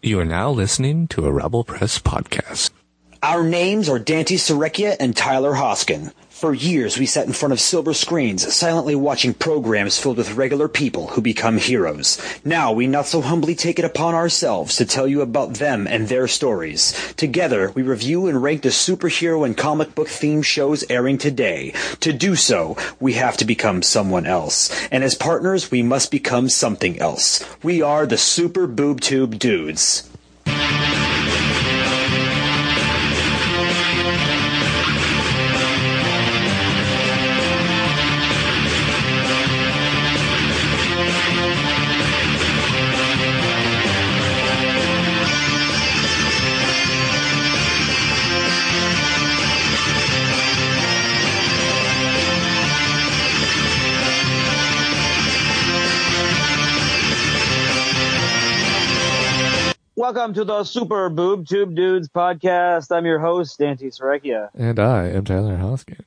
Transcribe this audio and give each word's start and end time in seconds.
You 0.00 0.20
are 0.20 0.24
now 0.24 0.52
listening 0.52 1.08
to 1.08 1.26
a 1.26 1.32
Rebel 1.32 1.64
Press 1.64 1.98
podcast. 1.98 2.70
Our 3.22 3.42
names 3.42 3.88
are 3.88 3.98
Dante 3.98 4.36
Serecchia 4.36 4.96
and 5.00 5.16
Tyler 5.16 5.54
Hoskin. 5.54 6.12
For 6.28 6.54
years, 6.54 7.00
we 7.00 7.06
sat 7.06 7.26
in 7.26 7.32
front 7.32 7.52
of 7.52 7.58
silver 7.58 7.92
screens, 7.92 8.54
silently 8.54 8.94
watching 8.94 9.34
programs 9.34 9.98
filled 9.98 10.18
with 10.18 10.36
regular 10.36 10.68
people 10.68 11.08
who 11.08 11.20
become 11.20 11.58
heroes. 11.58 12.16
Now, 12.44 12.70
we 12.70 12.86
not 12.86 13.06
so 13.06 13.20
humbly 13.20 13.56
take 13.56 13.80
it 13.80 13.84
upon 13.84 14.14
ourselves 14.14 14.76
to 14.76 14.86
tell 14.86 15.08
you 15.08 15.20
about 15.20 15.54
them 15.54 15.88
and 15.88 16.06
their 16.06 16.28
stories. 16.28 16.94
Together, 17.16 17.72
we 17.74 17.82
review 17.82 18.28
and 18.28 18.40
rank 18.40 18.62
the 18.62 18.68
superhero 18.68 19.44
and 19.44 19.56
comic 19.56 19.96
book 19.96 20.06
themed 20.06 20.44
shows 20.44 20.84
airing 20.88 21.18
today. 21.18 21.74
To 21.98 22.12
do 22.12 22.36
so, 22.36 22.76
we 23.00 23.14
have 23.14 23.36
to 23.38 23.44
become 23.44 23.82
someone 23.82 24.26
else. 24.26 24.70
And 24.92 25.02
as 25.02 25.16
partners, 25.16 25.72
we 25.72 25.82
must 25.82 26.12
become 26.12 26.48
something 26.48 27.00
else. 27.00 27.44
We 27.64 27.82
are 27.82 28.06
the 28.06 28.16
Super 28.16 28.68
Boob 28.68 29.00
Tube 29.00 29.40
Dudes. 29.40 30.07
Welcome 60.08 60.32
to 60.36 60.44
the 60.44 60.64
Super 60.64 61.10
Boob 61.10 61.46
Tube 61.46 61.74
Dudes 61.74 62.08
podcast. 62.08 62.90
I'm 62.96 63.04
your 63.04 63.18
host, 63.18 63.58
Dante 63.58 63.90
Serecchia, 63.90 64.48
And 64.54 64.80
I 64.80 65.08
am 65.08 65.26
Tyler 65.26 65.58
Hoskin. 65.58 66.00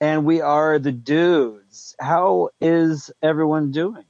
and 0.00 0.24
we 0.24 0.40
are 0.40 0.78
the 0.78 0.90
dudes. 0.90 1.94
How 2.00 2.48
is 2.62 3.10
everyone 3.22 3.72
doing? 3.72 4.04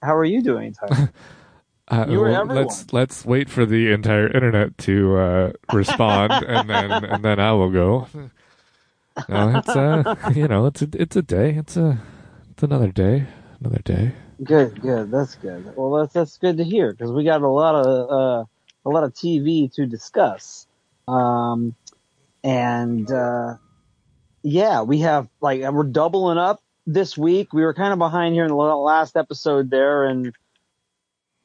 How 0.00 0.14
are 0.14 0.24
you 0.24 0.42
doing, 0.42 0.74
Tyler? 0.74 1.12
Uh, 1.88 2.04
well, 2.06 2.26
everyone. 2.26 2.48
let's 2.54 2.92
let's 2.92 3.24
wait 3.24 3.50
for 3.50 3.66
the 3.66 3.90
entire 3.90 4.28
internet 4.28 4.78
to 4.78 5.16
uh, 5.16 5.52
respond, 5.72 6.32
and 6.46 6.70
then 6.70 6.92
and 6.92 7.24
then 7.24 7.40
I 7.40 7.50
will 7.54 7.70
go. 7.70 8.06
No, 9.28 9.56
it's 9.58 9.68
uh, 9.70 10.14
you 10.36 10.46
know, 10.46 10.66
it's 10.66 10.82
a 10.82 10.88
it's 10.92 11.16
a 11.16 11.22
day. 11.22 11.54
It's 11.54 11.76
a 11.76 11.98
it's 12.52 12.62
another 12.62 12.92
day, 12.92 13.26
another 13.58 13.80
day. 13.84 14.12
good, 14.44 14.80
good. 14.80 15.10
That's 15.10 15.34
good. 15.34 15.74
Well, 15.76 15.90
that's 15.98 16.12
that's 16.12 16.38
good 16.38 16.58
to 16.58 16.64
hear 16.64 16.92
because 16.92 17.10
we 17.10 17.24
got 17.24 17.42
a 17.42 17.48
lot 17.48 17.74
of 17.74 18.10
uh, 18.10 18.44
a 18.84 18.90
lot 18.90 19.04
of 19.04 19.14
TV 19.14 19.72
to 19.74 19.86
discuss. 19.86 20.66
Um, 21.06 21.74
and 22.44 23.10
uh, 23.10 23.56
yeah, 24.42 24.82
we 24.82 25.00
have 25.00 25.28
like 25.40 25.60
we're 25.62 25.84
doubling 25.84 26.38
up 26.38 26.62
this 26.86 27.16
week. 27.16 27.52
We 27.52 27.62
were 27.62 27.74
kind 27.74 27.92
of 27.92 27.98
behind 27.98 28.34
here 28.34 28.44
in 28.44 28.50
the 28.50 28.56
last 28.56 29.16
episode 29.16 29.70
there, 29.70 30.04
and 30.04 30.32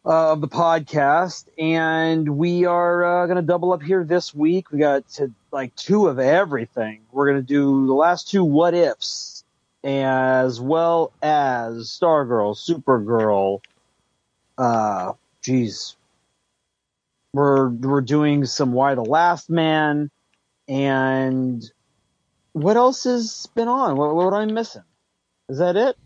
uh, 0.06 0.34
of 0.34 0.42
the 0.42 0.48
podcast, 0.48 1.48
and 1.58 2.38
we 2.38 2.66
are 2.66 3.24
uh, 3.24 3.26
going 3.26 3.38
to 3.38 3.42
double 3.42 3.74
up 3.74 3.82
here 3.82 4.04
this 4.04 4.34
week. 4.34 4.72
We 4.72 4.80
got 4.80 5.08
to, 5.14 5.32
like 5.52 5.76
two 5.76 6.08
of 6.08 6.20
everything. 6.20 7.02
We're 7.12 7.32
going 7.32 7.42
to 7.42 7.48
do 7.48 7.88
the 7.88 7.94
last 7.94 8.30
two 8.30 8.44
what 8.44 8.74
ifs, 8.74 9.44
as 9.84 10.60
well 10.60 11.14
as 11.22 11.88
Stargirl, 11.88 12.56
Supergirl. 12.58 13.62
Uh, 14.58 15.14
geez, 15.42 15.96
we're 17.34 17.70
we're 17.70 18.02
doing 18.02 18.46
some 18.46 18.72
Y: 18.74 18.96
The 18.96 19.04
Last 19.04 19.50
Man, 19.50 20.10
and 20.68 21.64
what 22.54 22.78
else 22.78 23.04
has 23.06 23.48
been 23.56 23.68
on? 23.68 23.96
What, 23.96 24.16
what 24.16 24.28
am 24.28 24.34
I 24.34 24.46
missing? 24.46 24.84
Is 25.50 25.58
that 25.58 25.76
it? 25.76 25.98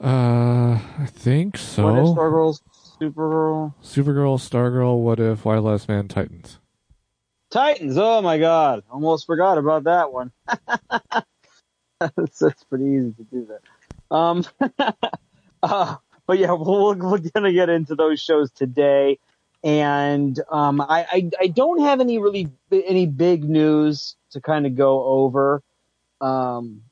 Uh, 0.00 0.78
I 0.98 1.06
think 1.06 1.56
so. 1.56 1.84
What 1.84 1.98
if. 1.98 2.16
Stargirl, 2.16 2.60
Supergirl? 3.00 3.74
Supergirl, 3.82 4.38
Stargirl, 4.38 4.98
What 5.00 5.20
If, 5.20 5.44
Y: 5.44 5.54
The 5.54 5.60
Last 5.60 5.88
Man, 5.88 6.08
Titans. 6.08 6.58
Titans. 7.50 7.96
Oh 7.96 8.22
my 8.22 8.38
God. 8.38 8.82
Almost 8.90 9.26
forgot 9.26 9.58
about 9.58 9.84
that 9.84 10.12
one. 10.12 10.32
it's, 12.18 12.42
it's 12.42 12.64
pretty 12.64 12.84
easy 12.84 13.14
to 13.16 13.24
do 13.30 13.48
that. 13.48 14.14
Um, 14.14 14.44
uh, 15.62 15.96
but 16.26 16.38
yeah, 16.38 16.52
we're, 16.52 16.94
we're 16.94 17.18
going 17.18 17.44
to 17.44 17.52
get 17.52 17.68
into 17.68 17.94
those 17.94 18.20
shows 18.20 18.50
today. 18.50 19.18
And, 19.64 20.38
um, 20.50 20.80
I, 20.80 21.06
I, 21.10 21.30
I 21.40 21.46
don't 21.48 21.80
have 21.80 22.00
any 22.00 22.18
really, 22.18 22.48
any 22.70 23.06
big 23.06 23.42
news 23.44 24.16
to 24.30 24.40
kind 24.40 24.66
of 24.66 24.76
go 24.76 25.02
over. 25.04 25.62
Um, 26.20 26.82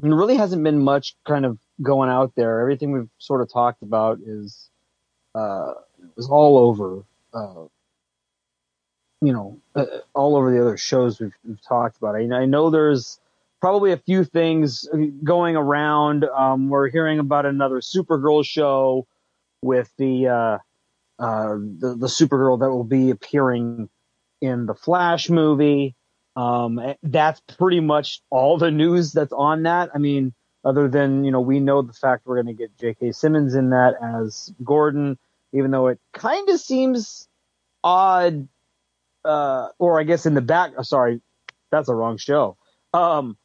there 0.00 0.14
really 0.14 0.36
hasn't 0.36 0.62
been 0.64 0.80
much 0.80 1.14
kind 1.24 1.46
of 1.46 1.58
going 1.80 2.10
out 2.10 2.34
there. 2.34 2.60
Everything 2.60 2.92
we've 2.92 3.08
sort 3.18 3.40
of 3.40 3.50
talked 3.50 3.82
about 3.82 4.18
is, 4.24 4.68
uh, 5.34 5.74
is 6.16 6.28
all 6.28 6.58
over, 6.58 7.04
uh, 7.32 7.66
you 9.22 9.32
know, 9.32 9.58
uh, 9.74 9.86
all 10.14 10.36
over 10.36 10.50
the 10.50 10.60
other 10.60 10.76
shows 10.76 11.20
we've, 11.20 11.32
we've 11.46 11.62
talked 11.62 11.96
about. 11.96 12.16
I, 12.16 12.22
I 12.34 12.44
know 12.44 12.70
there's 12.70 13.18
probably 13.60 13.92
a 13.92 13.96
few 13.96 14.24
things 14.24 14.88
going 15.22 15.56
around. 15.56 16.24
Um, 16.24 16.68
we're 16.68 16.90
hearing 16.90 17.20
about 17.20 17.46
another 17.46 17.76
Supergirl 17.76 18.44
show 18.44 19.06
with 19.62 19.90
the, 19.96 20.58
uh, 21.22 21.54
the, 21.54 21.94
the 21.96 22.08
Supergirl 22.08 22.58
that 22.58 22.70
will 22.70 22.82
be 22.82 23.10
appearing 23.10 23.88
in 24.40 24.66
the 24.66 24.74
Flash 24.74 25.30
movie. 25.30 25.94
Um, 26.34 26.80
that's 27.04 27.40
pretty 27.58 27.78
much 27.78 28.22
all 28.28 28.58
the 28.58 28.72
news 28.72 29.12
that's 29.12 29.32
on 29.32 29.62
that. 29.62 29.90
I 29.94 29.98
mean, 29.98 30.34
other 30.64 30.88
than, 30.88 31.22
you 31.22 31.30
know, 31.30 31.40
we 31.40 31.60
know 31.60 31.82
the 31.82 31.92
fact 31.92 32.26
we're 32.26 32.42
going 32.42 32.56
to 32.56 32.60
get 32.60 32.76
J.K. 32.76 33.12
Simmons 33.12 33.54
in 33.54 33.70
that 33.70 33.94
as 34.02 34.52
Gordon, 34.64 35.16
even 35.52 35.70
though 35.70 35.86
it 35.86 36.00
kind 36.12 36.48
of 36.48 36.58
seems 36.58 37.28
odd 37.84 38.48
uh, 39.24 39.68
or 39.78 40.00
I 40.00 40.02
guess 40.02 40.26
in 40.26 40.34
the 40.34 40.40
back. 40.40 40.72
oh, 40.76 40.82
Sorry, 40.82 41.20
that's 41.70 41.88
a 41.88 41.94
wrong 41.94 42.16
show. 42.16 42.56
Um, 42.92 43.36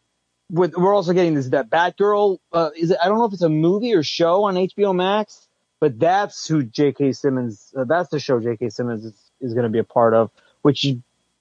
with 0.49 0.75
we're 0.75 0.95
also 0.95 1.13
getting 1.13 1.35
this 1.35 1.49
that 1.49 1.69
Batgirl. 1.69 2.39
Uh, 2.51 2.69
is 2.75 2.89
it? 2.91 2.97
I 3.03 3.07
don't 3.07 3.19
know 3.19 3.25
if 3.25 3.33
it's 3.33 3.43
a 3.43 3.49
movie 3.49 3.93
or 3.93 4.01
show 4.01 4.45
on 4.45 4.55
HBO 4.55 4.95
Max, 4.95 5.46
but 5.79 5.99
that's 5.99 6.47
who 6.47 6.63
J.K. 6.63 7.13
Simmons. 7.13 7.73
Uh, 7.77 7.83
that's 7.83 8.09
the 8.09 8.19
show 8.19 8.39
J.K. 8.39 8.69
Simmons 8.69 9.05
is, 9.05 9.31
is 9.41 9.53
going 9.53 9.63
to 9.63 9.69
be 9.69 9.79
a 9.79 9.83
part 9.83 10.13
of, 10.13 10.31
which 10.61 10.85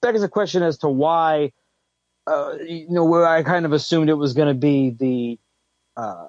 begs 0.03 0.23
a 0.23 0.29
question 0.29 0.63
as 0.63 0.79
to 0.79 0.89
why. 0.89 1.53
Uh, 2.27 2.55
you 2.67 2.87
know, 2.91 3.05
where 3.05 3.25
I 3.25 3.45
kind 3.45 3.65
of 3.65 3.73
assumed 3.73 4.11
it 4.11 4.15
was 4.15 4.35
going 4.35 4.49
to 4.49 4.55
be 4.55 4.91
the 4.91 5.39
uh, 5.97 6.29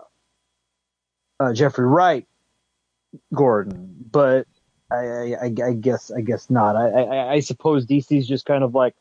uh, 1.40 1.54
Jeffrey 1.54 1.88
Wright 1.88 2.28
Gordon, 3.34 3.96
but 4.12 4.46
I, 4.92 4.96
I, 4.96 5.54
I 5.66 5.74
guess 5.74 6.12
I 6.12 6.22
guess 6.22 6.50
not. 6.50 6.76
I, 6.76 6.90
I, 6.90 7.32
I 7.34 7.40
suppose 7.40 7.86
DC's 7.86 8.28
just 8.28 8.46
kind 8.46 8.64
of 8.64 8.76
like 8.76 8.96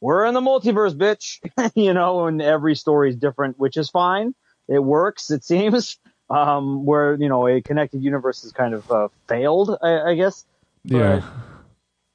we're 0.00 0.26
in 0.26 0.34
the 0.34 0.40
multiverse, 0.40 0.94
bitch, 0.94 1.40
you 1.74 1.94
know, 1.94 2.26
and 2.26 2.42
every 2.42 2.74
story 2.74 3.10
is 3.10 3.16
different, 3.16 3.58
which 3.58 3.76
is 3.76 3.88
fine. 3.88 4.34
It 4.68 4.80
works, 4.80 5.30
it 5.30 5.44
seems. 5.44 5.98
Um, 6.32 6.86
where 6.86 7.14
you 7.14 7.28
know 7.28 7.46
a 7.46 7.60
connected 7.60 8.02
universe 8.02 8.42
has 8.42 8.52
kind 8.52 8.72
of 8.72 8.90
uh, 8.90 9.08
failed, 9.28 9.76
I, 9.82 10.00
I 10.00 10.14
guess. 10.14 10.46
Yeah. 10.84 11.22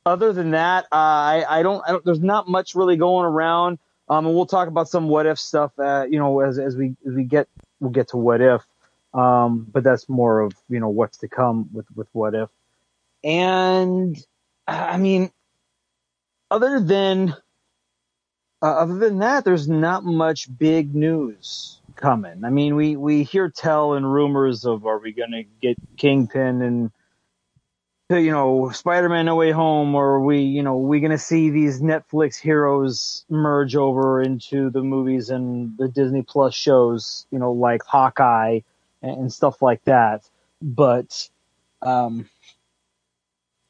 Other 0.08 0.34
than 0.34 0.52
that, 0.52 0.86
uh, 0.86 0.96
I, 0.96 1.46
I 1.48 1.64
don't, 1.64 1.84
I 1.86 1.92
don't. 1.92 2.04
There's 2.04 2.22
not 2.22 2.48
much 2.48 2.74
really 2.76 2.96
going 2.96 3.26
around. 3.26 3.78
Um, 4.10 4.26
and 4.26 4.36
we'll 4.36 4.46
talk 4.46 4.70
about 4.70 4.88
some 4.90 5.10
what 5.10 5.26
if 5.26 5.38
stuff. 5.38 5.72
Uh, 5.78 6.06
you 6.10 6.18
know, 6.18 6.40
as 6.40 6.58
as 6.58 6.76
we 6.76 6.96
as 7.06 7.14
we 7.14 7.24
get 7.24 7.48
we'll 7.80 7.92
get 7.92 8.10
to 8.10 8.18
what 8.18 8.42
if. 8.42 8.62
Um, 9.14 9.68
but 9.72 9.84
that's 9.84 10.08
more 10.08 10.42
of 10.42 10.54
you 10.70 10.80
know 10.80 10.90
what's 10.90 11.20
to 11.20 11.28
come 11.28 11.70
with 11.74 11.86
with 11.96 12.08
what 12.14 12.34
if. 12.34 12.50
And 13.24 14.18
I 14.68 14.98
mean, 14.98 15.32
other 16.50 16.80
than 16.80 17.36
uh, 18.62 18.66
other 18.66 18.98
than 18.98 19.20
that, 19.20 19.44
there's 19.44 19.68
not 19.68 20.04
much 20.04 20.48
big 20.58 20.96
news 20.96 21.77
coming. 21.98 22.46
I 22.46 22.50
mean, 22.50 22.76
we 22.76 22.96
we 22.96 23.24
hear 23.24 23.50
tell 23.50 23.94
and 23.94 24.12
rumors 24.12 24.66
of 24.66 24.86
are 24.86 25.00
we 25.00 25.12
going 25.12 25.32
to 25.32 25.44
get 25.62 25.78
Kingpin 25.98 26.62
and 26.62 26.92
you 28.10 28.32
know 28.32 28.70
Spider-Man 28.70 29.26
No 29.26 29.36
Way 29.36 29.52
Home, 29.52 29.94
or 29.96 30.16
are 30.16 30.24
we 30.24 30.42
you 30.42 30.64
know 30.64 30.78
we 30.78 31.00
going 31.00 31.12
to 31.12 31.18
see 31.18 31.50
these 31.50 31.82
Netflix 31.82 32.40
heroes 32.40 33.26
merge 33.30 33.76
over 33.76 34.22
into 34.22 34.70
the 34.70 34.82
movies 34.82 35.30
and 35.30 35.78
the 35.78 35.90
Disney 35.90 36.22
Plus 36.22 36.56
shows, 36.56 37.26
you 37.32 37.40
know, 37.40 37.52
like 37.52 37.84
Hawkeye 37.84 38.62
and, 39.02 39.18
and 39.18 39.34
stuff 39.34 39.62
like 39.62 39.84
that. 39.86 40.30
But 40.62 41.30
um, 41.82 42.30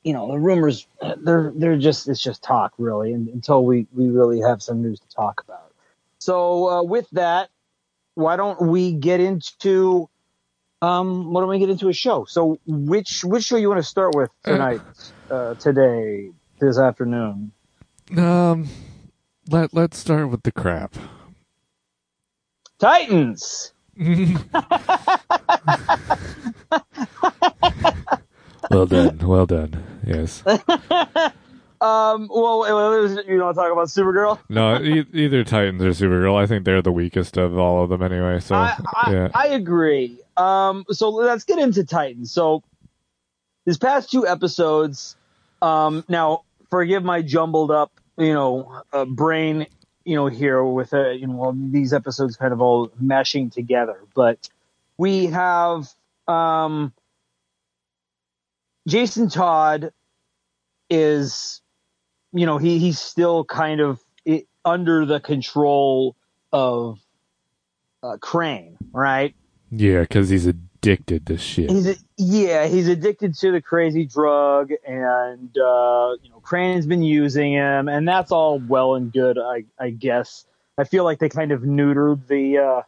you 0.03 0.13
know, 0.13 0.31
the 0.31 0.39
rumors 0.39 0.87
they're 1.17 1.51
they're 1.55 1.77
just 1.77 2.07
it's 2.07 2.21
just 2.21 2.43
talk 2.43 2.73
really, 2.77 3.13
and, 3.13 3.27
until 3.29 3.65
we 3.65 3.87
we 3.93 4.09
really 4.09 4.39
have 4.41 4.61
some 4.61 4.81
news 4.81 4.99
to 4.99 5.09
talk 5.09 5.41
about. 5.41 5.73
So 6.19 6.69
uh, 6.69 6.83
with 6.83 7.09
that, 7.11 7.49
why 8.17 8.35
don't 8.35 8.59
we 8.59 8.93
get 8.93 9.19
into 9.19 10.09
um, 10.81 11.31
why 11.31 11.41
don't 11.41 11.49
we 11.49 11.59
get 11.59 11.69
into 11.69 11.87
a 11.87 11.93
show? 11.93 12.25
So, 12.25 12.59
which 12.65 13.23
which 13.23 13.43
show 13.43 13.57
you 13.57 13.69
want 13.69 13.79
to 13.79 13.87
start 13.87 14.15
with 14.15 14.29
tonight, 14.43 14.81
uh, 15.29 15.53
today, 15.55 16.31
this 16.59 16.79
afternoon? 16.79 17.51
Um, 18.15 18.67
let 19.49 19.73
let's 19.73 19.97
start 19.97 20.29
with 20.29 20.41
the 20.43 20.51
crap. 20.51 20.95
Titans. 22.79 23.73
Well 28.69 28.85
done, 28.85 29.19
well 29.19 29.45
done. 29.45 29.81
Yes. 30.05 30.43
Um, 31.79 32.27
well, 32.31 32.67
you 32.67 32.73
want 32.73 33.25
to 33.27 33.61
talk 33.61 33.71
about 33.71 33.87
Supergirl? 33.87 34.39
No, 34.49 34.81
e- 34.81 35.05
either 35.13 35.43
Titans 35.43 35.83
or 35.83 35.89
Supergirl. 35.89 36.35
I 36.35 36.47
think 36.47 36.65
they're 36.65 36.81
the 36.81 36.91
weakest 36.91 37.37
of 37.37 37.57
all 37.57 37.83
of 37.83 37.89
them 37.89 38.01
anyway. 38.01 38.39
So 38.39 38.55
I, 38.55 38.77
I, 38.95 39.11
yeah, 39.11 39.27
I 39.33 39.47
agree. 39.49 40.19
Um, 40.35 40.85
so 40.89 41.09
let's 41.09 41.43
get 41.43 41.59
into 41.59 41.83
Titans. 41.83 42.31
So 42.31 42.63
these 43.65 43.77
past 43.77 44.09
two 44.09 44.27
episodes, 44.27 45.15
um, 45.61 46.03
now 46.07 46.43
forgive 46.69 47.03
my 47.03 47.21
jumbled 47.21 47.71
up, 47.71 47.91
you 48.17 48.33
know, 48.33 48.81
uh, 48.91 49.05
brain, 49.05 49.67
you 50.03 50.15
know, 50.15 50.27
here 50.27 50.63
with 50.63 50.93
uh, 50.93 51.09
you 51.09 51.27
know 51.27 51.55
these 51.55 51.93
episodes 51.93 52.37
kind 52.37 52.53
of 52.53 52.61
all 52.61 52.89
meshing 53.01 53.51
together, 53.51 53.99
but 54.15 54.49
we 54.97 55.27
have 55.27 55.89
um, 56.27 56.93
Jason 58.87 59.29
Todd 59.29 59.91
is, 60.89 61.61
you 62.33 62.45
know, 62.45 62.57
he 62.57 62.79
he's 62.79 62.99
still 62.99 63.43
kind 63.43 63.81
of 63.81 63.99
i 64.27 64.43
under 64.65 65.05
the 65.05 65.19
control 65.19 66.15
of 66.51 66.99
uh, 68.03 68.17
Crane, 68.17 68.77
right? 68.91 69.33
yeah, 69.71 70.01
because 70.01 70.29
he's 70.29 70.45
addicted 70.45 71.25
to 71.27 71.37
shit. 71.37 71.69
He's 71.69 71.87
a, 71.87 71.95
yeah, 72.17 72.67
he's 72.67 72.87
addicted 72.87 73.35
to 73.35 73.51
the 73.51 73.61
crazy 73.61 74.05
drug, 74.05 74.71
and 74.85 75.57
uh, 75.57 76.15
you 76.21 76.29
know, 76.29 76.39
Crane's 76.41 76.85
been 76.85 77.03
using 77.03 77.53
him, 77.53 77.87
and 77.87 78.07
that's 78.07 78.31
all 78.31 78.59
well 78.59 78.95
and 78.95 79.11
good, 79.11 79.37
I, 79.37 79.65
I 79.79 79.89
guess. 79.89 80.45
I 80.77 80.83
feel 80.83 81.03
like 81.03 81.19
they 81.19 81.29
kind 81.29 81.51
of 81.51 81.61
neutered 81.61 82.27
the 82.27 82.59
uh, 82.59 82.81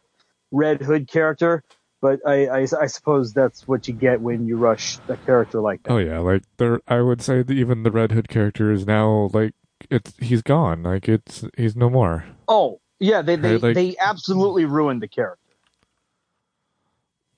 Red 0.52 0.82
Hood 0.82 1.08
character, 1.08 1.64
but 2.02 2.20
I, 2.26 2.48
I, 2.48 2.68
I 2.82 2.86
suppose 2.88 3.34
that's 3.34 3.68
what 3.68 3.88
you 3.88 3.94
get 3.94 4.22
when 4.22 4.46
you 4.48 4.58
rush 4.58 4.98
a 5.08 5.18
character 5.18 5.60
like 5.62 5.84
that. 5.84 5.92
Oh 5.92 5.98
yeah, 5.98 6.20
like 6.20 6.44
there. 6.58 6.82
I 6.88 7.02
would 7.02 7.22
say 7.22 7.42
that 7.44 7.54
even 7.54 7.84
the 7.84 7.92
Red 7.92 8.12
Hood 8.12 8.28
character 8.30 8.72
is 8.72 8.86
now 8.88 9.30
like 9.34 9.54
it's 9.90 10.14
he's 10.20 10.42
gone. 10.42 10.84
Like 10.84 11.10
it's 11.10 11.44
he's 11.58 11.76
no 11.76 11.90
more. 11.90 12.26
Oh, 12.48 12.80
yeah, 13.00 13.22
they 13.22 13.36
they, 13.36 13.54
Right, 13.54 13.64
like- 13.64 13.76
they 13.76 13.96
absolutely 14.00 14.66
ruined 14.66 15.02
the 15.02 15.08
character. 15.08 15.40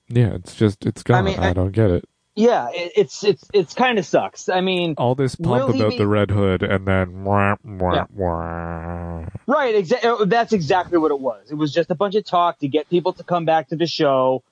Yeah, 0.08 0.34
it's 0.34 0.54
just 0.54 0.84
it's 0.84 1.02
gone. 1.02 1.18
I, 1.18 1.22
mean, 1.22 1.38
I- 1.38 1.52
don't 1.52 1.72
get 1.72 1.90
it. 1.90 2.04
Yeah, 2.34 2.70
it, 2.72 2.92
it's 2.96 3.22
it's 3.24 3.44
it's 3.52 3.74
kind 3.74 3.98
of 3.98 4.06
sucks. 4.06 4.48
I 4.48 4.62
mean, 4.62 4.94
All 4.96 5.14
this 5.14 5.34
pump 5.34 5.74
about 5.74 5.90
be- 5.90 5.98
the 5.98 6.06
Red 6.06 6.30
Hood, 6.30 6.62
and 6.62 6.88
then 6.88 7.24
wah, 7.24 7.56
wah, 7.62 7.94
Yeah. 7.94 8.04
wah. 8.14 9.26
Right, 9.46 9.74
exactly. 9.74 10.08
Oh, 10.08 10.24
that's 10.24 10.54
exactly 10.54 10.96
what 10.96 11.10
it 11.10 11.20
was. 11.20 11.50
It 11.50 11.56
was 11.56 11.74
just 11.74 11.90
a 11.90 11.94
bunch 11.94 12.14
of 12.14 12.24
talk 12.24 12.58
to 12.60 12.68
get 12.68 12.88
people 12.88 13.12
to 13.14 13.22
come 13.22 13.44
back 13.44 13.68
to 13.68 13.76
the 13.76 13.86
show, 13.86 14.42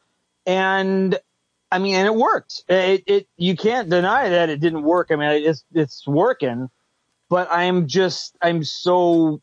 and 0.47 1.19
I 1.71 1.79
mean, 1.79 1.95
and 1.95 2.07
it 2.07 2.15
worked. 2.15 2.65
It, 2.69 3.05
it 3.07 3.29
you 3.37 3.57
can't 3.57 3.89
deny 3.89 4.29
that 4.29 4.51
it 4.51 4.61
didn't 4.61 4.83
work. 4.83 5.09
I 5.11 5.17
mean, 5.17 5.31
it's 5.31 5.65
it's 5.73 6.07
working, 6.07 6.69
but 7.29 7.49
I'm 7.51 7.87
just 7.87 8.37
I'm 8.43 8.65
so 8.65 9.41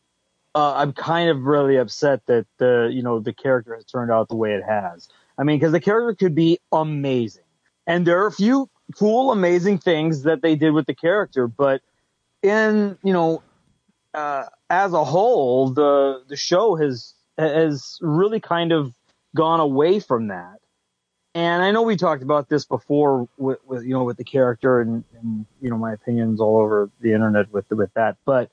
uh, 0.54 0.74
I'm 0.76 0.94
kind 0.94 1.30
of 1.30 1.44
really 1.44 1.78
upset 1.78 2.26
that 2.26 2.46
the 2.58 2.90
you 2.92 3.02
know 3.02 3.20
the 3.20 3.34
character 3.34 3.76
has 3.76 3.86
turned 3.86 4.12
out 4.12 4.28
the 4.28 4.36
way 4.36 4.54
it 4.54 4.64
has. 4.64 5.08
I 5.38 5.44
mean, 5.44 5.58
because 5.60 5.72
the 5.72 5.80
character 5.80 6.16
could 6.16 6.36
be 6.36 6.60
amazing, 6.72 7.44
and 7.86 8.06
there 8.06 8.24
are 8.24 8.28
a 8.28 8.32
few 8.32 8.70
cool, 8.96 9.32
amazing 9.32 9.78
things 9.78 10.24
that 10.24 10.42
they 10.42 10.56
did 10.56 10.72
with 10.72 10.86
the 10.86 10.96
character, 10.96 11.48
but 11.48 11.82
in 12.42 12.98
you 13.04 13.14
know 13.14 13.42
uh, 14.14 14.46
as 14.70 14.94
a 14.94 15.04
whole, 15.04 15.70
the 15.70 16.24
the 16.28 16.36
show 16.36 16.76
has 16.76 17.14
has 17.38 18.00
really 18.02 18.40
kind 18.40 18.72
of 18.72 18.94
gone 19.36 19.60
away 19.60 20.00
from 20.00 20.28
that. 20.28 20.60
And 21.38 21.62
I 21.62 21.70
know 21.70 21.84
we 21.84 21.98
talked 21.98 22.24
about 22.24 22.50
this 22.50 22.66
before 22.66 23.30
with, 23.38 23.60
with 23.64 23.84
you 23.84 23.94
know 23.94 24.04
with 24.04 24.18
the 24.18 24.24
character 24.24 24.82
and, 24.82 25.04
and 25.22 25.46
you 25.62 25.70
know 25.70 25.78
my 25.78 25.94
opinions 25.94 26.42
all 26.42 26.60
over 26.60 26.90
the 27.00 27.14
internet 27.14 27.54
with 27.54 27.70
with 27.70 27.94
that, 27.94 28.18
but 28.26 28.50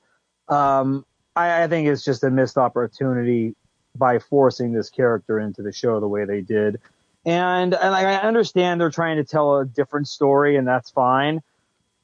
um, 0.49 1.03
I, 1.35 1.63
I 1.63 1.67
think 1.67 1.87
it's 1.87 2.05
just 2.05 2.23
a 2.23 2.29
missed 2.29 2.59
opportunity 2.59 3.55
by 3.95 4.19
forcing 4.19 4.71
this 4.71 4.91
character 4.91 5.39
into 5.39 5.63
the 5.63 5.71
show 5.71 5.99
the 5.99 6.07
way 6.07 6.25
they 6.25 6.41
did. 6.41 6.79
And 7.25 7.73
and 7.73 7.95
I 7.95 8.17
understand 8.17 8.79
they're 8.79 8.91
trying 8.91 9.17
to 9.17 9.23
tell 9.23 9.57
a 9.57 9.65
different 9.65 10.07
story, 10.07 10.55
and 10.55 10.67
that's 10.67 10.91
fine. 10.91 11.41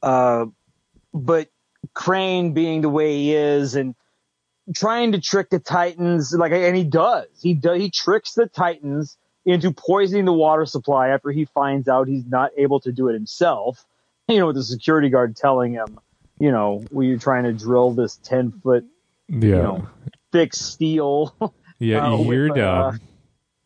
Uh, 0.02 0.48
but 1.14 1.48
Crane 1.94 2.54
being 2.54 2.82
the 2.82 2.90
way 2.90 3.18
he 3.18 3.36
is 3.36 3.76
and 3.76 3.94
trying 4.74 5.12
to 5.12 5.22
trick 5.22 5.52
the 5.52 5.60
Titans, 5.60 6.34
like, 6.34 6.54
and 6.54 6.76
he 6.76 6.86
does. 6.86 7.28
He 7.40 7.54
does. 7.54 7.78
He 7.78 7.92
tricks 7.92 8.34
the 8.34 8.48
Titans 8.48 9.16
into 9.46 9.72
poisoning 9.72 10.26
the 10.26 10.34
water 10.34 10.66
supply 10.66 11.10
after 11.10 11.32
he 11.32 11.46
finds 11.46 11.88
out 11.88 12.08
he's 12.08 12.26
not 12.26 12.52
able 12.58 12.80
to 12.82 12.92
do 12.92 13.10
it 13.10 13.14
himself. 13.14 13.86
You 14.28 14.40
know, 14.40 14.48
with 14.48 14.56
the 14.56 14.64
security 14.64 15.10
guard 15.10 15.36
telling 15.36 15.74
him, 15.74 16.00
you 16.40 16.52
know, 16.52 16.86
were 16.90 17.04
you 17.04 17.18
trying 17.20 17.44
to 17.44 17.52
drill 17.52 17.92
this 17.92 18.16
ten 18.24 18.52
foot 18.52 18.86
Yeah, 19.28 19.62
know, 19.64 19.88
thick 20.32 20.54
steel? 20.54 21.36
yeah, 21.80 22.06
uh, 22.14 22.18
you're 22.18 22.48
with, 22.48 22.52
uh, 22.58 22.92
dumb. 22.92 23.00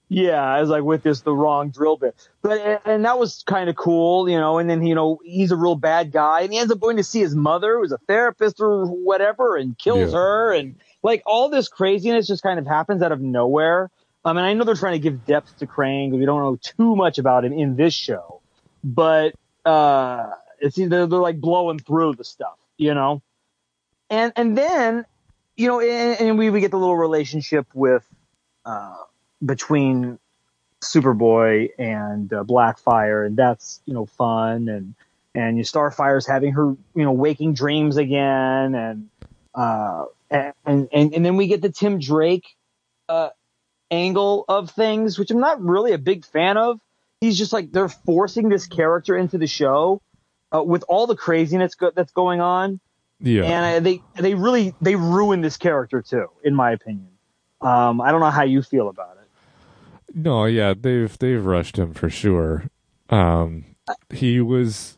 Yeah, 0.07 0.41
I 0.41 0.61
was 0.61 0.69
like 0.69 0.83
with 0.83 1.03
this 1.03 1.21
the 1.21 1.33
wrong 1.35 1.69
drill 1.69 1.97
bit, 1.97 2.15
but 2.41 2.59
and, 2.61 2.79
and 2.85 3.05
that 3.05 3.19
was 3.19 3.43
kind 3.45 3.69
of 3.69 3.75
cool, 3.75 4.27
you 4.29 4.39
know. 4.39 4.57
And 4.57 4.67
then 4.69 4.85
you 4.85 4.95
know 4.95 5.19
he's 5.23 5.51
a 5.51 5.55
real 5.55 5.75
bad 5.75 6.11
guy, 6.11 6.41
and 6.41 6.53
he 6.53 6.57
ends 6.57 6.71
up 6.71 6.79
going 6.79 6.97
to 6.97 7.03
see 7.03 7.19
his 7.19 7.35
mother, 7.35 7.77
who's 7.79 7.91
a 7.91 7.97
therapist 8.07 8.59
or 8.59 8.85
whatever, 8.85 9.57
and 9.57 9.77
kills 9.77 10.13
Yeah. 10.13 10.19
her, 10.19 10.53
and 10.53 10.75
like 11.03 11.21
all 11.27 11.49
this 11.49 11.67
craziness 11.67 12.25
just 12.27 12.41
kind 12.43 12.59
of 12.59 12.65
happens 12.65 13.01
out 13.03 13.11
of 13.11 13.19
nowhere. 13.21 13.91
I 14.25 14.33
mean, 14.33 14.43
I 14.43 14.53
know 14.53 14.63
they're 14.63 14.75
trying 14.75 14.93
to 14.93 14.99
give 14.99 15.25
depth 15.25 15.57
to 15.59 15.67
because 15.67 16.19
we 16.19 16.25
don't 16.25 16.41
know 16.41 16.57
too 16.61 16.95
much 16.95 17.19
about 17.19 17.45
him 17.45 17.53
in 17.53 17.75
this 17.75 17.93
show, 17.93 18.41
but 18.83 19.35
uh, 19.63 20.31
it's 20.59 20.77
either 20.79 21.05
they're 21.05 21.19
like 21.19 21.39
blowing 21.39 21.77
through 21.77 22.15
the 22.15 22.23
stuff, 22.23 22.57
you 22.77 22.95
know. 22.95 23.21
And 24.09 24.33
and 24.35 24.57
then 24.57 25.05
you 25.55 25.67
know, 25.67 25.79
and, 25.79 26.19
and 26.19 26.39
we 26.39 26.49
we 26.49 26.59
get 26.59 26.71
the 26.71 26.79
little 26.79 26.97
relationship 26.97 27.67
with 27.73 28.03
uh, 28.65 28.95
between 29.45 30.17
Superboy 30.81 31.69
and 31.77 32.31
uh, 32.33 32.43
Blackfire, 32.43 33.25
and 33.25 33.37
that's 33.37 33.81
you 33.85 33.93
know 33.93 34.07
fun, 34.07 34.69
and 34.69 34.95
and 35.35 35.57
you 35.57 35.63
Starfire's 35.63 36.25
having 36.25 36.53
her 36.53 36.65
you 36.65 37.03
know 37.03 37.11
waking 37.11 37.53
dreams 37.53 37.97
again, 37.97 38.73
and 38.73 39.09
uh, 39.53 40.05
and 40.31 40.53
and 40.65 41.13
and 41.13 41.25
then 41.25 41.37
we 41.37 41.47
get 41.47 41.61
the 41.61 41.71
Tim 41.71 41.99
Drake 41.99 42.55
uh, 43.07 43.29
angle 43.91 44.45
of 44.47 44.71
things, 44.71 45.17
which 45.19 45.31
I'm 45.31 45.39
not 45.39 45.61
really 45.61 45.93
a 45.93 45.97
big 45.97 46.25
fan 46.25 46.57
of. 46.57 46.79
He's 47.21 47.37
just 47.37 47.53
like 47.53 47.71
they're 47.71 47.89
forcing 47.89 48.49
this 48.49 48.67
character 48.67 49.17
into 49.17 49.37
the 49.37 49.47
show 49.47 50.01
uh, 50.53 50.61
with 50.63 50.83
all 50.87 51.07
the 51.07 51.15
craziness 51.15 51.75
go- 51.75 51.91
that's 51.95 52.11
going 52.11 52.41
on 52.41 52.79
Yeah, 53.19 53.43
and 53.43 53.65
I, 53.65 53.79
they 53.79 54.01
they 54.19 54.33
really 54.35 54.73
they 54.81 54.95
ruin 54.95 55.41
this 55.41 55.57
character 55.57 56.01
too, 56.01 56.27
in 56.43 56.55
my 56.55 56.71
opinion. 56.71 57.09
Um, 57.61 58.01
I 58.01 58.11
don't 58.11 58.19
know 58.19 58.29
how 58.29 58.43
you 58.43 58.61
feel 58.61 58.89
about 58.89 59.17
it. 59.17 59.27
No, 60.13 60.45
yeah, 60.45 60.73
they've 60.77 61.17
they've 61.17 61.43
rushed 61.43 61.77
him 61.77 61.93
for 61.93 62.09
sure. 62.09 62.65
Um, 63.09 63.65
he 64.09 64.41
was 64.41 64.97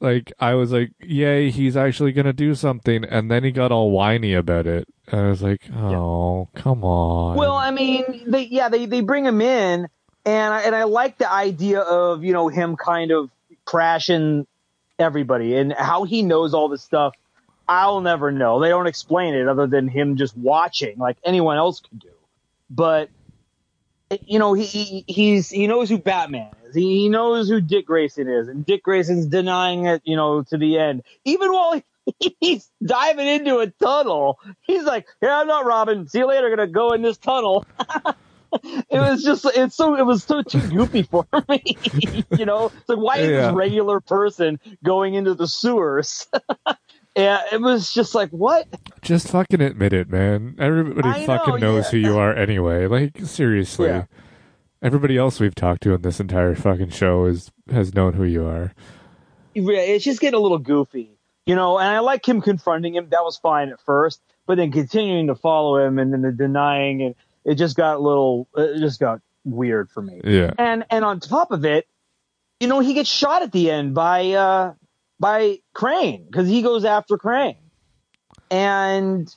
like, 0.00 0.32
I 0.38 0.54
was 0.54 0.72
like, 0.72 0.92
yay, 1.00 1.50
he's 1.50 1.76
actually 1.76 2.12
gonna 2.12 2.32
do 2.32 2.54
something, 2.54 3.04
and 3.04 3.30
then 3.30 3.44
he 3.44 3.50
got 3.50 3.72
all 3.72 3.90
whiny 3.90 4.34
about 4.34 4.66
it. 4.66 4.86
And 5.08 5.20
I 5.20 5.28
was 5.28 5.42
like, 5.42 5.62
oh, 5.74 6.48
come 6.54 6.84
on. 6.84 7.36
Well, 7.36 7.54
I 7.54 7.70
mean, 7.70 8.24
they 8.26 8.42
yeah 8.42 8.68
they 8.68 8.86
they 8.86 9.00
bring 9.00 9.24
him 9.24 9.40
in, 9.40 9.88
and 10.24 10.54
I, 10.54 10.62
and 10.62 10.74
I 10.74 10.84
like 10.84 11.18
the 11.18 11.30
idea 11.30 11.80
of 11.80 12.24
you 12.24 12.32
know 12.32 12.48
him 12.48 12.76
kind 12.76 13.10
of 13.10 13.30
crashing 13.64 14.46
everybody 14.98 15.56
and 15.56 15.72
how 15.72 16.04
he 16.04 16.22
knows 16.22 16.54
all 16.54 16.68
this 16.68 16.82
stuff. 16.82 17.14
I'll 17.68 18.00
never 18.00 18.30
know. 18.30 18.60
They 18.60 18.68
don't 18.68 18.86
explain 18.86 19.34
it 19.34 19.48
other 19.48 19.66
than 19.66 19.88
him 19.88 20.16
just 20.16 20.36
watching, 20.36 20.98
like 20.98 21.16
anyone 21.24 21.56
else 21.56 21.80
could 21.80 21.98
do. 22.00 22.10
But 22.70 23.10
you 24.24 24.38
know, 24.38 24.52
he, 24.52 24.64
he 24.64 25.04
he's 25.06 25.48
he 25.48 25.66
knows 25.66 25.88
who 25.88 25.98
Batman 25.98 26.50
is. 26.64 26.65
He, 26.76 27.00
he 27.00 27.08
knows 27.08 27.48
who 27.48 27.60
Dick 27.60 27.86
Grayson 27.86 28.28
is, 28.28 28.46
and 28.48 28.64
Dick 28.64 28.82
Grayson's 28.84 29.26
denying 29.26 29.86
it, 29.86 30.02
you 30.04 30.14
know, 30.16 30.42
to 30.44 30.56
the 30.56 30.78
end. 30.78 31.02
Even 31.24 31.52
while 31.52 31.82
he, 32.20 32.36
he's 32.40 32.70
diving 32.84 33.26
into 33.26 33.58
a 33.58 33.66
tunnel, 33.68 34.38
he's 34.62 34.84
like, 34.84 35.06
"Yeah, 35.20 35.38
I'm 35.40 35.46
not 35.48 35.64
Robin. 35.66 36.06
See 36.08 36.18
you 36.18 36.26
later. 36.26 36.48
Gonna 36.50 36.68
go 36.68 36.92
in 36.92 37.02
this 37.02 37.16
tunnel." 37.16 37.66
it 38.62 38.98
was 39.00 39.22
just 39.24 39.44
it's 39.54 39.74
so 39.74 39.96
it 39.96 40.06
was 40.06 40.22
so 40.22 40.42
too 40.42 40.60
goofy 40.68 41.02
for 41.02 41.26
me. 41.48 41.76
you 42.38 42.46
know, 42.46 42.66
it's 42.66 42.88
like 42.88 42.98
why 42.98 43.18
is 43.18 43.30
Yeah. 43.30 43.46
this 43.48 43.54
regular 43.54 44.00
person 44.00 44.60
going 44.84 45.14
into 45.14 45.34
the 45.34 45.48
sewers? 45.48 46.26
yeah, 47.16 47.42
it 47.52 47.60
was 47.60 47.92
just 47.92 48.14
like 48.14 48.30
what? 48.30 48.66
Just 49.02 49.28
fucking 49.28 49.60
admit 49.60 49.92
it, 49.92 50.08
man. 50.08 50.54
Everybody 50.58 51.08
I 51.08 51.26
fucking 51.26 51.54
know, 51.54 51.74
knows 51.74 51.84
yeah. 51.86 51.90
who 51.90 51.96
you 51.98 52.18
are 52.18 52.34
anyway. 52.34 52.86
Like 52.86 53.18
seriously. 53.24 53.88
Yeah. 53.88 54.04
Everybody 54.82 55.16
else 55.16 55.40
we've 55.40 55.54
talked 55.54 55.82
to 55.84 55.94
in 55.94 56.02
this 56.02 56.20
entire 56.20 56.54
fucking 56.54 56.90
show 56.90 57.24
is 57.24 57.50
has 57.70 57.94
known 57.94 58.12
who 58.12 58.24
you 58.24 58.46
are. 58.46 58.72
Yeah, 59.54 59.78
it's 59.78 60.04
just 60.04 60.20
getting 60.20 60.38
a 60.38 60.42
little 60.42 60.58
goofy, 60.58 61.18
you 61.46 61.54
know. 61.54 61.78
And 61.78 61.88
I 61.88 62.00
like 62.00 62.26
him 62.28 62.42
confronting 62.42 62.94
him. 62.94 63.08
That 63.10 63.24
was 63.24 63.38
fine 63.38 63.70
at 63.70 63.80
first, 63.80 64.20
but 64.46 64.56
then 64.56 64.70
continuing 64.70 65.28
to 65.28 65.34
follow 65.34 65.78
him 65.78 65.98
and 65.98 66.12
then 66.12 66.20
the 66.22 66.30
denying, 66.30 67.02
and 67.02 67.14
it 67.44 67.54
just 67.54 67.76
got 67.76 67.96
a 67.96 67.98
little, 67.98 68.48
it 68.54 68.80
just 68.80 69.00
got 69.00 69.20
weird 69.44 69.90
for 69.90 70.02
me. 70.02 70.20
Yeah. 70.24 70.52
And 70.58 70.84
and 70.90 71.04
on 71.04 71.20
top 71.20 71.52
of 71.52 71.64
it, 71.64 71.86
you 72.60 72.68
know, 72.68 72.80
he 72.80 72.92
gets 72.92 73.08
shot 73.08 73.42
at 73.42 73.52
the 73.52 73.70
end 73.70 73.94
by 73.94 74.32
uh 74.32 74.74
by 75.18 75.60
Crane 75.72 76.26
because 76.26 76.48
he 76.48 76.60
goes 76.60 76.84
after 76.84 77.16
Crane, 77.16 77.56
and 78.50 79.34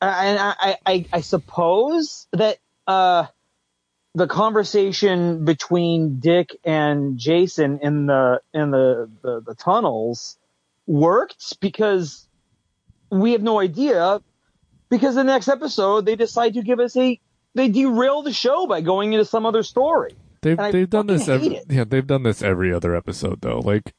and 0.00 0.38
I 0.40 0.76
I, 0.84 1.06
I 1.12 1.20
suppose 1.20 2.26
that 2.32 2.58
uh 2.88 3.26
the 4.16 4.26
conversation 4.26 5.44
between 5.44 6.20
Dick 6.20 6.56
and 6.64 7.18
Jason 7.18 7.80
in 7.82 8.06
the 8.06 8.40
in 8.54 8.70
the, 8.70 9.10
the, 9.22 9.42
the 9.42 9.54
tunnels 9.54 10.38
worked 10.86 11.60
because 11.60 12.26
we 13.10 13.32
have 13.32 13.42
no 13.42 13.60
idea 13.60 14.22
because 14.88 15.16
the 15.16 15.22
next 15.22 15.48
episode 15.48 16.06
they 16.06 16.16
decide 16.16 16.54
to 16.54 16.62
give 16.62 16.80
us 16.80 16.96
a 16.96 17.20
they 17.54 17.68
derail 17.68 18.22
the 18.22 18.32
show 18.32 18.66
by 18.66 18.80
going 18.80 19.12
into 19.12 19.26
some 19.26 19.44
other 19.44 19.62
story. 19.62 20.16
They've 20.40 20.56
they've 20.56 20.88
done 20.88 21.08
this 21.08 21.28
every, 21.28 21.60
yeah, 21.68 21.84
they've 21.84 22.06
done 22.06 22.22
this 22.22 22.40
every 22.40 22.72
other 22.72 22.96
episode 22.96 23.42
though. 23.42 23.58
Like 23.58 23.92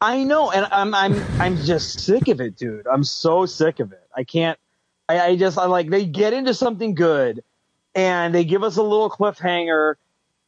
I 0.00 0.22
know, 0.22 0.52
and 0.52 0.68
I'm 0.70 0.94
I'm 0.94 1.20
I'm 1.40 1.56
just 1.56 1.98
sick 1.98 2.28
of 2.28 2.40
it, 2.40 2.56
dude. 2.56 2.86
I'm 2.86 3.02
so 3.02 3.44
sick 3.44 3.80
of 3.80 3.90
it. 3.90 4.06
I 4.16 4.22
can't. 4.22 4.56
I, 5.08 5.20
I 5.20 5.36
just 5.36 5.58
I 5.58 5.66
like 5.66 5.90
they 5.90 6.06
get 6.06 6.32
into 6.32 6.54
something 6.54 6.94
good, 6.94 7.42
and 7.94 8.34
they 8.34 8.44
give 8.44 8.62
us 8.62 8.76
a 8.76 8.82
little 8.82 9.10
cliffhanger, 9.10 9.94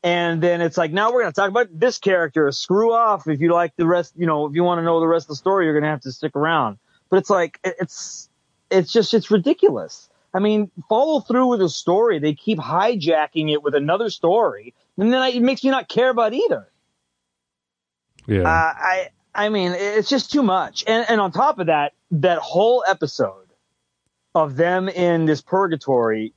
and 0.02 0.42
then 0.42 0.60
it's 0.60 0.76
like 0.76 0.92
now 0.92 1.12
we're 1.12 1.22
gonna 1.22 1.32
talk 1.32 1.50
about 1.50 1.68
this 1.72 1.98
character. 1.98 2.50
Screw 2.52 2.92
off 2.92 3.26
if 3.28 3.40
you 3.40 3.52
like 3.52 3.74
the 3.76 3.86
rest. 3.86 4.14
You 4.16 4.26
know, 4.26 4.46
if 4.46 4.54
you 4.54 4.64
want 4.64 4.78
to 4.78 4.84
know 4.84 5.00
the 5.00 5.06
rest 5.06 5.24
of 5.24 5.28
the 5.28 5.36
story, 5.36 5.64
you're 5.66 5.78
gonna 5.78 5.90
have 5.90 6.02
to 6.02 6.12
stick 6.12 6.36
around. 6.36 6.78
But 7.10 7.18
it's 7.18 7.30
like 7.30 7.58
it's 7.64 8.28
it's 8.70 8.92
just 8.92 9.14
it's 9.14 9.30
ridiculous. 9.30 10.08
I 10.34 10.38
mean, 10.38 10.70
follow 10.88 11.20
through 11.20 11.46
with 11.46 11.62
a 11.62 11.68
story. 11.68 12.18
They 12.18 12.34
keep 12.34 12.58
hijacking 12.58 13.50
it 13.50 13.62
with 13.62 13.74
another 13.74 14.10
story, 14.10 14.74
and 14.98 15.12
then 15.12 15.22
I, 15.22 15.28
it 15.30 15.42
makes 15.42 15.64
me 15.64 15.70
not 15.70 15.88
care 15.88 16.10
about 16.10 16.34
either. 16.34 16.68
yeah. 18.26 18.42
Uh, 18.42 18.74
I 18.76 19.08
I 19.34 19.48
mean, 19.50 19.72
it's 19.72 20.08
just 20.08 20.32
too 20.32 20.42
much. 20.42 20.84
And 20.86 21.06
and 21.08 21.20
on 21.20 21.30
top 21.32 21.58
of 21.58 21.66
that, 21.66 21.92
that 22.10 22.38
whole 22.38 22.84
episode 22.86 23.46
of 24.34 24.56
them 24.56 24.88
in 24.88 25.24
this 25.26 25.40
purgatory, 25.40 26.34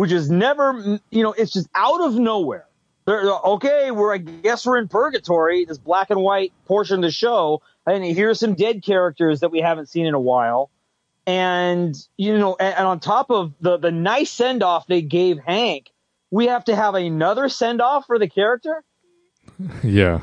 which 0.00 0.12
is 0.12 0.30
never, 0.30 0.98
you 1.10 1.22
know, 1.22 1.32
it's 1.32 1.52
just 1.52 1.68
out 1.74 2.00
of 2.00 2.14
nowhere. 2.14 2.64
They're, 3.04 3.20
okay, 3.20 3.90
we're 3.90 4.14
I 4.14 4.16
guess 4.16 4.64
we're 4.64 4.78
in 4.78 4.88
purgatory, 4.88 5.66
this 5.66 5.76
black 5.76 6.08
and 6.08 6.22
white 6.22 6.54
portion 6.64 6.96
of 6.96 7.02
the 7.02 7.10
show, 7.10 7.60
and 7.86 8.02
here's 8.02 8.40
some 8.40 8.54
dead 8.54 8.82
characters 8.82 9.40
that 9.40 9.50
we 9.50 9.60
haven't 9.60 9.90
seen 9.90 10.06
in 10.06 10.14
a 10.14 10.20
while. 10.20 10.70
And 11.26 11.94
you 12.16 12.38
know, 12.38 12.56
and, 12.58 12.74
and 12.78 12.86
on 12.86 13.00
top 13.00 13.30
of 13.30 13.52
the 13.60 13.76
the 13.76 13.90
nice 13.90 14.30
send 14.30 14.62
off 14.62 14.86
they 14.86 15.02
gave 15.02 15.38
Hank, 15.38 15.90
we 16.30 16.46
have 16.46 16.64
to 16.64 16.74
have 16.74 16.94
another 16.94 17.50
send 17.50 17.82
off 17.82 18.06
for 18.06 18.18
the 18.18 18.26
character. 18.26 18.82
yeah. 19.84 20.22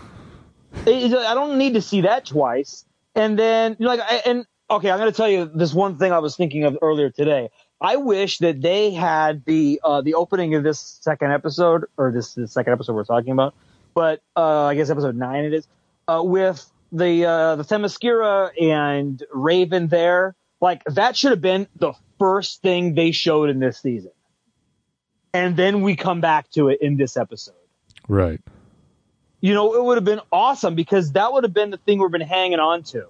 It- 0.87 1.13
I 1.13 1.35
don't 1.35 1.59
need 1.59 1.75
to 1.75 1.83
see 1.83 2.01
that 2.01 2.25
twice. 2.25 2.83
And 3.13 3.37
then, 3.37 3.75
you 3.77 3.85
know, 3.85 3.93
like, 3.93 3.99
I, 3.99 4.23
and 4.25 4.45
okay, 4.71 4.89
I'm 4.89 4.97
going 4.97 5.11
to 5.11 5.15
tell 5.15 5.29
you 5.29 5.45
this 5.45 5.71
one 5.71 5.99
thing 5.99 6.11
I 6.11 6.17
was 6.17 6.35
thinking 6.35 6.63
of 6.63 6.79
earlier 6.81 7.11
today. 7.11 7.49
I 7.79 7.97
wish 7.97 8.39
that 8.39 8.61
they 8.61 8.91
had 8.91 9.45
the 9.45 9.79
uh, 9.83 10.01
the 10.01 10.15
opening 10.15 10.55
of 10.55 10.63
this 10.63 10.79
second 10.79 11.31
episode, 11.31 11.85
or 11.97 12.11
this, 12.11 12.33
this 12.33 12.51
second 12.51 12.73
episode 12.73 12.93
we're 12.93 13.03
talking 13.05 13.31
about, 13.31 13.53
but 13.93 14.21
uh, 14.35 14.65
I 14.65 14.75
guess 14.75 14.89
episode 14.89 15.15
nine 15.15 15.45
it 15.45 15.53
is, 15.53 15.67
uh, 16.07 16.21
with 16.23 16.65
the 16.91 17.25
uh, 17.25 17.55
the 17.57 17.63
Themyscira 17.63 18.49
and 18.59 19.21
Raven 19.31 19.87
there. 19.87 20.35
Like 20.59 20.83
that 20.85 21.15
should 21.15 21.29
have 21.31 21.41
been 21.41 21.67
the 21.75 21.93
first 22.17 22.63
thing 22.63 22.95
they 22.95 23.11
showed 23.11 23.51
in 23.51 23.59
this 23.59 23.79
season, 23.79 24.11
and 25.33 25.55
then 25.55 25.81
we 25.81 25.95
come 25.95 26.19
back 26.19 26.49
to 26.51 26.69
it 26.69 26.81
in 26.81 26.97
this 26.97 27.15
episode 27.15 27.53
Right. 28.07 28.41
you 29.39 29.53
know, 29.53 29.75
it 29.75 29.83
would 29.83 29.97
have 29.97 30.03
been 30.05 30.21
awesome 30.31 30.73
because 30.73 31.11
that 31.11 31.31
would 31.31 31.43
have 31.43 31.53
been 31.53 31.69
the 31.69 31.77
thing 31.77 31.99
we've 31.99 32.09
been 32.09 32.21
hanging 32.21 32.59
on 32.59 32.81
to. 32.83 33.05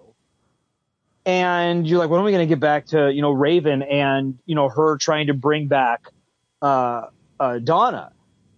And 1.27 1.86
you're 1.86 2.00
like, 2.00 2.10
when 2.10 2.22
are 2.22 2.24
we 2.24 2.31
going 2.31 2.48
to 2.48 2.50
get 2.50 2.62
back 2.62 2.86
to, 2.88 3.12
you 3.12 3.22
know, 3.22 3.31
Raven 3.31 3.84
and, 3.84 4.39
you 4.46 4.55
know, 4.55 4.69
her 4.69 4.96
trying 4.96 5.27
to 5.27 5.34
bring 5.34 5.67
back, 5.67 6.07
uh, 6.62 7.07
uh, 7.38 7.60
Donna. 7.60 8.13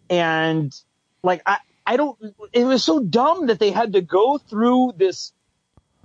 And 0.07 0.71
like, 1.23 1.41
I, 1.47 1.57
I 1.83 1.97
don't, 1.97 2.15
it 2.53 2.65
was 2.65 2.83
so 2.83 2.99
dumb 2.99 3.47
that 3.47 3.57
they 3.57 3.71
had 3.71 3.93
to 3.93 4.01
go 4.01 4.37
through 4.37 4.93
this 4.97 5.33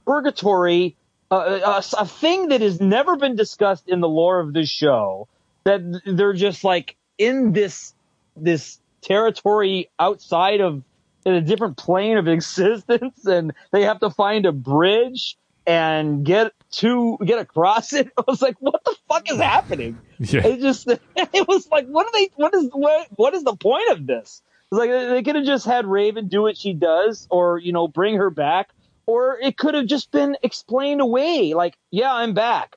purgatory, 0.07 0.97
uh, 1.31 1.61
a, 1.63 2.01
a 2.01 2.07
thing 2.07 2.49
that 2.49 2.63
has 2.63 2.81
never 2.81 3.17
been 3.17 3.37
discussed 3.37 3.87
in 3.87 4.01
the 4.01 4.09
lore 4.09 4.41
of 4.41 4.55
this 4.55 4.71
show 4.71 5.29
that 5.65 5.83
they're 6.07 6.33
just 6.33 6.65
like 6.65 6.97
in 7.19 7.53
this, 7.53 7.93
this 8.39 8.81
territory 9.03 9.91
outside 9.99 10.63
of 10.63 10.83
in 11.27 11.35
a 11.35 11.43
different 11.43 11.77
plane 11.77 12.17
of 12.17 12.27
existence 12.29 13.27
and 13.27 13.53
they 13.71 13.83
have 13.83 14.01
to 14.01 14.09
find 14.09 14.47
a 14.47 14.53
bridge 14.53 15.37
and 15.67 16.25
get 16.25 16.53
to 16.73 17.19
get 17.25 17.39
across 17.39 17.93
it. 17.93 18.11
I 18.19 18.23
was 18.27 18.43
like, 18.43 18.57
what 18.61 18.85
the 18.85 18.95
fuck 19.09 19.31
is 19.31 19.39
happening? 19.39 19.99
Yeah. 20.19 20.47
It 20.47 20.61
just 20.61 20.89
it 21.17 21.49
was 21.49 21.69
like, 21.71 21.87
what 21.87 22.07
are 22.07 22.13
they 22.13 22.31
what 22.37 22.55
is 22.55 22.69
what 22.73 23.09
what 23.17 23.35
is 23.35 23.45
the 23.45 23.57
point 23.57 23.91
of 23.91 24.07
this? 24.07 24.43
It's 24.71 24.79
like 24.79 24.91
they 24.91 25.23
could 25.23 25.37
have 25.37 25.45
just 25.45 25.67
had 25.67 25.87
Raven 25.87 26.29
do 26.29 26.43
what 26.43 26.57
she 26.57 26.73
does 26.73 27.27
or, 27.31 27.59
you 27.59 27.73
know, 27.73 27.87
bring 27.87 28.17
her 28.17 28.31
back. 28.31 28.71
Or 29.07 29.39
it 29.39 29.59
could 29.59 29.75
have 29.75 29.87
just 29.87 30.11
been 30.11 30.37
explained 30.43 31.03
away, 31.03 31.53
like, 31.53 31.77
yeah, 31.91 32.11
I'm 32.11 32.33
back. 32.33 32.77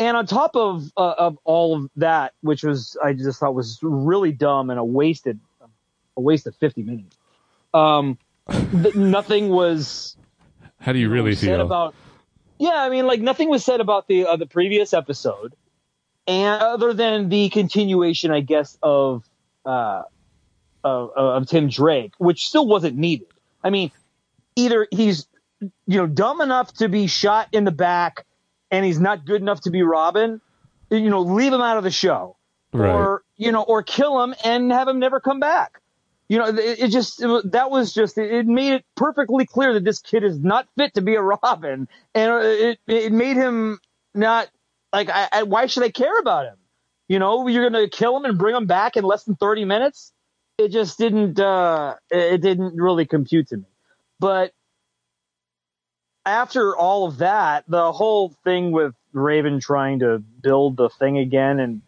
And 0.00 0.16
on 0.16 0.26
top 0.26 0.56
of 0.56 0.90
uh, 0.96 1.14
of 1.16 1.38
all 1.44 1.76
of 1.76 1.90
that, 1.96 2.34
which 2.40 2.64
was 2.64 2.96
I 3.02 3.12
just 3.12 3.38
thought 3.38 3.54
was 3.54 3.78
really 3.80 4.32
dumb 4.32 4.70
and 4.70 4.78
a 4.78 4.84
wasted 4.84 5.38
a 6.16 6.20
waste 6.20 6.46
of 6.48 6.56
fifty 6.56 6.82
minutes. 6.82 7.16
Um, 7.72 8.18
th- 8.50 8.96
nothing 8.96 9.50
was 9.50 10.16
How 10.80 10.92
do 10.92 10.98
you 10.98 11.08
really 11.10 11.34
feel? 11.36 11.60
about. 11.60 11.94
Yeah, 12.58 12.74
I 12.74 12.88
mean, 12.88 13.06
like 13.06 13.20
nothing 13.20 13.48
was 13.48 13.64
said 13.64 13.80
about 13.80 14.08
the 14.08 14.26
uh, 14.26 14.36
the 14.36 14.46
previous 14.46 14.92
episode, 14.92 15.54
and 16.26 16.62
other 16.62 16.92
than 16.92 17.28
the 17.28 17.48
continuation, 17.50 18.30
I 18.30 18.40
guess, 18.40 18.76
of 18.82 19.24
uh, 19.64 20.02
of, 20.82 21.10
of 21.14 21.46
Tim 21.48 21.68
Drake, 21.68 22.12
which 22.18 22.46
still 22.46 22.66
wasn't 22.66 22.96
needed. 22.96 23.28
I 23.62 23.70
mean, 23.70 23.90
either 24.56 24.86
he's 24.90 25.26
you 25.60 25.98
know 25.98 26.06
dumb 26.06 26.40
enough 26.40 26.72
to 26.74 26.88
be 26.88 27.06
shot 27.06 27.48
in 27.52 27.64
the 27.64 27.72
back, 27.72 28.26
and 28.70 28.84
he's 28.84 29.00
not 29.00 29.24
good 29.24 29.40
enough 29.40 29.60
to 29.62 29.70
be 29.70 29.82
Robin. 29.82 30.40
You 30.90 31.10
know, 31.10 31.20
leave 31.20 31.52
him 31.52 31.60
out 31.60 31.76
of 31.76 31.84
the 31.84 31.90
show 31.90 32.38
right. 32.72 32.90
or 32.90 33.22
you 33.36 33.52
know, 33.52 33.62
or 33.62 33.82
kill 33.82 34.22
him 34.22 34.34
and 34.44 34.72
have 34.72 34.88
him 34.88 34.98
never 34.98 35.20
come 35.20 35.40
back. 35.40 35.80
You 36.28 36.38
know, 36.38 36.46
it, 36.46 36.78
it 36.78 36.88
just 36.90 37.22
it, 37.22 37.52
that 37.52 37.70
was 37.70 37.92
just 37.92 38.18
it, 38.18 38.46
made 38.46 38.74
it 38.74 38.84
perfectly 38.96 39.46
clear 39.46 39.72
that 39.74 39.84
this 39.84 39.98
kid 39.98 40.24
is 40.24 40.38
not 40.38 40.68
fit 40.76 40.94
to 40.94 41.00
be 41.00 41.14
a 41.14 41.22
Robin, 41.42 41.88
and 42.14 42.44
it 42.44 42.78
it 42.86 43.12
made 43.12 43.36
him 43.36 43.78
not 44.14 44.48
like 44.92 45.08
I, 45.08 45.28
I, 45.32 45.42
why 45.44 45.66
should 45.66 45.84
I 45.84 45.90
care 45.90 46.18
about 46.18 46.46
him? 46.46 46.56
You 47.08 47.18
know, 47.18 47.48
you're 47.48 47.68
gonna 47.68 47.88
kill 47.88 48.16
him 48.16 48.24
and 48.26 48.38
bring 48.38 48.54
him 48.54 48.66
back 48.66 48.96
in 48.96 49.04
less 49.04 49.24
than 49.24 49.36
thirty 49.36 49.64
minutes. 49.64 50.12
It 50.58 50.68
just 50.68 50.98
didn't 50.98 51.40
uh 51.40 51.94
it 52.10 52.42
didn't 52.42 52.76
really 52.76 53.06
compute 53.06 53.48
to 53.48 53.56
me. 53.56 53.64
But 54.20 54.52
after 56.26 56.76
all 56.76 57.06
of 57.06 57.18
that, 57.18 57.64
the 57.68 57.90
whole 57.90 58.34
thing 58.44 58.70
with 58.72 58.94
Raven 59.14 59.60
trying 59.60 60.00
to 60.00 60.18
build 60.18 60.76
the 60.76 60.90
thing 60.90 61.16
again 61.16 61.58
and 61.58 61.80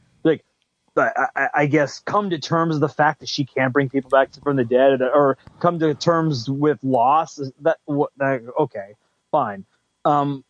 I, 1.01 1.27
I, 1.37 1.49
I 1.55 1.67
guess 1.67 2.01
come 2.01 2.31
to 2.31 2.39
terms 2.39 2.75
with 2.75 2.81
the 2.81 2.89
fact 2.89 3.21
that 3.21 3.29
she 3.29 3.45
can't 3.45 3.73
bring 3.73 3.89
people 3.89 4.11
back 4.11 4.31
from 4.43 4.57
the 4.57 4.65
dead 4.65 5.01
or 5.03 5.39
come 5.61 5.79
to 5.81 5.95
terms 5.95 6.49
with 6.49 6.79
loss 6.83 7.41
that 7.63 7.79
what 7.85 8.11
that, 8.19 8.43
okay 8.59 8.95
fine 9.31 9.65
um 10.05 10.45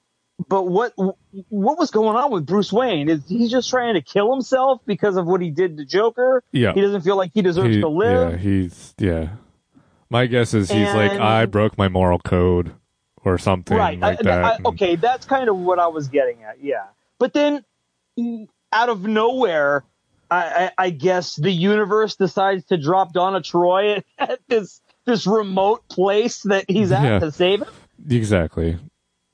but 0.49 0.65
what 0.65 0.93
what 1.49 1.79
was 1.79 1.91
going 1.91 2.17
on 2.17 2.31
with 2.31 2.47
Bruce 2.47 2.73
Wayne 2.73 3.09
is 3.11 3.21
he 3.29 3.49
just 3.49 3.69
trying 3.69 3.95
to 3.95 4.01
kill 4.01 4.33
himself 4.33 4.81
because 4.87 5.17
of 5.17 5.27
what 5.27 5.41
he 5.43 5.51
did 5.51 5.77
to 5.77 5.85
Joker 5.85 6.43
Yeah. 6.53 6.73
he 6.73 6.81
doesn't 6.81 7.03
feel 7.03 7.17
like 7.17 7.31
he 7.35 7.43
deserves 7.43 7.75
He- 7.75 7.81
to 7.81 7.89
live 7.89 8.33
Yeah, 8.33 8.37
he's 8.39 8.95
yeah. 8.99 9.29
My 10.09 10.27
guess 10.27 10.55
is 10.55 10.71
he's 10.71 10.93
like 10.95 11.13
I 11.13 11.47
broke 11.47 11.77
my 11.79 11.89
moral 11.89 12.19
code 12.19 12.75
or 13.25 13.37
something 13.39 13.77
right 13.77 13.99
like 13.99 14.19
I- 14.21 14.23
that. 14.23 14.45
I- 14.45 14.55
and- 14.57 14.67
okay 14.69 14.97
that's 14.97 15.27
kind 15.27 15.49
of 15.51 15.57
what 15.57 15.79
i 15.79 15.87
was 15.87 16.09
getting 16.09 16.43
at 16.43 16.63
yeah 16.65 16.87
but 17.19 17.35
then 17.35 17.63
out 18.73 18.89
of 18.89 19.03
nowhere 19.05 19.85
I, 20.31 20.67
I, 20.67 20.71
I 20.87 20.91
guess 20.91 21.35
the 21.37 21.51
universe 21.51 22.17
decides 22.17 22.65
to 22.67 22.77
drop 22.77 23.13
donna 23.13 23.43
troy 23.43 24.03
at, 24.19 24.41
this 24.49 24.81
this 25.07 25.27
remote 25.27 25.89
place 25.89 26.43
that 26.45 26.67
he's 26.69 26.93
at 26.93 27.03
Yeah. 27.05 27.19
to 27.21 27.33
save 27.33 27.63
him 27.63 27.69
Exactly. 28.09 28.79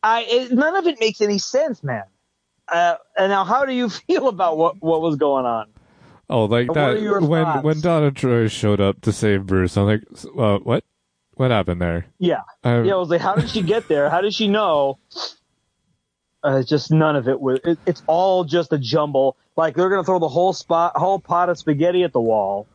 i 0.02 0.22
it, 0.28 0.52
none 0.52 0.76
of 0.76 0.86
it 0.86 0.98
makes 1.00 1.20
any 1.20 1.38
sense 1.38 1.82
man 1.84 2.04
uh, 2.68 2.96
and 3.16 3.30
now 3.30 3.44
how 3.44 3.64
do 3.64 3.72
you 3.72 3.88
feel 4.06 4.28
about 4.28 4.56
what 4.58 4.76
what 4.80 5.00
was 5.00 5.16
going 5.16 5.44
on 5.46 5.66
Oh, 6.28 6.46
like 6.46 6.72
that 6.72 7.00
when 7.20 7.44
thoughts? 7.44 7.62
when 7.64 7.80
Donna 7.80 8.10
Troy 8.10 8.48
showed 8.48 8.80
up 8.80 9.00
to 9.02 9.12
save 9.12 9.46
Bruce. 9.46 9.76
I'm 9.76 9.86
like, 9.86 10.02
uh, 10.36 10.58
what? 10.58 10.82
What 11.34 11.52
happened 11.52 11.80
there? 11.80 12.06
Yeah. 12.18 12.40
Yeah, 12.64 12.94
I 12.94 12.96
was 12.96 13.10
like, 13.10 13.20
how 13.20 13.36
did 13.36 13.48
she 13.48 13.62
get 13.62 13.86
there? 13.86 14.10
How 14.10 14.22
did 14.22 14.34
she 14.34 14.48
know? 14.48 14.98
Uh, 16.42 16.62
just 16.62 16.90
none 16.92 17.16
of 17.16 17.28
it 17.28 17.40
was. 17.40 17.60
It, 17.64 17.78
it's 17.86 18.02
all 18.06 18.44
just 18.44 18.72
a 18.72 18.78
jumble. 18.78 19.36
Like 19.56 19.74
they're 19.74 19.88
gonna 19.90 20.04
throw 20.04 20.18
the 20.18 20.28
whole 20.28 20.52
spot, 20.52 20.92
whole 20.96 21.18
pot 21.18 21.48
of 21.48 21.58
spaghetti 21.58 22.04
at 22.04 22.12
the 22.12 22.20
wall, 22.20 22.66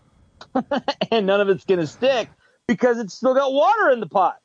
and 1.12 1.26
none 1.26 1.40
of 1.42 1.50
it's 1.50 1.64
gonna 1.66 1.88
stick 1.88 2.30
because 2.68 3.00
it's 3.00 3.14
still 3.14 3.34
got 3.34 3.54
water 3.54 3.92
in 3.92 4.00
the 4.00 4.08
pot. 4.08 4.38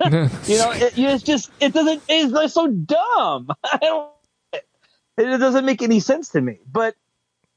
You 0.02 0.56
know, 0.58 0.70
it, 0.72 0.94
it's 0.96 1.22
just 1.22 1.50
it 1.60 1.74
doesn't. 1.74 2.02
It's 2.08 2.32
like 2.32 2.48
so 2.50 2.68
dumb. 2.68 3.50
I 3.64 3.78
don't. 3.80 4.10
It, 4.54 4.64
it 5.18 5.38
doesn't 5.38 5.66
make 5.66 5.82
any 5.82 6.00
sense 6.00 6.30
to 6.30 6.40
me. 6.40 6.58
But 6.72 6.94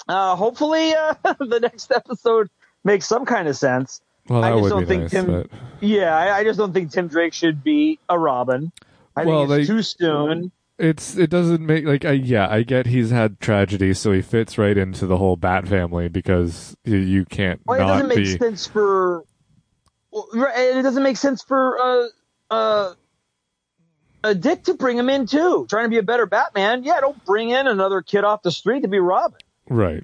uh, 0.09 0.35
hopefully, 0.35 0.93
uh, 0.93 1.13
the 1.39 1.59
next 1.61 1.89
episode 1.91 2.49
makes 2.83 3.07
some 3.07 3.25
kind 3.25 3.47
of 3.47 3.55
sense. 3.55 4.01
well, 4.27 4.43
I 4.43 4.51
just 4.51 4.63
would 4.63 4.69
don't 4.71 4.79
be 4.81 4.85
think 4.87 5.01
nice. 5.03 5.11
Tim- 5.11 5.25
but 5.27 5.47
Yeah, 5.79 6.17
I, 6.17 6.39
I 6.39 6.43
just 6.43 6.59
don't 6.59 6.73
think 6.73 6.91
Tim 6.91 7.07
Drake 7.07 7.33
should 7.33 7.63
be 7.63 7.97
a 8.09 8.19
Robin. 8.19 8.73
I 9.15 9.23
Well, 9.23 9.47
think 9.47 9.59
it's 9.61 9.69
they- 9.69 9.73
too 9.75 9.81
soon. 9.81 10.51
It's 10.83 11.15
it 11.15 11.29
doesn't 11.29 11.65
make 11.65 11.85
like 11.85 12.05
I, 12.05 12.11
yeah, 12.11 12.47
I 12.49 12.63
get 12.63 12.85
he's 12.87 13.09
had 13.11 13.39
tragedy, 13.39 13.93
so 13.93 14.11
he 14.11 14.21
fits 14.21 14.57
right 14.57 14.77
into 14.77 15.05
the 15.07 15.17
whole 15.17 15.35
Bat 15.35 15.67
family 15.67 16.09
because 16.09 16.75
you, 16.83 16.97
you 16.97 17.25
can't 17.25 17.61
Well, 17.65 17.77
it 17.79 17.87
doesn't 17.87 18.07
make 18.09 18.17
be. 18.17 18.37
sense 18.37 18.67
for. 18.67 19.23
well, 20.11 20.27
It 20.33 20.83
doesn't 20.83 21.03
make 21.03 21.17
sense 21.17 21.41
for 21.43 21.79
uh, 21.81 22.07
uh, 22.53 22.93
a 24.23 24.35
Dick 24.35 24.63
to 24.65 24.73
bring 24.73 24.97
him 24.97 25.09
in 25.09 25.25
too. 25.25 25.65
Trying 25.69 25.85
to 25.85 25.89
be 25.89 25.97
a 25.97 26.03
better 26.03 26.25
Batman. 26.25 26.83
Yeah, 26.83 26.99
don't 27.01 27.23
bring 27.25 27.49
in 27.49 27.67
another 27.67 28.01
kid 28.01 28.23
off 28.23 28.41
the 28.41 28.51
street 28.51 28.81
to 28.81 28.87
be 28.87 28.99
Robin. 28.99 29.39
Right. 29.69 30.03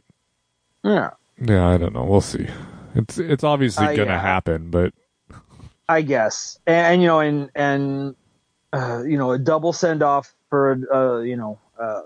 Yeah, 0.83 1.11
Yeah, 1.41 1.67
I 1.67 1.77
don't 1.77 1.93
know. 1.93 2.05
We'll 2.05 2.21
see. 2.21 2.47
It's 2.95 3.17
it's 3.19 3.43
obviously 3.43 3.85
Uh, 3.85 3.95
gonna 3.95 4.11
yeah. 4.11 4.21
happen, 4.21 4.69
but 4.71 4.93
I 5.87 6.01
guess, 6.01 6.57
and, 6.65 6.75
and 6.93 7.01
you 7.01 7.07
know, 7.07 7.19
and 7.19 7.49
and 7.55 8.15
uh, 8.73 9.03
you 9.05 9.17
know, 9.17 9.31
a 9.31 9.37
double 9.39 9.73
send 9.73 10.01
off 10.03 10.33
for 10.49 10.79
uh, 10.93 11.21
you 11.21 11.35
know. 11.35 11.59
Uh, 11.79 12.01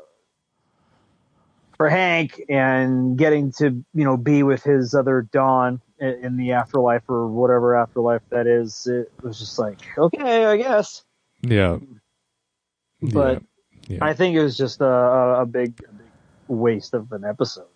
for 1.78 1.90
Hank 1.90 2.42
and 2.50 3.18
getting 3.18 3.52
to 3.54 3.84
you 3.94 4.04
know 4.04 4.16
be 4.16 4.44
with 4.44 4.64
his 4.64 4.94
other 4.94 5.28
Dawn 5.32 5.82
in, 6.00 6.26
in 6.26 6.38
the 6.38 6.52
afterlife 6.52 7.02
or 7.10 7.28
whatever 7.28 7.76
afterlife 7.76 8.22
that 8.30 8.48
is, 8.48 8.88
it 8.88 9.12
was 9.22 9.40
just 9.40 9.58
like 9.58 9.80
okay, 9.98 10.46
I 10.46 10.58
guess. 10.58 11.04
yeah. 11.42 11.80
But 13.02 13.44
yeah. 13.88 14.00
I 14.02 14.14
think 14.14 14.36
it 14.36 14.42
was 14.42 14.56
just 14.56 14.80
a, 14.80 14.86
a, 14.86 15.46
big, 15.46 15.84
a 15.90 15.94
big 15.94 16.08
waste 16.48 16.94
of 16.94 17.12
an 17.12 17.26
episode. 17.26 17.68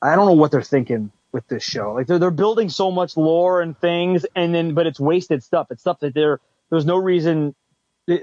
I 0.00 0.14
don't 0.14 0.26
know 0.26 0.34
what 0.34 0.52
they're 0.52 0.62
thinking 0.62 1.10
with 1.32 1.46
this 1.48 1.64
show. 1.64 1.92
Like 1.92 2.06
they're 2.06 2.18
they're 2.18 2.30
building 2.30 2.68
so 2.68 2.90
much 2.90 3.16
lore 3.16 3.60
and 3.60 3.78
things, 3.78 4.24
and 4.36 4.54
then 4.54 4.74
but 4.74 4.86
it's 4.86 5.00
wasted 5.00 5.42
stuff. 5.42 5.66
It's 5.70 5.80
stuff 5.80 6.00
that 6.00 6.14
there 6.14 6.40
there's 6.70 6.86
no 6.86 6.96
reason 6.96 7.54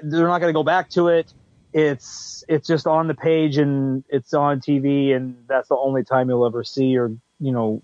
they're 0.04 0.28
not 0.28 0.40
going 0.40 0.50
to 0.50 0.58
go 0.58 0.64
back 0.64 0.90
to 0.92 1.08
it. 1.08 1.32
It's 1.74 2.44
it's 2.48 2.68
just 2.68 2.88
on 2.88 3.08
the 3.08 3.14
page 3.14 3.58
and 3.58 4.04
it's 4.10 4.34
on 4.34 4.62
TV, 4.62 5.16
and 5.16 5.44
that's 5.48 5.70
the 5.70 5.76
only 5.76 6.04
time 6.04 6.30
you'll 6.30 6.46
ever 6.46 6.64
see, 6.64 6.98
or 6.98 7.12
you 7.40 7.52
know, 7.52 7.82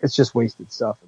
it's 0.00 0.14
just 0.14 0.34
wasted 0.34 0.70
stuff. 0.72 0.98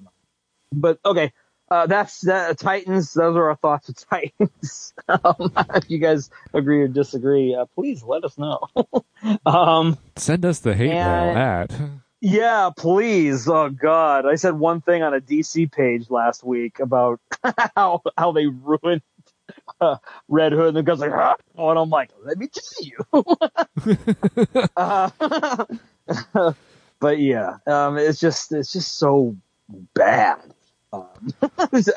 But 0.71 0.99
okay, 1.05 1.31
uh, 1.69 1.87
that's 1.87 2.21
that. 2.21 2.57
Titans. 2.59 3.13
Those 3.13 3.35
are 3.35 3.49
our 3.49 3.55
thoughts 3.55 3.89
of 3.89 3.95
Titans. 3.95 4.93
um, 5.07 5.53
if 5.75 5.89
you 5.89 5.97
guys 5.97 6.29
agree 6.53 6.81
or 6.81 6.87
disagree, 6.87 7.55
uh, 7.55 7.65
please 7.73 8.03
let 8.03 8.23
us 8.23 8.37
know. 8.37 8.67
um, 9.45 9.97
Send 10.15 10.45
us 10.45 10.59
the 10.59 10.75
hate 10.75 10.89
mail 10.89 11.37
at. 11.37 11.75
yeah, 12.21 12.69
please. 12.75 13.47
Oh 13.47 13.69
God, 13.69 14.25
I 14.25 14.35
said 14.35 14.53
one 14.53 14.81
thing 14.81 15.03
on 15.03 15.13
a 15.13 15.21
DC 15.21 15.71
page 15.71 16.09
last 16.09 16.43
week 16.43 16.79
about 16.79 17.19
how 17.75 18.01
how 18.17 18.31
they 18.33 18.47
ruined 18.47 19.01
uh, 19.81 19.97
Red 20.27 20.51
Hood, 20.51 20.69
and 20.69 20.77
the 20.77 20.83
guy's 20.83 20.99
like, 20.99 21.11
huh? 21.11 21.35
oh, 21.57 21.69
and 21.69 21.79
I'm 21.79 21.89
like, 21.89 22.11
let 22.23 22.37
me 22.37 22.47
tell 22.47 22.63
you. 22.81 22.97
uh, 24.77 25.65
but 26.99 27.19
yeah, 27.19 27.57
um, 27.67 27.97
it's 27.97 28.19
just 28.19 28.51
it's 28.51 28.73
just 28.73 28.97
so 28.97 29.35
bad. 29.93 30.39
Um, 30.91 31.33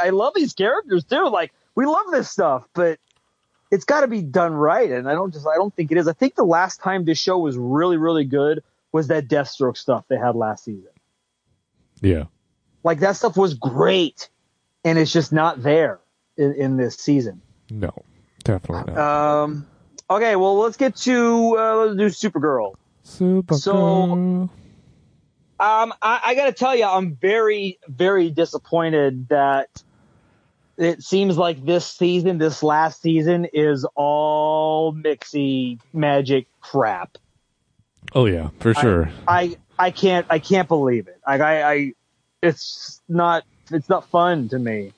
I 0.00 0.10
love 0.10 0.32
these 0.34 0.54
characters 0.54 1.04
too. 1.04 1.28
Like 1.28 1.52
we 1.74 1.86
love 1.86 2.06
this 2.10 2.30
stuff, 2.30 2.66
but 2.74 2.98
it's 3.70 3.84
got 3.84 4.00
to 4.00 4.06
be 4.06 4.22
done 4.22 4.54
right, 4.54 4.90
and 4.90 5.08
I 5.08 5.12
don't 5.12 5.32
just 5.32 5.46
I 5.46 5.56
don't 5.56 5.74
think 5.74 5.92
it 5.92 5.98
is. 5.98 6.08
I 6.08 6.12
think 6.12 6.34
the 6.34 6.44
last 6.44 6.80
time 6.80 7.04
this 7.04 7.18
show 7.18 7.38
was 7.38 7.56
really 7.56 7.96
really 7.96 8.24
good 8.24 8.62
was 8.92 9.08
that 9.08 9.28
Deathstroke 9.28 9.76
stuff 9.76 10.04
they 10.08 10.16
had 10.16 10.34
last 10.34 10.64
season. 10.64 10.90
Yeah. 12.00 12.24
Like 12.82 13.00
that 13.00 13.16
stuff 13.16 13.36
was 13.36 13.54
great, 13.54 14.28
and 14.84 14.98
it's 14.98 15.12
just 15.12 15.32
not 15.32 15.62
there 15.62 15.98
in, 16.36 16.54
in 16.54 16.76
this 16.76 16.96
season. 16.96 17.42
No. 17.70 17.92
Definitely 18.44 18.94
not. 18.94 19.42
Um, 19.42 19.66
okay, 20.08 20.36
well 20.36 20.56
let's 20.58 20.76
get 20.76 20.96
to 20.96 21.56
uh, 21.58 21.76
let's 21.76 21.96
do 21.96 22.28
Supergirl. 22.28 22.74
Super 23.02 23.54
so-. 23.54 24.50
Um, 25.58 25.94
I, 26.02 26.20
I 26.22 26.34
got 26.34 26.46
to 26.46 26.52
tell 26.52 26.76
you, 26.76 26.84
I'm 26.84 27.14
very, 27.16 27.78
very 27.88 28.30
disappointed 28.30 29.30
that 29.30 29.82
it 30.76 31.02
seems 31.02 31.38
like 31.38 31.64
this 31.64 31.86
season, 31.86 32.36
this 32.36 32.62
last 32.62 33.00
season, 33.00 33.46
is 33.54 33.86
all 33.94 34.92
mixy 34.92 35.80
magic 35.94 36.46
crap. 36.60 37.16
Oh 38.14 38.26
yeah, 38.26 38.50
for 38.60 38.74
sure. 38.74 39.08
I, 39.26 39.56
I 39.78 39.90
can't, 39.90 40.26
I 40.28 40.40
can't 40.40 40.68
believe 40.68 41.08
it. 41.08 41.18
Like, 41.26 41.40
I, 41.40 41.62
I, 41.62 41.92
it's 42.42 43.00
not, 43.08 43.44
it's 43.70 43.88
not 43.88 44.06
fun 44.10 44.50
to 44.50 44.58
me. 44.58 44.92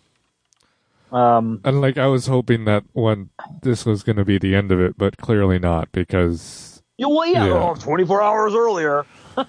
Um, 1.12 1.60
and 1.64 1.80
like 1.80 1.96
I 1.96 2.06
was 2.06 2.26
hoping 2.26 2.64
that 2.66 2.84
when 2.92 3.30
this 3.62 3.86
was 3.86 4.02
going 4.02 4.16
to 4.16 4.24
be 4.24 4.38
the 4.38 4.54
end 4.54 4.70
of 4.72 4.80
it, 4.80 4.98
but 4.98 5.16
clearly 5.16 5.58
not 5.58 5.90
because 5.92 6.82
yeah, 6.98 7.06
well, 7.06 7.26
yeah, 7.26 7.46
Yeah. 7.46 7.70
oh, 7.70 7.74
24 7.74 8.22
hours 8.22 8.54
earlier. 8.54 9.06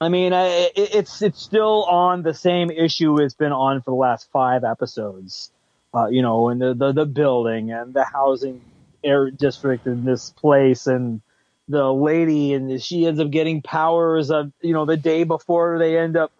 I 0.00 0.08
mean, 0.08 0.32
I, 0.32 0.46
it, 0.76 0.94
it's 0.94 1.22
it's 1.22 1.42
still 1.42 1.84
on 1.84 2.22
the 2.22 2.34
same 2.34 2.70
issue 2.70 3.20
it's 3.20 3.34
been 3.34 3.52
on 3.52 3.80
for 3.82 3.90
the 3.90 3.96
last 3.96 4.28
five 4.32 4.64
episodes. 4.64 5.50
Uh, 5.92 6.08
you 6.08 6.22
know, 6.22 6.48
and 6.48 6.60
the, 6.60 6.74
the 6.74 6.92
the 6.92 7.06
building 7.06 7.70
and 7.70 7.94
the 7.94 8.04
housing 8.04 8.60
air 9.02 9.30
district 9.30 9.86
in 9.86 10.04
this 10.04 10.30
place, 10.30 10.86
and 10.86 11.20
the 11.68 11.92
lady, 11.92 12.54
and 12.54 12.82
she 12.82 13.06
ends 13.06 13.20
up 13.20 13.30
getting 13.30 13.62
powers 13.62 14.30
of 14.30 14.52
you 14.60 14.72
know 14.72 14.84
the 14.84 14.96
day 14.96 15.24
before 15.24 15.78
they 15.78 15.96
end 15.98 16.16
up 16.16 16.32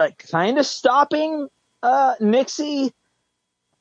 like 0.00 0.26
kind 0.30 0.58
of 0.58 0.66
stopping 0.66 1.48
uh, 1.82 2.14
Nyxly. 2.20 2.92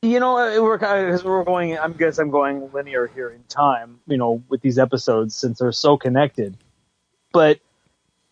You 0.01 0.19
know, 0.19 0.38
uh, 0.38 0.62
we're 0.62 0.77
because 0.77 1.23
we're 1.23 1.43
going. 1.43 1.77
I 1.77 1.89
guess 1.89 2.19
I'm 2.19 2.29
going 2.29 2.71
linear 2.71 3.08
here 3.08 3.29
in 3.29 3.43
time. 3.49 3.99
You 4.08 4.17
know, 4.17 4.43
with 4.49 4.62
these 4.62 4.77
episodes 4.77 5.36
since 5.36 5.60
they're 5.60 5.71
so 5.71 5.97
connected, 5.97 6.55
but. 7.34 7.60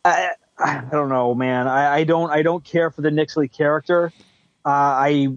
I, 0.05 0.31
I 0.59 0.85
don't 0.91 1.09
know, 1.09 1.35
man. 1.35 1.67
I, 1.67 1.95
I 1.97 2.03
don't 2.03 2.31
I 2.31 2.41
don't 2.41 2.63
care 2.63 2.89
for 2.89 3.01
the 3.01 3.09
Nyxly 3.09 3.51
character. 3.51 4.11
Uh, 4.65 4.69
I 4.69 5.27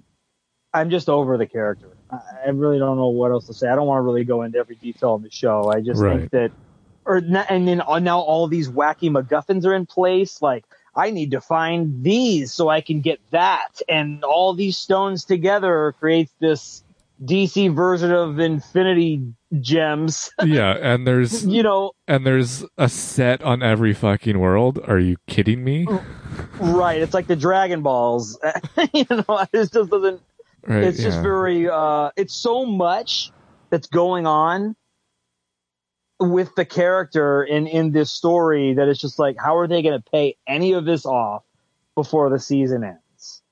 I'm 0.72 0.90
just 0.90 1.08
over 1.08 1.36
the 1.36 1.46
character. 1.46 1.88
I, 2.10 2.20
I 2.46 2.48
really 2.50 2.78
don't 2.78 2.96
know 2.96 3.08
what 3.08 3.30
else 3.30 3.46
to 3.48 3.54
say. 3.54 3.68
I 3.68 3.74
don't 3.74 3.86
want 3.86 3.98
to 3.98 4.02
really 4.02 4.24
go 4.24 4.42
into 4.42 4.58
every 4.58 4.76
detail 4.76 5.16
in 5.16 5.22
the 5.22 5.30
show. 5.30 5.68
I 5.68 5.80
just 5.80 6.00
Right. 6.00 6.20
think 6.20 6.30
that, 6.30 6.52
or 7.04 7.16
and 7.16 7.68
then 7.68 7.82
uh, 7.86 7.98
now 7.98 8.20
all 8.20 8.46
these 8.46 8.68
wacky 8.68 9.10
MacGuffins 9.10 9.66
are 9.66 9.74
in 9.74 9.86
place. 9.86 10.40
Like 10.40 10.64
I 10.94 11.10
need 11.10 11.30
to 11.32 11.40
find 11.40 12.02
these 12.02 12.52
so 12.52 12.68
I 12.68 12.80
can 12.80 13.00
get 13.00 13.20
that, 13.30 13.80
and 13.88 14.24
all 14.24 14.54
these 14.54 14.76
stones 14.76 15.24
together 15.24 15.94
creates 15.98 16.32
this 16.40 16.82
DC 17.24 17.74
version 17.74 18.12
of 18.12 18.38
Infinity 18.38 19.22
Gems. 19.60 20.30
yeah, 20.44 20.76
and 20.80 21.06
there's 21.06 21.46
you 21.46 21.62
know, 21.62 21.92
and 22.08 22.26
there's 22.26 22.64
a 22.78 22.88
set 22.88 23.42
on 23.42 23.62
every 23.62 23.92
fucking 23.92 24.38
world. 24.38 24.80
Are 24.86 24.98
you 24.98 25.16
kidding 25.26 25.62
me? 25.62 25.86
Right, 26.58 27.00
it's 27.00 27.14
like 27.14 27.26
the 27.26 27.36
Dragon 27.36 27.82
Balls. 27.82 28.38
you 28.92 29.04
know, 29.10 29.24
it 29.28 29.48
just 29.52 29.72
doesn't. 29.72 30.20
Right, 30.66 30.84
It's 30.84 31.00
just 31.00 31.20
very. 31.22 31.68
uh 31.68 32.10
It's 32.16 32.34
so 32.34 32.66
much 32.66 33.32
that's 33.70 33.86
going 33.86 34.26
on 34.26 34.76
with 36.20 36.54
the 36.54 36.64
character 36.64 37.42
in 37.42 37.66
in 37.66 37.92
this 37.92 38.10
story 38.10 38.74
that 38.74 38.88
it's 38.88 39.00
just 39.00 39.18
like, 39.18 39.36
how 39.38 39.56
are 39.56 39.66
they 39.66 39.82
going 39.82 40.00
to 40.00 40.10
pay 40.10 40.36
any 40.46 40.72
of 40.72 40.84
this 40.84 41.06
off 41.06 41.42
before 41.94 42.30
the 42.30 42.38
season 42.38 42.84
ends? 42.84 43.42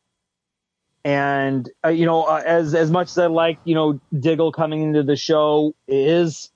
And 1.04 1.68
uh, 1.85 1.88
you 1.88 2.07
know, 2.07 2.24
uh, 2.24 2.42
as 2.44 2.74
as 2.74 2.90
much 2.90 3.09
as 3.09 3.18
I 3.18 3.26
like, 3.26 3.59
you 3.64 3.74
know, 3.74 4.00
Diggle 4.18 4.52
coming 4.52 4.83
into 4.83 5.02
the 5.02 5.16
show 5.16 5.74
is. 5.87 6.50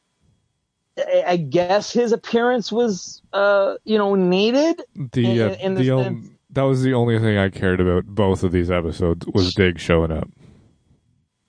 I 0.99 1.25
I 1.27 1.37
guess 1.39 1.91
his 1.91 2.13
appearance 2.13 2.71
was, 2.71 3.23
uh, 3.33 3.77
you 3.85 3.97
know, 3.97 4.15
needed. 4.15 4.83
the 5.13 5.41
in- 5.41 5.51
uh, 5.51 5.57
in 5.59 5.75
the 5.75 5.85
the 5.85 6.31
that 6.51 6.63
was 6.63 6.83
the 6.83 6.93
only 6.93 7.19
thing 7.19 7.39
I 7.39 7.49
cared 7.49 7.81
about 7.81 8.05
both 8.05 8.43
of 8.43 8.53
these 8.53 8.71
episodes 8.71 9.27
was 9.27 9.55
Dig 9.55 9.79
showing 9.79 10.13
up. 10.13 10.29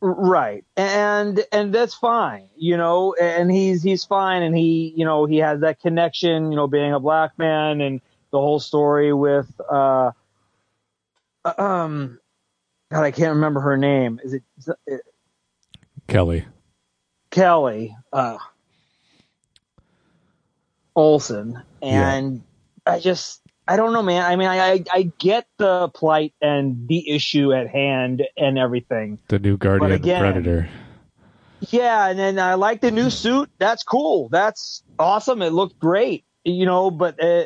Right. 0.06 0.66
And 0.76 1.46
and 1.54 1.74
that's 1.74 1.94
fine, 1.94 2.50
you 2.58 2.76
know, 2.76 3.14
and 3.14 3.50
he's 3.50 3.82
he's 3.82 4.04
fine 4.04 4.44
and 4.44 4.54
he, 4.54 4.94
you 4.98 5.06
know, 5.06 5.24
he 5.26 5.38
has 5.38 5.62
that 5.62 5.80
connection, 5.80 6.52
you 6.52 6.58
know, 6.58 6.68
being 6.68 6.92
a 6.92 7.00
black 7.00 7.32
man 7.38 7.80
and 7.80 8.02
the 8.30 8.38
whole 8.38 8.60
story 8.60 9.14
with 9.14 9.50
uh 9.72 10.12
um 11.58 12.20
God, 12.92 13.04
I 13.04 13.12
can't 13.12 13.36
remember 13.36 13.62
her 13.62 13.78
name. 13.78 14.20
Is 14.26 14.34
it, 14.34 14.44
is 14.58 14.70
it 14.88 15.02
Kelly. 16.10 16.44
Kelly 17.32 17.96
uh 18.12 18.40
Olsen 20.98 21.64
and 21.82 22.44
I 22.86 23.00
just 23.00 23.42
I 23.68 23.78
don't 23.78 23.94
know, 23.94 24.02
man. 24.04 24.24
I 24.24 24.36
mean, 24.36 24.48
I, 24.48 24.72
I, 24.74 24.84
I 24.92 25.12
get 25.20 25.48
the 25.58 25.88
plight 25.90 26.34
and 26.42 26.88
the 26.88 27.10
issue 27.10 27.54
at 27.54 27.68
hand 27.70 28.24
and 28.36 28.58
everything. 28.60 29.20
The 29.30 29.40
new 29.40 29.58
Guardian 29.58 29.92
again- 29.92 30.20
Predator. 30.22 30.70
Yeah, 31.70 32.10
and 32.10 32.20
then 32.20 32.40
I 32.40 32.56
like 32.56 32.82
the 32.82 32.92
new 32.92 33.10
suit. 33.10 33.50
That's 33.58 33.84
cool. 33.84 34.28
That's 34.28 34.84
awesome. 35.00 35.42
It 35.42 35.54
looked 35.54 35.80
great, 35.80 36.26
you 36.44 36.66
know. 36.66 36.92
But 36.92 37.24
uh, 37.24 37.46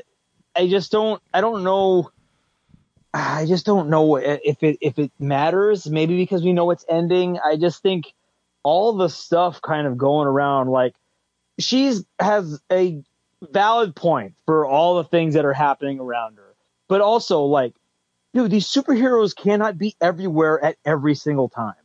I 0.55 0.67
just 0.67 0.91
don't. 0.91 1.21
I 1.35 1.41
don't 1.41 1.63
know. 1.63 2.09
I 3.13 3.45
just 3.45 3.63
don't 3.65 3.89
know 3.89 4.15
if 4.15 4.63
it 4.63 4.79
if 4.81 4.97
it 4.97 5.11
matters. 5.19 5.87
Maybe 5.87 6.17
because 6.17 6.41
we 6.43 6.51
know 6.51 6.71
it's 6.71 6.83
ending. 6.89 7.37
I 7.37 7.57
just 7.57 7.83
think 7.83 8.11
all 8.63 8.93
the 8.93 9.07
stuff 9.07 9.61
kind 9.61 9.85
of 9.85 9.99
going 9.99 10.27
around. 10.27 10.69
Like 10.69 10.95
she's 11.59 12.03
has 12.19 12.59
a 12.71 13.03
valid 13.41 13.95
point 13.95 14.35
for 14.45 14.65
all 14.65 14.97
the 14.97 15.03
things 15.03 15.33
that 15.35 15.45
are 15.45 15.53
happening 15.53 15.99
around 15.99 16.37
her, 16.37 16.55
but 16.87 17.01
also 17.01 17.43
like, 17.43 17.73
dude, 18.33 18.51
these 18.51 18.67
superheroes 18.67 19.35
cannot 19.35 19.77
be 19.77 19.95
everywhere 20.01 20.63
at 20.63 20.77
every 20.85 21.15
single 21.15 21.49
time 21.49 21.75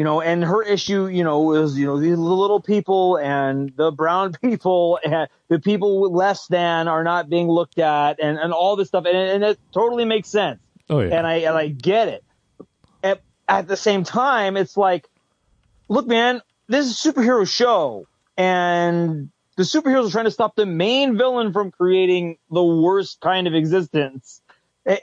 you 0.00 0.04
know, 0.04 0.22
and 0.22 0.42
her 0.42 0.62
issue, 0.62 1.08
you 1.08 1.24
know, 1.24 1.52
is, 1.52 1.76
you 1.76 1.84
know, 1.84 2.00
these 2.00 2.16
little 2.16 2.58
people 2.58 3.18
and 3.18 3.70
the 3.76 3.92
brown 3.92 4.32
people 4.42 4.98
and 5.04 5.28
the 5.48 5.58
people 5.58 6.10
less 6.10 6.46
than 6.46 6.88
are 6.88 7.04
not 7.04 7.28
being 7.28 7.48
looked 7.48 7.78
at 7.78 8.18
and, 8.18 8.38
and 8.38 8.50
all 8.50 8.76
this 8.76 8.88
stuff. 8.88 9.04
And, 9.04 9.14
and 9.14 9.44
it 9.44 9.58
totally 9.72 10.06
makes 10.06 10.30
sense. 10.30 10.58
Oh 10.88 11.00
yeah. 11.00 11.18
And 11.18 11.26
I, 11.26 11.34
and 11.34 11.54
I 11.54 11.68
get 11.68 12.08
it. 12.08 12.24
At, 13.04 13.20
at 13.46 13.68
the 13.68 13.76
same 13.76 14.02
time, 14.02 14.56
it's 14.56 14.74
like, 14.74 15.06
look, 15.88 16.06
man, 16.06 16.40
this 16.66 16.86
is 16.86 17.04
a 17.04 17.12
superhero 17.12 17.46
show 17.46 18.06
and 18.38 19.30
the 19.60 19.66
superheroes 19.66 20.08
are 20.08 20.10
trying 20.10 20.24
to 20.24 20.30
stop 20.30 20.56
the 20.56 20.64
main 20.64 21.18
villain 21.18 21.52
from 21.52 21.70
creating 21.70 22.38
the 22.50 22.64
worst 22.64 23.20
kind 23.20 23.46
of 23.46 23.54
existence. 23.54 24.40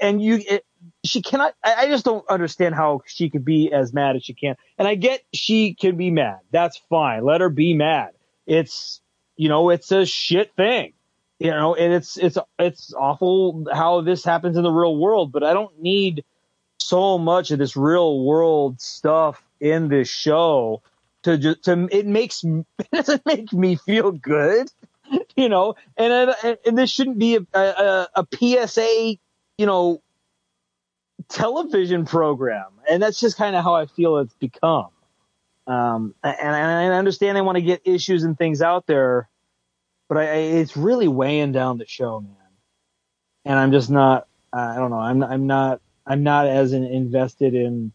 And 0.01 0.19
you, 0.19 0.41
it, 0.49 0.65
she 1.03 1.21
cannot, 1.21 1.53
I 1.63 1.85
just 1.85 2.03
don't 2.03 2.27
understand 2.27 2.73
how 2.73 3.01
she 3.05 3.29
could 3.29 3.45
be 3.45 3.71
as 3.71 3.93
mad 3.93 4.15
as 4.15 4.23
she 4.23 4.33
can. 4.33 4.55
And 4.79 4.87
I 4.87 4.95
get 4.95 5.21
she 5.31 5.75
can 5.75 5.95
be 5.95 6.09
mad. 6.09 6.39
That's 6.49 6.75
fine. 6.89 7.23
Let 7.23 7.41
her 7.41 7.49
be 7.49 7.75
mad. 7.75 8.13
It's, 8.47 8.99
you 9.35 9.47
know, 9.47 9.69
it's 9.69 9.91
a 9.91 10.07
shit 10.07 10.55
thing. 10.55 10.93
You 11.37 11.51
know, 11.51 11.75
and 11.75 11.93
it's, 11.93 12.17
it's, 12.17 12.39
it's 12.57 12.95
awful 12.95 13.67
how 13.71 14.01
this 14.01 14.23
happens 14.23 14.57
in 14.57 14.63
the 14.63 14.71
real 14.71 14.97
world, 14.97 15.31
but 15.31 15.43
I 15.43 15.53
don't 15.53 15.79
need 15.79 16.25
so 16.79 17.19
much 17.19 17.51
of 17.51 17.59
this 17.59 17.77
real 17.77 18.23
world 18.23 18.81
stuff 18.81 19.43
in 19.59 19.87
this 19.87 20.09
show 20.09 20.81
to 21.23 21.37
just, 21.37 21.63
to, 21.63 21.87
it 21.91 22.05
makes, 22.05 22.43
it 22.79 22.91
doesn't 22.91 23.25
make 23.25 23.51
me 23.53 23.75
feel 23.75 24.11
good, 24.11 24.71
you 25.35 25.49
know, 25.49 25.75
and, 25.95 26.35
and, 26.65 26.77
this 26.77 26.89
shouldn't 26.89 27.19
be 27.19 27.35
a, 27.35 27.59
a, 27.59 28.07
a 28.15 28.67
PSA, 28.67 29.17
you 29.57 29.65
know, 29.65 30.01
television 31.29 32.05
program, 32.05 32.67
and 32.89 33.01
that's 33.01 33.19
just 33.19 33.37
kind 33.37 33.55
of 33.55 33.63
how 33.63 33.75
I 33.75 33.85
feel 33.85 34.17
it's 34.17 34.33
become. 34.35 34.89
Um, 35.65 36.15
and, 36.23 36.35
and 36.39 36.55
I 36.55 36.97
understand 36.97 37.35
they 37.35 37.41
want 37.41 37.57
to 37.57 37.61
get 37.61 37.81
issues 37.85 38.23
and 38.23 38.37
things 38.37 38.61
out 38.61 38.87
there, 38.87 39.27
but 40.07 40.17
I, 40.17 40.23
it's 40.23 40.77
really 40.77 41.09
weighing 41.09 41.51
down 41.51 41.77
the 41.77 41.85
show, 41.85 42.21
man. 42.21 42.35
And 43.43 43.59
I'm 43.59 43.71
just 43.71 43.89
not. 43.89 44.27
I 44.53 44.75
don't 44.75 44.91
know. 44.91 44.99
I'm 44.99 45.21
I'm 45.23 45.47
not. 45.47 45.81
I'm 46.05 46.23
not 46.23 46.47
as 46.47 46.71
in, 46.71 46.85
invested 46.85 47.53
in 47.53 47.91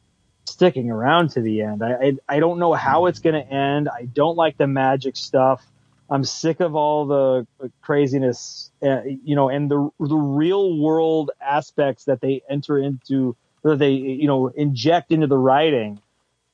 sticking 0.62 0.92
around 0.92 1.30
to 1.30 1.40
the 1.40 1.62
end. 1.62 1.82
I 1.82 1.92
I, 1.92 2.36
I 2.36 2.40
don't 2.40 2.60
know 2.60 2.72
how 2.72 3.06
it's 3.06 3.18
going 3.18 3.34
to 3.34 3.52
end. 3.52 3.88
I 3.88 4.04
don't 4.04 4.36
like 4.36 4.58
the 4.58 4.68
magic 4.68 5.16
stuff. 5.16 5.66
I'm 6.08 6.22
sick 6.22 6.60
of 6.60 6.76
all 6.76 7.06
the 7.06 7.46
craziness, 7.80 8.70
uh, 8.80 9.02
you 9.02 9.34
know, 9.34 9.48
and 9.48 9.68
the 9.68 9.90
the 9.98 10.14
real 10.14 10.78
world 10.78 11.32
aspects 11.40 12.04
that 12.04 12.20
they 12.20 12.42
enter 12.48 12.78
into, 12.78 13.34
that 13.64 13.80
they 13.80 13.90
you 13.90 14.28
know 14.28 14.48
inject 14.48 15.10
into 15.10 15.26
the 15.26 15.38
writing, 15.38 16.00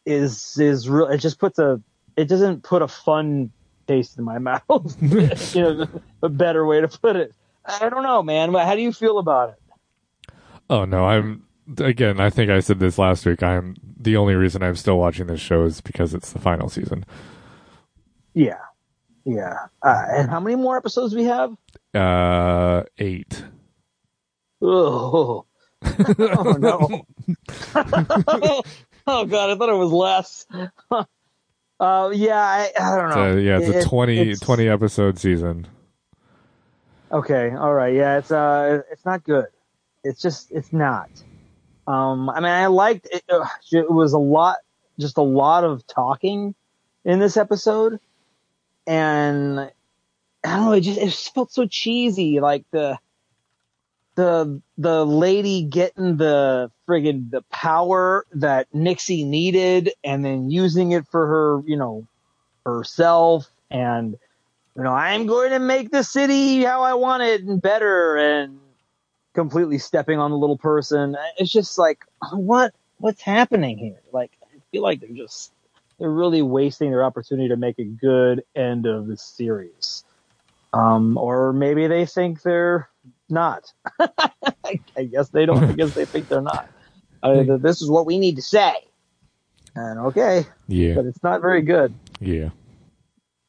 is 0.07 0.57
is 0.59 0.89
real. 0.89 1.09
It 1.09 1.19
just 1.19 1.39
puts 1.39 1.59
a, 1.59 1.83
it 2.17 2.29
doesn't 2.29 2.63
put 2.63 2.81
a 2.81 2.89
fun 2.89 3.51
taste 3.87 4.17
in 4.17 4.25
my 4.25 4.39
mouth. 4.51 4.97
you 5.03 5.63
know, 5.63 5.87
a 6.23 6.31
better 6.31 6.65
way 6.65 6.81
to 6.81 6.89
put 6.89 7.17
it. 7.17 7.35
I 7.63 7.91
don't 7.91 8.05
know, 8.05 8.23
man. 8.23 8.55
How 8.55 8.75
do 8.75 8.81
you 8.81 8.95
feel 8.95 9.19
about 9.19 9.51
it? 9.51 10.33
Oh 10.71 10.87
no, 10.87 11.05
I'm 11.05 11.48
again. 11.79 12.21
I 12.21 12.31
think 12.31 12.51
I 12.51 12.61
said 12.61 12.79
this 12.79 12.99
last 12.99 13.27
week. 13.27 13.43
I'm 13.43 13.77
the 14.01 14.17
only 14.17 14.35
reason 14.35 14.63
I'm 14.63 14.77
still 14.77 14.99
watching 14.99 15.27
this 15.27 15.41
show 15.41 15.65
is 15.65 15.81
because 15.81 16.15
it's 16.15 16.33
the 16.33 16.39
final 16.39 16.69
season. 16.69 17.05
Yeah, 18.35 18.59
yeah. 19.25 19.67
Uh, 19.83 20.05
and 20.11 20.31
how 20.31 20.41
many 20.41 20.57
more 20.57 20.77
episodes 20.77 21.15
we 21.15 21.25
have? 21.25 21.57
Uh, 21.95 22.85
eight. 22.99 23.43
Oh, 24.63 25.45
oh 25.85 26.57
no. 26.59 27.07
oh 29.07 29.25
god, 29.27 29.51
I 29.51 29.55
thought 29.57 29.69
it 29.69 29.77
was 29.77 29.93
less. 29.93 30.47
uh, 31.81 32.11
yeah, 32.15 32.37
I, 32.41 32.71
I 32.81 32.97
don't 32.97 33.09
know. 33.11 33.15
So 33.15 33.37
yeah, 33.37 33.59
it's 33.59 33.69
It- 33.69 33.85
a 33.87 33.89
20, 33.89 34.19
it's- 34.21 34.41
20 34.41 34.69
episode 34.69 35.19
season. 35.19 35.67
Okay, 37.11 37.53
all 37.53 37.73
right, 37.73 37.95
yeah, 37.95 38.19
it's 38.19 38.31
uh, 38.31 38.83
it's 38.93 39.05
not 39.07 39.25
good. 39.25 39.47
It's 40.05 40.21
just, 40.21 40.53
it's 40.53 40.73
not. 40.75 41.09
Um, 41.89 42.29
I 42.29 42.41
mean, 42.41 42.51
I 42.51 42.67
liked 42.67 43.09
it. 43.11 43.25
Uh, 43.31 43.47
it 43.73 43.91
was 43.91 44.13
a 44.13 44.19
lot, 44.19 44.59
just 44.99 45.17
a 45.17 45.23
lot 45.23 45.65
of 45.65 45.87
talking 45.87 46.55
in 47.03 47.19
this 47.19 47.39
episode, 47.39 47.99
and 48.87 49.59
I 49.59 49.73
don't 50.45 50.65
know. 50.67 50.73
It 50.73 50.83
just, 50.83 50.99
it 50.99 51.07
just 51.07 51.35
felt 51.35 51.51
so 51.51 51.67
cheesy. 51.67 52.41
Like 52.41 52.67
the, 52.73 52.99
the, 54.17 54.61
the 54.77 55.07
lady 55.07 55.63
getting 55.63 56.19
the 56.19 56.71
friggin' 56.87 57.31
the 57.31 57.41
power 57.51 58.27
that 58.33 58.71
Nyxly 58.75 59.25
needed, 59.25 59.91
and 60.05 60.23
then 60.23 60.51
using 60.51 60.93
it 60.93 61.07
for 61.07 61.27
her, 61.27 61.63
you 61.67 61.79
know, 61.79 62.07
herself, 62.67 63.51
and 63.71 64.19
you 64.77 64.83
know, 64.83 64.93
I'm 64.93 65.27
going 65.27 65.53
to 65.53 65.59
make 65.59 65.91
the 65.91 66.05
city 66.05 66.65
how 66.65 66.83
I 66.83 66.93
want 66.95 67.23
it 67.23 67.45
and 67.45 67.63
better 67.63 68.17
and 68.17 68.61
completely 69.39 69.79
stepping 69.79 70.19
on 70.19 70.33
the 70.33 70.37
little 70.37 70.59
person. 70.59 71.17
It's 71.37 71.53
just 71.53 71.79
like, 71.79 72.05
what, 72.33 72.75
what's 72.97 73.23
happening 73.23 73.79
here? 73.79 74.01
Like, 74.13 74.33
I 74.43 74.59
feel 74.73 74.83
like 74.83 74.99
they're 74.99 75.11
just, 75.11 75.53
they're 76.01 76.11
really 76.11 76.43
wasting 76.43 76.91
their 76.91 77.05
opportunity 77.05 77.49
to 77.51 77.57
make 77.57 77.79
a 77.79 77.85
good 77.85 78.43
end 78.57 78.85
of 78.87 79.07
this 79.07 79.23
series. 79.23 80.03
Um, 80.73 81.17
or 81.17 81.53
maybe 81.53 81.87
they 81.87 82.05
think 82.05 82.43
they're 82.43 82.89
not. 83.29 83.73
I, 84.01 84.31
I 84.97 85.05
guess 85.05 85.29
they 85.29 85.47
don't. 85.47 85.63
I 85.63 85.73
guess 85.73 85.95
they 85.95 86.05
think 86.05 86.29
they're 86.29 86.41
not. 86.43 86.69
Uh, 87.23 87.45
this 87.59 87.81
is 87.81 87.89
what 87.89 88.07
we 88.07 88.19
need 88.19 88.37
to 88.37 88.43
say. 88.43 88.75
And 89.77 90.01
okay, 90.01 90.47
Yeah, 90.67 90.95
but 90.95 91.05
it's 91.07 91.23
not 91.23 91.43
very 91.43 91.63
good. 91.63 91.95
yeah. 92.21 92.51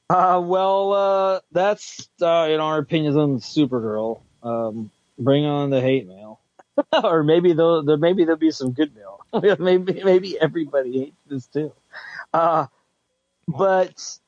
Uh, 0.07 0.39
well, 0.43 0.93
uh, 0.93 1.39
that's, 1.51 2.07
uh, 2.21 2.47
in 2.49 2.59
our 2.59 2.77
opinions 2.77 3.15
on 3.15 3.39
Supergirl. 3.39 4.21
Um, 4.43 4.91
bring 5.19 5.45
on 5.45 5.69
the 5.69 5.81
hate 5.81 6.07
mail. 6.07 6.39
or 7.03 7.23
maybe 7.23 7.53
there'll, 7.53 7.83
maybe 7.97 8.23
there'll 8.23 8.39
be 8.39 8.51
some 8.51 8.71
good 8.71 8.93
mail. 8.95 9.19
maybe, 9.59 10.01
maybe 10.03 10.39
everybody 10.39 10.99
hates 10.99 11.17
this 11.27 11.45
too. 11.47 11.73
Uh, 12.33 12.67
but 13.47 14.19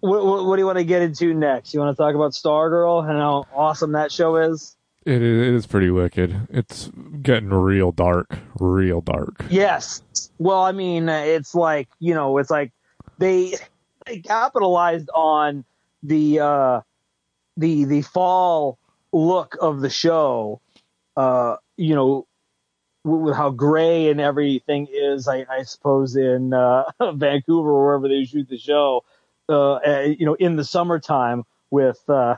what, 0.00 0.24
what, 0.24 0.44
what 0.44 0.56
do 0.56 0.60
you 0.60 0.66
want 0.66 0.78
to 0.78 0.84
get 0.84 1.02
into 1.02 1.32
next? 1.34 1.72
You 1.72 1.80
want 1.80 1.96
to 1.96 2.02
talk 2.02 2.14
about 2.14 2.32
Stargirl 2.32 3.08
and 3.08 3.18
how 3.18 3.46
awesome 3.54 3.92
that 3.92 4.12
show 4.12 4.36
is? 4.36 4.76
It 5.06 5.22
is, 5.22 5.48
it 5.48 5.54
is 5.54 5.66
pretty 5.66 5.90
wicked. 5.90 6.48
It's 6.50 6.90
getting 7.22 7.50
real 7.50 7.92
dark, 7.92 8.38
real 8.58 9.00
dark. 9.00 9.44
Yes. 9.50 10.02
Well, 10.38 10.62
I 10.62 10.72
mean, 10.72 11.08
it's 11.08 11.54
like, 11.54 11.88
you 12.00 12.14
know, 12.14 12.38
it's 12.38 12.50
like 12.50 12.72
they, 13.18 13.54
they 14.06 14.20
capitalized 14.20 15.10
on 15.14 15.64
the, 16.02 16.40
uh, 16.40 16.80
the, 17.56 17.84
the 17.84 18.02
fall 18.02 18.78
look 19.14 19.56
of 19.60 19.80
the 19.80 19.90
show, 19.90 20.60
uh, 21.16 21.56
you 21.76 21.94
know, 21.94 22.26
with 23.04 23.36
how 23.36 23.50
gray 23.50 24.08
and 24.10 24.20
everything 24.20 24.88
is, 24.90 25.28
I, 25.28 25.46
I 25.50 25.62
suppose 25.62 26.16
in, 26.16 26.52
uh, 26.52 26.84
Vancouver 27.14 27.70
or 27.70 27.86
wherever 27.86 28.08
they 28.08 28.24
shoot 28.24 28.48
the 28.48 28.58
show, 28.58 29.04
uh, 29.48 29.74
uh, 29.74 30.00
you 30.18 30.26
know, 30.26 30.34
in 30.34 30.56
the 30.56 30.64
summertime 30.64 31.44
with, 31.70 32.02
uh, 32.08 32.36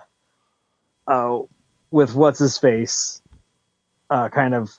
uh, 1.06 1.40
with 1.90 2.14
what's 2.14 2.38
his 2.38 2.58
face, 2.58 3.22
uh, 4.10 4.28
kind 4.28 4.54
of 4.54 4.70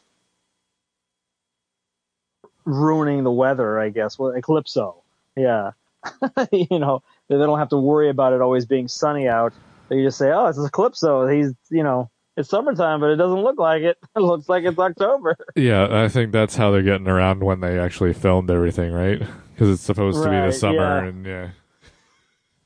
ruining 2.65 3.23
the 3.23 3.31
weather, 3.31 3.79
I 3.79 3.89
guess. 3.89 4.19
Well, 4.19 4.33
Eclipso. 4.33 4.95
Yeah. 5.35 5.71
you 6.51 6.79
know, 6.79 7.01
they 7.29 7.37
don't 7.37 7.59
have 7.59 7.69
to 7.69 7.77
worry 7.77 8.09
about 8.09 8.33
it 8.33 8.41
always 8.41 8.65
being 8.65 8.87
sunny 8.87 9.27
out. 9.27 9.53
They 9.89 10.03
just 10.03 10.17
say, 10.17 10.31
oh, 10.31 10.47
it's 10.47 10.59
Eclipso. 10.59 11.33
He's, 11.33 11.53
you 11.69 11.83
know, 11.83 12.09
it's 12.35 12.49
summertime, 12.49 12.99
but 12.99 13.09
it 13.09 13.15
doesn't 13.15 13.41
look 13.41 13.59
like 13.59 13.83
it. 13.83 13.97
It 14.15 14.19
looks 14.19 14.49
like 14.49 14.63
it's 14.63 14.77
October. 14.77 15.37
Yeah, 15.55 15.87
I 15.91 16.07
think 16.07 16.31
that's 16.31 16.55
how 16.55 16.71
they're 16.71 16.81
getting 16.81 17.07
around 17.07 17.43
when 17.43 17.59
they 17.59 17.79
actually 17.79 18.13
filmed 18.13 18.49
everything, 18.49 18.91
right? 18.91 19.19
Because 19.53 19.69
it's 19.69 19.83
supposed 19.83 20.23
to 20.23 20.29
be 20.29 20.35
the 20.35 20.51
summer, 20.51 21.03
yeah. 21.03 21.03
and 21.03 21.25
yeah, 21.25 21.49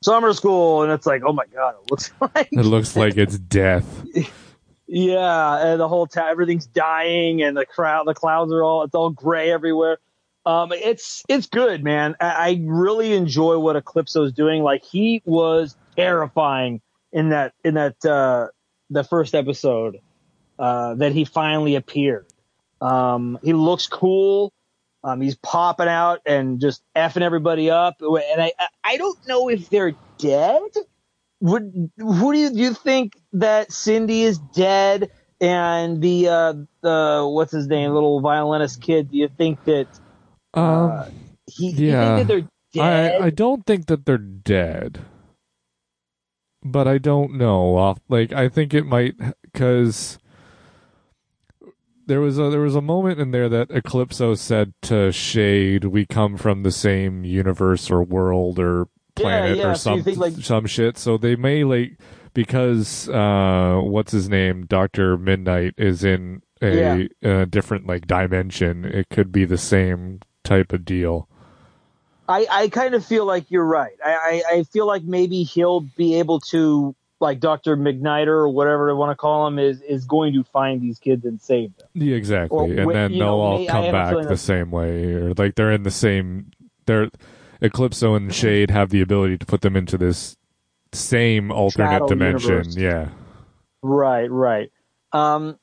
Summer 0.02 0.32
school, 0.32 0.82
and 0.82 0.90
it's 0.90 1.06
like, 1.06 1.22
oh 1.24 1.32
my 1.32 1.44
god, 1.54 1.76
it 1.80 1.90
looks 1.90 2.10
like 2.20 2.48
it 2.50 2.64
looks 2.64 2.96
like 2.96 3.16
it's 3.16 3.38
death. 3.38 4.04
Yeah, 4.94 5.68
and 5.68 5.80
the 5.80 5.88
whole 5.88 6.06
town, 6.06 6.28
everything's 6.28 6.66
dying, 6.66 7.42
and 7.42 7.56
the 7.56 7.64
crowd, 7.64 8.06
the 8.06 8.12
clouds 8.12 8.52
are 8.52 8.62
all, 8.62 8.82
it's 8.82 8.94
all 8.94 9.08
gray 9.08 9.50
everywhere. 9.50 9.96
Um, 10.44 10.70
it's 10.70 11.24
it's 11.30 11.46
good, 11.46 11.82
man. 11.82 12.14
I, 12.20 12.26
I 12.26 12.62
really 12.62 13.14
enjoy 13.14 13.58
what 13.58 13.82
Eclipso 13.82 14.26
is 14.26 14.34
doing. 14.34 14.62
Like 14.62 14.84
he 14.84 15.22
was 15.24 15.76
terrifying 15.96 16.82
in 17.12 17.30
that 17.30 17.54
in 17.64 17.74
that 17.74 18.04
uh, 18.04 18.48
the 18.90 19.04
first 19.04 19.34
episode 19.34 19.98
uh, 20.58 20.94
that 20.96 21.12
he 21.12 21.24
finally 21.24 21.76
appeared. 21.76 22.26
Um, 22.80 23.38
he 23.42 23.52
looks 23.52 23.86
cool. 23.86 24.52
Um, 25.04 25.20
he's 25.20 25.36
popping 25.36 25.88
out 25.88 26.20
and 26.26 26.60
just 26.60 26.82
effing 26.96 27.22
everybody 27.22 27.70
up. 27.70 27.96
And 28.00 28.42
I 28.42 28.52
I- 28.84 28.96
don't 28.98 29.18
know 29.26 29.48
if 29.50 29.68
they're 29.70 29.94
dead 30.18 30.62
would 31.40 31.90
who 31.98 32.32
do 32.32 32.38
you, 32.38 32.50
do 32.50 32.58
you 32.58 32.74
think 32.74 33.14
that 33.32 33.72
Cindy 33.72 34.22
is 34.22 34.38
dead 34.38 35.10
and 35.40 36.00
the 36.00 36.28
uh 36.28 36.54
the 36.82 37.28
what's 37.32 37.52
his 37.52 37.66
name 37.66 37.92
little 37.92 38.20
violinist 38.20 38.80
kid 38.80 39.10
do 39.10 39.18
you 39.18 39.28
think 39.28 39.64
that 39.64 39.88
Um, 40.54 41.04
he 41.46 41.72
do 41.72 41.82
you 41.84 41.92
Yeah. 41.92 42.00
think 42.16 42.18
that 42.18 42.28
they're 42.28 42.48
dead 42.72 43.22
I 43.22 43.26
I 43.26 43.30
don't 43.30 43.66
think 43.66 43.86
that 43.86 44.06
they're 44.06 44.18
dead, 44.18 45.11
but 46.64 46.86
I 46.88 46.98
don't 46.98 47.34
know. 47.34 47.96
Like 48.08 48.32
I 48.32 48.48
think 48.48 48.74
it 48.74 48.86
might 48.86 49.14
because 49.42 50.18
there 52.06 52.20
was 52.20 52.38
a 52.38 52.50
there 52.50 52.60
was 52.60 52.74
a 52.74 52.80
moment 52.82 53.20
in 53.20 53.30
there 53.30 53.48
that 53.48 53.68
Eclipso 53.68 54.36
said 54.36 54.74
to 54.82 55.12
Shade, 55.12 55.84
"We 55.84 56.06
come 56.06 56.36
from 56.36 56.62
the 56.62 56.70
same 56.70 57.24
universe 57.24 57.90
or 57.90 58.02
world 58.02 58.58
or 58.58 58.88
planet 59.14 59.58
yeah, 59.58 59.70
or 59.70 59.74
so 59.74 59.96
some 59.96 60.02
think, 60.02 60.18
like- 60.18 60.34
some 60.34 60.66
shit." 60.66 60.98
So 60.98 61.16
they 61.16 61.36
may 61.36 61.64
like 61.64 61.98
because 62.34 63.08
uh 63.08 63.80
what's 63.82 64.12
his 64.12 64.28
name, 64.28 64.66
Doctor 64.66 65.16
Midnight, 65.16 65.74
is 65.76 66.04
in 66.04 66.42
a, 66.62 67.08
a 67.22 67.46
different 67.46 67.86
like 67.86 68.06
dimension. 68.06 68.84
It 68.84 69.08
could 69.10 69.32
be 69.32 69.44
the 69.44 69.58
same 69.58 70.20
type 70.44 70.72
of 70.72 70.84
deal. 70.84 71.28
I, 72.32 72.46
I 72.50 72.68
kind 72.68 72.94
of 72.94 73.04
feel 73.04 73.24
like 73.26 73.50
you're 73.50 73.64
right 73.64 73.96
I, 74.04 74.10
I 74.50 74.56
I 74.58 74.62
feel 74.64 74.86
like 74.86 75.02
maybe 75.04 75.42
he'll 75.42 75.80
be 75.80 76.18
able 76.18 76.40
to 76.50 76.94
like 77.20 77.38
Dr. 77.38 77.76
McNider 77.76 78.26
or 78.28 78.48
whatever 78.48 78.88
they 78.88 78.94
want 78.94 79.10
to 79.12 79.16
call 79.16 79.46
him 79.46 79.58
is 79.58 79.80
is 79.82 80.04
going 80.06 80.32
to 80.34 80.42
find 80.42 80.80
these 80.82 80.98
kids 80.98 81.24
and 81.24 81.40
save 81.40 81.76
them 81.76 81.88
Yeah, 81.94 82.16
exactly. 82.16 82.58
Or 82.58 82.64
and 82.64 82.90
then 82.90 83.12
they'll 83.12 83.18
know, 83.20 83.40
all 83.40 83.58
may- 83.58 83.66
come 83.66 83.92
back 83.92 84.14
the 84.16 84.22
that- 84.28 84.36
same 84.38 84.70
way, 84.72 85.12
or 85.14 85.32
like 85.34 85.54
they're 85.54 85.70
in 85.70 85.84
the 85.84 85.90
same. 85.92 86.50
They're 86.86 87.10
Eclipso 87.62 88.16
and 88.16 88.34
Shade 88.34 88.72
have 88.72 88.90
the 88.90 89.00
ability 89.02 89.38
to 89.38 89.46
put 89.46 89.60
them 89.60 89.76
into 89.76 89.96
this 89.96 90.36
same 90.92 91.52
alternate 91.52 91.90
Shadow 91.90 92.06
dimension. 92.08 92.50
universe. 92.50 92.76
Yeah, 92.76 93.08
Right, 93.82 94.28
right. 94.28 94.72
Um, 95.12 95.58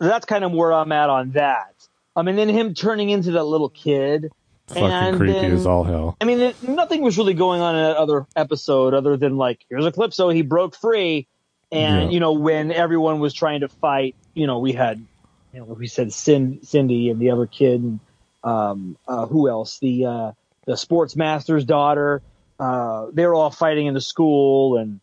that's 0.00 0.26
kind 0.26 0.42
of 0.44 0.50
where 0.50 0.72
I'm 0.72 0.90
at 0.90 1.10
on 1.10 1.30
that. 1.32 1.74
I 2.16 2.22
mean, 2.22 2.34
then 2.36 2.48
him 2.48 2.74
turning 2.74 3.10
into 3.10 3.30
that 3.32 3.44
little 3.44 3.68
kid. 3.68 4.32
Fucking 4.68 4.82
And 4.84 5.16
creepy 5.18 5.32
then- 5.34 5.52
as 5.52 5.66
all 5.66 5.84
hell. 5.84 6.16
I 6.20 6.24
mean, 6.24 6.40
it, 6.40 6.62
nothing 6.68 7.02
was 7.02 7.18
really 7.18 7.34
going 7.34 7.60
on 7.60 7.76
in 7.76 7.82
that 7.82 7.96
other 7.96 8.26
episode 8.34 8.94
other 8.94 9.16
than 9.16 9.36
like, 9.36 9.64
here's 9.68 9.84
a 9.84 9.90
Eclipso, 9.92 10.34
he 10.34 10.42
broke 10.42 10.74
free. 10.74 11.26
And, 11.70 12.04
Yeah. 12.04 12.10
you 12.10 12.20
know, 12.20 12.32
when 12.32 12.72
everyone 12.72 13.20
was 13.20 13.34
trying 13.34 13.60
to 13.60 13.68
fight, 13.68 14.14
you 14.32 14.46
know, 14.46 14.58
we 14.60 14.72
had, 14.72 15.04
you 15.52 15.60
know, 15.60 15.64
we 15.66 15.86
said 15.86 16.12
Cin- 16.12 16.60
Cindy 16.62 17.10
and 17.10 17.20
the 17.20 17.30
other 17.30 17.46
kid 17.46 17.82
and, 17.82 18.00
um, 18.42 18.96
uh, 19.08 19.26
who 19.26 19.48
else? 19.48 19.78
The, 19.80 20.06
uh, 20.06 20.32
the 20.66 20.74
Sportsmaster's 20.74 21.64
daughter. 21.64 22.22
Uh, 22.58 23.06
they 23.12 23.26
were 23.26 23.34
all 23.34 23.50
fighting 23.50 23.86
in 23.86 23.94
the 23.94 24.00
school 24.00 24.76
and, 24.78 25.00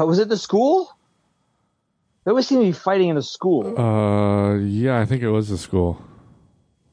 uh, 0.00 0.06
was 0.06 0.18
it 0.18 0.28
the 0.28 0.36
school? 0.38 0.88
They 2.24 2.30
always 2.30 2.46
seem 2.48 2.60
to 2.60 2.64
be 2.64 2.72
fighting 2.72 3.08
in 3.10 3.16
the 3.16 3.22
school. 3.22 3.78
Uh, 3.78 4.54
yeah, 4.56 4.98
I 4.98 5.04
think 5.04 5.22
it 5.22 5.28
was 5.30 5.48
the 5.50 5.58
school. 5.58 6.00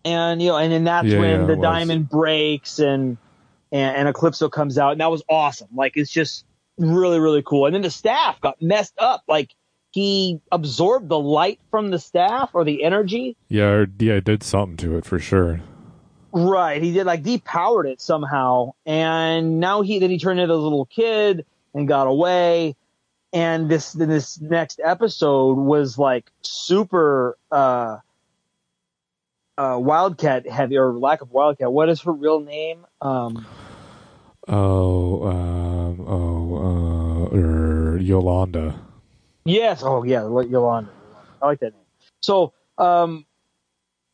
And 0.04 0.42
you 0.42 0.50
know, 0.50 0.58
and 0.58 0.72
then 0.72 0.84
that's 0.86 1.08
Yeah, 1.08 1.20
when 1.20 1.42
yeah, 1.42 1.46
the 1.48 1.56
diamond 1.56 2.10
breaks 2.10 2.80
and, 2.80 3.18
and 3.72 3.96
and 3.96 4.16
Eclipso 4.16 4.52
comes 4.52 4.78
out, 4.78 4.94
and 4.94 5.02
that 5.02 5.12
was 5.12 5.24
awesome. 5.30 5.70
Like 5.76 5.94
it's 5.96 6.12
just 6.12 6.46
really 6.78 7.20
really 7.20 7.44
cool. 7.44 7.66
And 7.66 7.76
then 7.76 7.82
the 7.82 7.92
staff 7.92 8.40
got 8.42 8.62
messed 8.62 8.96
up. 8.98 9.24
Like 9.28 9.54
he 9.92 10.40
absorbed 10.52 11.10
the 11.10 11.20
light 11.20 11.60
from 11.70 11.90
the 11.90 12.00
staff 12.00 12.52
or 12.54 12.64
the 12.64 12.84
energy. 12.84 13.36
Yeah, 13.50 13.66
or, 13.66 13.88
yeah, 14.00 14.14
it 14.14 14.24
did 14.24 14.44
something 14.44 14.78
to 14.78 14.98
it 14.98 15.06
for 15.06 15.20
sure. 15.20 15.62
Right, 16.34 16.82
he 16.82 16.94
did 16.94 17.06
like 17.06 17.24
depowered 17.24 17.88
it 17.88 18.00
somehow, 18.00 18.72
and 18.86 19.60
now 19.60 19.82
he 19.82 20.00
then 20.00 20.10
he 20.10 20.18
turned 20.18 20.40
into 20.40 20.54
a 20.54 20.56
little 20.56 20.86
kid 20.86 21.46
and 21.74 21.88
got 21.88 22.08
away. 22.08 22.76
And 23.34 23.70
this 23.70 23.94
then 23.94 24.10
this 24.10 24.40
next 24.42 24.80
episode 24.84 25.58
was 25.58 25.98
like 25.98 26.32
super 26.42 27.38
uh 27.52 27.98
uh 29.58 29.78
wildcat 29.80 30.48
heavy 30.50 30.78
or 30.78 30.94
lack 30.94 31.22
of 31.22 31.32
wildcat. 31.32 31.72
What 31.72 31.90
is 31.90 32.02
her 32.02 32.12
real 32.12 32.40
name? 32.40 32.86
Um 33.02 33.46
Oh, 34.48 35.24
um, 35.28 36.02
oh, 36.08 37.30
uh, 37.32 37.38
er, 37.38 37.98
Yolanda. 37.98 38.76
Yes. 39.46 39.84
Oh, 39.84 40.04
yeah. 40.04 40.22
Yolanda. 40.24 40.90
I 41.42 41.46
like 41.46 41.60
that 41.60 41.74
name. 41.74 41.84
So, 42.22 42.54
um, 42.78 43.26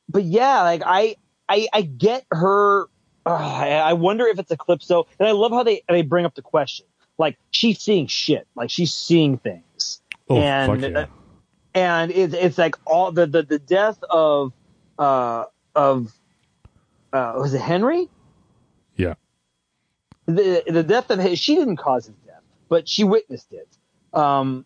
but 0.10 0.24
yeah, 0.24 0.62
like 0.64 0.84
I, 0.86 1.16
I, 1.48 1.68
I 1.74 1.82
get 1.82 2.26
her. 2.32 2.84
Uh, 3.26 3.30
I 3.34 3.70
I 3.70 3.94
wonder 3.94 4.26
if 4.26 4.38
it's 4.40 4.52
Eclipso, 4.52 5.06
and 5.20 5.28
I 5.28 5.32
love 5.32 5.52
how 5.52 5.64
they 5.64 5.82
they 5.90 6.02
bring 6.02 6.26
up 6.26 6.36
the 6.36 6.42
question. 6.42 6.86
Like 7.18 7.38
she's 7.52 7.80
seeing 7.80 8.08
shit. 8.08 8.48
Like 8.56 8.70
she's 8.70 8.94
seeing 8.94 9.38
things, 9.38 10.02
Oh, 10.30 10.38
And, 10.38 10.82
fuck 10.82 10.92
yeah. 10.92 11.06
and 11.74 12.12
it's 12.12 12.34
it's 12.34 12.58
like 12.58 12.76
all 12.86 13.12
the 13.12 13.26
the, 13.26 13.44
the 13.44 13.60
death 13.60 13.98
of 14.10 14.54
uh 14.98 15.46
of 15.76 16.12
uh 17.14 17.34
was 17.38 17.54
it 17.54 17.62
Henry? 17.62 18.10
Yeah. 18.96 19.14
the 20.26 20.64
the 20.68 20.84
death 20.84 21.10
of 21.12 21.20
his 21.20 21.40
she 21.40 21.56
didn't 21.56 21.78
cause 21.78 22.08
his 22.08 22.16
death, 22.26 22.42
but 22.70 22.88
she 22.90 23.04
witnessed 23.04 23.52
it. 23.54 23.68
Um, 24.14 24.66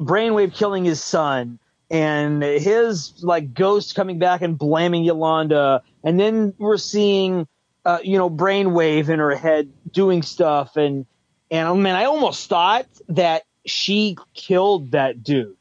Brainwave 0.00 0.54
killing 0.54 0.84
his 0.84 1.02
son 1.02 1.58
and 1.90 2.42
his 2.42 3.22
like 3.22 3.54
ghost 3.54 3.94
coming 3.94 4.18
back 4.18 4.42
and 4.42 4.58
blaming 4.58 5.04
Yolanda, 5.04 5.82
and 6.02 6.18
then 6.18 6.54
we're 6.58 6.78
seeing 6.78 7.46
uh, 7.84 7.98
you 8.02 8.18
know 8.18 8.30
Brainwave 8.30 9.08
in 9.08 9.18
her 9.18 9.34
head 9.36 9.70
doing 9.92 10.22
stuff, 10.22 10.76
and 10.76 11.06
and 11.50 11.68
oh 11.68 11.76
man, 11.76 11.94
I 11.94 12.06
almost 12.06 12.48
thought 12.48 12.86
that 13.10 13.44
she 13.66 14.16
killed 14.34 14.92
that 14.92 15.22
dude. 15.22 15.56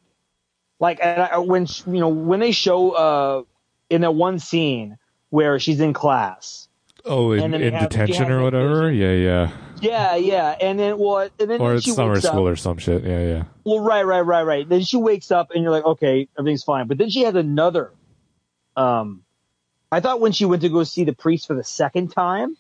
Like 0.79 0.99
and 1.03 1.21
I, 1.21 1.37
when 1.37 1.67
you 1.85 1.99
know 1.99 2.09
when 2.09 2.39
they 2.39 2.53
show 2.53 2.91
uh 2.91 3.43
in 3.91 4.01
that 4.01 4.11
one 4.15 4.39
scene 4.39 4.97
where 5.29 5.59
she's 5.59 5.79
in 5.79 5.93
class. 5.93 6.67
Oh, 7.05 7.31
in, 7.31 7.53
in 7.53 7.73
detention 7.73 8.31
or 8.31 8.43
whatever? 8.43 8.91
Yeah, 8.91 9.11
yeah. 9.13 9.51
Yeah, 9.81 10.15
yeah, 10.15 10.55
and 10.61 10.79
then 10.79 10.97
what? 10.99 11.31
And 11.39 11.49
then 11.49 11.59
Or 11.59 11.73
it's 11.73 11.85
she 11.85 11.91
summer 11.91 12.21
school 12.21 12.45
up. 12.45 12.53
or 12.53 12.55
some 12.55 12.77
shit. 12.77 13.03
Yeah, 13.03 13.19
yeah. 13.25 13.43
Well, 13.63 13.79
right, 13.79 14.03
right, 14.03 14.21
right, 14.21 14.43
right. 14.43 14.69
Then 14.69 14.81
she 14.83 14.97
wakes 14.97 15.31
up, 15.31 15.49
and 15.51 15.63
you're 15.63 15.71
like, 15.71 15.83
okay, 15.85 16.27
everything's 16.37 16.63
fine. 16.63 16.85
But 16.87 16.99
then 16.99 17.09
she 17.09 17.21
has 17.23 17.33
another. 17.33 17.91
Um, 18.77 19.23
I 19.91 19.99
thought 19.99 20.21
when 20.21 20.31
she 20.33 20.45
went 20.45 20.61
to 20.61 20.69
go 20.69 20.83
see 20.83 21.03
the 21.03 21.13
priest 21.13 21.47
for 21.47 21.55
the 21.55 21.63
second 21.63 22.09
time, 22.09 22.55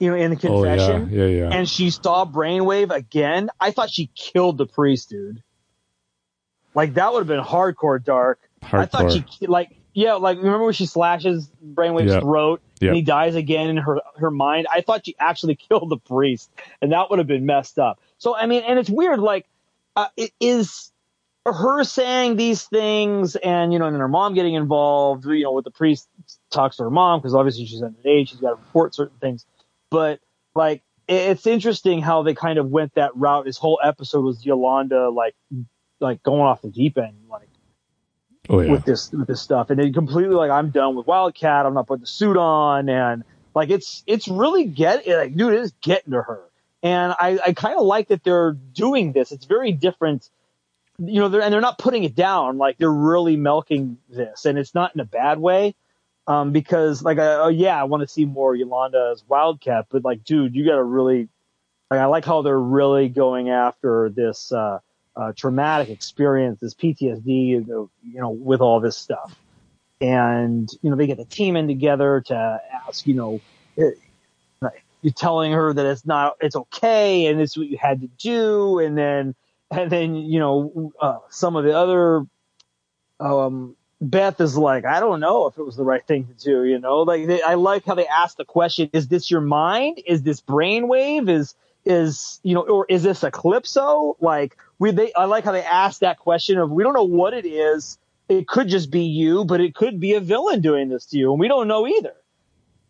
you 0.00 0.10
know, 0.10 0.16
in 0.16 0.32
the 0.34 0.48
Oh, 0.48 0.64
yeah, 0.64 0.76
confession, 0.76 1.08
yeah, 1.12 1.26
yeah. 1.26 1.48
and 1.52 1.68
she 1.68 1.90
saw 1.90 2.26
Brainwave 2.26 2.90
again, 2.94 3.48
I 3.60 3.70
thought 3.70 3.88
she 3.90 4.10
killed 4.16 4.58
the 4.58 4.66
priest, 4.66 5.08
dude. 5.10 5.42
Like 6.74 6.94
that 6.94 7.12
would 7.12 7.20
have 7.20 7.28
been 7.28 7.40
hardcore 7.44 8.02
dark. 8.02 8.40
I 8.72 8.86
thought 8.86 9.12
she 9.12 9.24
like 9.46 9.70
yeah, 9.94 10.14
like 10.14 10.38
remember 10.38 10.64
when 10.64 10.74
she 10.74 10.86
slashes 10.86 11.48
Brainwave's 11.64 12.12
throat 12.20 12.60
and 12.88 12.96
he 12.96 13.02
dies 13.02 13.36
again 13.36 13.70
in 13.70 13.76
her 13.76 14.00
her 14.16 14.30
mind? 14.30 14.66
I 14.70 14.80
thought 14.80 15.06
she 15.06 15.14
actually 15.18 15.54
killed 15.68 15.88
the 15.88 15.96
priest, 15.96 16.50
and 16.82 16.92
that 16.92 17.08
would 17.10 17.20
have 17.20 17.28
been 17.28 17.46
messed 17.46 17.78
up. 17.78 18.00
So 18.18 18.36
I 18.36 18.46
mean, 18.46 18.64
and 18.66 18.78
it's 18.78 18.90
weird. 18.90 19.20
Like, 19.20 19.46
uh, 19.94 20.08
it 20.16 20.32
is 20.40 20.90
her 21.46 21.84
saying 21.84 22.36
these 22.36 22.64
things, 22.64 23.36
and 23.36 23.72
you 23.72 23.78
know, 23.78 23.86
and 23.86 23.94
then 23.94 24.00
her 24.00 24.08
mom 24.08 24.34
getting 24.34 24.54
involved. 24.54 25.26
You 25.26 25.44
know, 25.44 25.52
with 25.52 25.64
the 25.64 25.70
priest 25.70 26.08
talks 26.50 26.76
to 26.78 26.82
her 26.82 26.90
mom 26.90 27.20
because 27.20 27.34
obviously 27.34 27.66
she's 27.66 27.80
underage, 27.80 28.28
she's 28.28 28.40
got 28.40 28.50
to 28.50 28.56
report 28.56 28.96
certain 28.96 29.18
things. 29.20 29.46
But 29.90 30.18
like, 30.56 30.82
it's 31.06 31.46
interesting 31.46 32.02
how 32.02 32.24
they 32.24 32.34
kind 32.34 32.58
of 32.58 32.68
went 32.68 32.94
that 32.94 33.14
route. 33.14 33.44
This 33.44 33.58
whole 33.58 33.78
episode 33.82 34.24
was 34.24 34.44
Yolanda 34.44 35.08
like 35.10 35.36
like 36.00 36.20
going 36.24 36.42
off 36.42 36.62
the 36.62 36.68
deep 36.68 36.98
end, 36.98 37.14
like 37.30 37.43
Oh 38.48 38.60
yeah. 38.60 38.72
with 38.72 38.84
this 38.84 39.10
with 39.10 39.26
this 39.26 39.40
stuff, 39.40 39.70
and 39.70 39.78
they 39.78 39.90
completely 39.90 40.34
like 40.34 40.50
I'm 40.50 40.70
done 40.70 40.96
with 40.96 41.06
Wildcat. 41.06 41.64
I'm 41.64 41.74
not 41.74 41.86
putting 41.86 42.02
the 42.02 42.06
suit 42.06 42.36
on, 42.36 42.88
and 42.88 43.24
like 43.54 43.70
it's 43.70 44.02
it's 44.06 44.28
really 44.28 44.64
get 44.66 45.06
like 45.06 45.34
dude, 45.34 45.54
it 45.54 45.60
is 45.60 45.72
getting 45.80 46.12
to 46.12 46.22
her, 46.22 46.40
and 46.82 47.14
I 47.18 47.38
I 47.46 47.52
kind 47.54 47.78
of 47.78 47.86
like 47.86 48.08
that 48.08 48.22
they're 48.22 48.52
doing 48.52 49.12
this. 49.12 49.32
It's 49.32 49.46
very 49.46 49.72
different, 49.72 50.28
you 50.98 51.20
know, 51.20 51.28
they're, 51.28 51.40
and 51.40 51.54
they're 51.54 51.62
not 51.62 51.78
putting 51.78 52.04
it 52.04 52.14
down. 52.14 52.58
Like 52.58 52.76
they're 52.76 52.92
really 52.92 53.36
milking 53.36 53.96
this, 54.10 54.44
and 54.44 54.58
it's 54.58 54.74
not 54.74 54.94
in 54.94 55.00
a 55.00 55.06
bad 55.06 55.38
way. 55.38 55.74
Um, 56.26 56.52
because 56.52 57.02
like, 57.02 57.18
oh 57.18 57.48
yeah, 57.48 57.78
I 57.78 57.84
want 57.84 58.02
to 58.02 58.08
see 58.08 58.24
more 58.24 58.54
Yolanda 58.54 59.10
as 59.12 59.22
Wildcat, 59.28 59.86
but 59.90 60.04
like, 60.04 60.24
dude, 60.24 60.54
you 60.54 60.64
got 60.64 60.76
to 60.76 60.82
really, 60.82 61.28
like, 61.90 62.00
I 62.00 62.06
like 62.06 62.24
how 62.24 62.40
they're 62.40 62.58
really 62.58 63.10
going 63.10 63.50
after 63.50 64.08
this, 64.08 64.50
uh, 64.50 64.78
uh, 65.16 65.32
traumatic 65.36 65.90
experience, 65.90 66.60
this 66.60 66.74
PTSD, 66.74 67.48
you 67.48 67.90
know, 68.02 68.30
with 68.30 68.60
all 68.60 68.80
this 68.80 68.96
stuff. 68.96 69.36
And, 70.00 70.68
you 70.82 70.90
know, 70.90 70.96
they 70.96 71.06
get 71.06 71.18
the 71.18 71.24
team 71.24 71.56
in 71.56 71.68
together 71.68 72.22
to 72.26 72.60
ask, 72.86 73.06
you 73.06 73.14
know, 73.14 73.40
it, 73.76 73.98
you're 75.04 75.12
telling 75.12 75.52
her 75.52 75.72
that 75.72 75.84
it's 75.84 76.06
not, 76.06 76.36
it's 76.40 76.56
okay. 76.56 77.26
And 77.26 77.38
it's 77.40 77.56
what 77.56 77.68
you 77.68 77.76
had 77.76 78.00
to 78.00 78.08
do. 78.18 78.78
And 78.78 78.96
then, 78.96 79.34
and 79.70 79.90
then, 79.90 80.14
you 80.14 80.40
know, 80.40 80.92
uh, 81.00 81.18
some 81.28 81.56
of 81.56 81.64
the 81.64 81.76
other, 81.76 82.26
um, 83.20 83.76
Beth 84.00 84.40
is 84.40 84.56
like, 84.56 84.84
I 84.84 85.00
don't 85.00 85.20
know 85.20 85.46
if 85.46 85.58
it 85.58 85.62
was 85.62 85.76
the 85.76 85.84
right 85.84 86.04
thing 86.06 86.26
to 86.26 86.44
do, 86.44 86.64
you 86.64 86.78
know, 86.78 87.02
like 87.02 87.26
they, 87.26 87.42
I 87.42 87.54
like 87.54 87.84
how 87.84 87.94
they 87.94 88.06
ask 88.06 88.36
the 88.36 88.44
question, 88.44 88.90
is 88.92 89.08
this 89.08 89.30
your 89.30 89.40
mind? 89.40 90.00
Is 90.06 90.22
this 90.22 90.40
brainwave? 90.40 91.28
Is, 91.28 91.54
is, 91.84 92.40
you 92.42 92.54
know, 92.54 92.62
or 92.62 92.86
is 92.88 93.02
this 93.02 93.20
Eclipso? 93.22 94.16
Like 94.20 94.56
we, 94.84 94.90
they, 94.90 95.12
I 95.14 95.24
like 95.24 95.44
how 95.44 95.52
they 95.52 95.64
ask 95.64 96.00
that 96.00 96.18
question 96.18 96.58
of, 96.58 96.70
we 96.70 96.82
don't 96.82 96.92
know 96.92 97.04
what 97.04 97.32
it 97.32 97.46
is. 97.46 97.98
It 98.28 98.46
could 98.46 98.68
just 98.68 98.90
be 98.90 99.04
you, 99.04 99.46
but 99.46 99.62
it 99.62 99.74
could 99.74 99.98
be 99.98 100.12
a 100.12 100.20
villain 100.20 100.60
doing 100.60 100.90
this 100.90 101.06
to 101.06 101.16
you. 101.18 101.30
And 101.30 101.40
we 101.40 101.48
don't 101.48 101.68
know 101.68 101.86
either. 101.86 102.12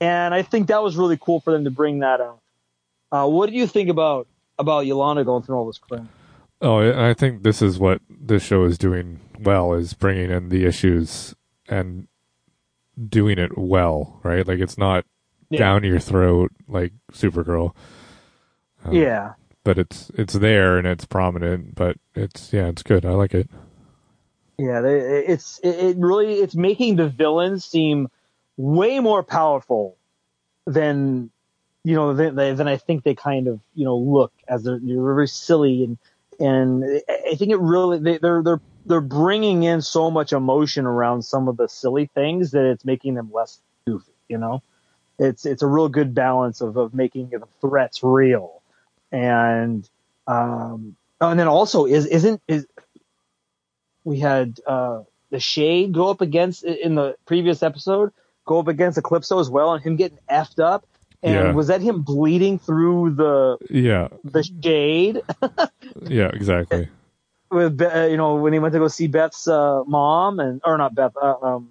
And 0.01 0.35
I 0.35 0.43
think 0.43 0.67
that 0.69 0.83
was 0.83 0.97
really 0.97 1.17
cool 1.21 1.39
for 1.41 1.53
them 1.53 1.63
to 1.65 1.71
bring 1.71 2.01
that 2.01 2.21
out. 2.21 2.41
Uh, 3.13 3.29
what 3.29 3.49
do 3.49 3.55
you 3.55 3.69
think 3.69 3.89
about, 3.91 4.27
about 4.59 4.87
Yolanda 4.87 5.23
going 5.25 5.45
through 5.45 5.55
all 5.57 5.67
this 5.69 5.79
crap? 5.79 6.03
Oh, 6.61 6.79
I 6.79 7.11
I 7.11 7.15
think 7.15 7.45
this 7.45 7.63
is 7.63 7.79
what 7.79 8.01
this 8.09 8.43
show 8.43 8.65
is 8.65 8.77
doing 8.77 9.21
well 9.39 9.73
is 9.73 9.95
bringing 9.95 10.31
in 10.31 10.49
the 10.49 10.65
issues 10.65 11.35
and 11.69 12.09
doing 13.09 13.39
it 13.39 13.57
well, 13.57 14.19
right? 14.25 14.47
Like 14.47 14.59
it's 14.59 14.79
not 14.79 15.05
Yeah. 15.51 15.59
down 15.61 15.85
your 15.85 16.01
throat 16.01 16.51
like 16.67 16.93
Supergirl, 17.13 17.75
Um, 18.85 18.95
yeah. 18.95 19.35
But 19.65 19.79
it's 19.79 20.11
it's 20.15 20.35
there 20.35 20.79
and 20.79 20.87
it's 20.87 21.07
prominent. 21.07 21.75
But 21.75 21.97
it's 22.15 22.53
yeah, 22.53 22.69
it's 22.69 22.83
good. 22.83 23.05
I 23.05 23.11
like 23.11 23.35
it. 23.35 23.51
Yeah, 24.59 24.83
it's 24.85 25.59
it, 25.65 25.97
really 25.97 26.35
it's 26.35 26.55
making 26.55 26.97
the 26.97 27.09
villains 27.09 27.65
seem 27.65 28.09
way 28.57 29.01
more 29.01 29.25
powerful 29.25 29.97
than 30.67 31.31
you 31.83 31.97
know 31.97 32.15
than, 32.15 32.37
than 32.37 32.69
I 32.69 32.77
think 32.77 33.03
they 33.03 33.15
kind 33.15 33.49
of 33.49 33.61
you 33.75 33.85
know 33.85 33.97
look 33.97 34.33
as 34.47 34.63
they're, 34.63 34.79
they're 34.81 35.03
very 35.03 35.27
silly 35.27 35.85
and 35.85 35.99
and 36.39 36.85
I 37.09 37.31
I 37.33 37.35
think 37.35 37.51
it 37.51 37.59
really 37.59 37.99
they, 37.99 38.19
they're 38.19 38.43
they're 38.43 38.61
they're 38.87 39.01
bringing 39.01 39.63
in 39.65 39.81
so 39.83 40.11
much 40.11 40.33
emotion 40.33 40.87
around 40.87 41.23
some 41.23 41.49
of 41.49 41.57
the 41.57 41.69
silly 41.69 42.07
things 42.15 42.53
that 42.53 42.65
it's 42.65 42.85
making 42.85 43.15
them 43.15 43.33
less 43.33 43.59
goofy. 43.87 44.13
You 44.29 44.39
know, 44.39 44.63
it's 45.19 45.47
it's 45.47 45.63
a 45.63 45.67
real 45.67 45.89
good 45.89 46.15
balance 46.15 46.61
of 46.61 46.77
of 46.77 46.95
making 46.95 47.31
the 47.31 47.43
threats 47.61 48.05
real 48.05 48.63
and 49.15 49.89
um 50.27 50.97
oh, 51.21 51.31
and 51.31 51.39
then 51.39 51.47
also 51.47 51.87
is 51.87 52.05
isn't 52.07 52.43
is 52.49 52.67
we 54.05 54.19
had 54.19 54.59
uh 54.67 55.03
the 55.31 55.39
shade 55.39 55.93
go 55.93 56.11
up 56.11 56.21
against 56.21 56.65
in 56.65 56.97
the 56.97 57.17
previous 57.27 57.63
episode 57.63 58.11
go 58.45 58.59
up 58.59 58.69
against 58.69 58.99
Eclipso 58.99 59.41
as 59.41 59.49
well 59.49 59.73
and 59.73 59.83
him 59.83 59.97
getting 59.97 60.19
effed 60.31 60.59
up 60.63 60.85
and 61.23 61.35
Yeah. 61.35 61.53
was 61.55 61.69
that 61.69 61.81
him 61.81 62.03
bleeding 62.03 62.59
through 62.59 63.15
the 63.15 63.59
Yeah, 63.71 64.09
the 64.25 64.43
shade 64.43 65.23
yeah, 66.03 66.31
exactly. 66.33 66.89
with 67.51 67.81
uh, 67.81 68.07
you 68.11 68.17
know 68.17 68.35
when 68.35 68.53
he 68.53 68.59
went 68.59 68.73
to 68.73 68.81
go 68.81 68.89
see 68.89 69.07
Beth's 69.07 69.47
uh, 69.47 69.85
mom 69.85 70.41
and 70.41 70.61
or 70.65 70.77
not 70.77 70.95
Beth 70.95 71.13
uh, 71.21 71.37
um 71.41 71.71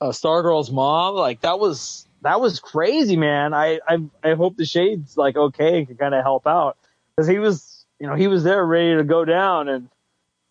uh, 0.00 0.08
Stargirl's 0.10 0.70
mom 0.70 1.14
like 1.14 1.40
that 1.40 1.58
was 1.58 2.07
that 2.22 2.40
was 2.40 2.60
crazy 2.60 3.16
man. 3.16 3.54
I 3.54 3.80
I 3.86 3.98
I 4.22 4.34
hope 4.34 4.56
the 4.56 4.64
shade's 4.64 5.16
like 5.16 5.36
okay 5.36 5.78
and 5.78 5.86
can 5.86 5.96
kind 5.96 6.14
of 6.14 6.22
help 6.22 6.46
out. 6.46 6.76
Because 7.16 7.28
he 7.28 7.38
was 7.38 7.84
you 7.98 8.06
know 8.06 8.14
he 8.14 8.28
was 8.28 8.44
there 8.44 8.64
ready 8.64 8.96
to 8.96 9.04
go 9.04 9.24
down 9.24 9.68
and 9.68 9.88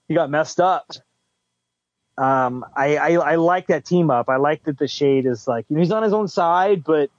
he 0.08 0.16
got 0.16 0.30
messed 0.30 0.60
up. 0.60 0.90
Um 2.18 2.66
I 2.76 2.98
I, 2.98 3.12
I 3.14 3.36
like 3.36 3.68
that 3.68 3.86
team 3.86 4.10
up. 4.10 4.30
I 4.30 4.38
like 4.38 4.64
that 4.64 4.78
the 4.78 4.88
shade 4.88 5.26
is 5.26 5.48
like 5.48 5.66
you 5.70 5.76
know 5.76 5.82
he's 5.82 5.92
on 5.92 6.04
his 6.04 6.14
own 6.14 6.28
side 6.28 6.84
but 6.84 7.10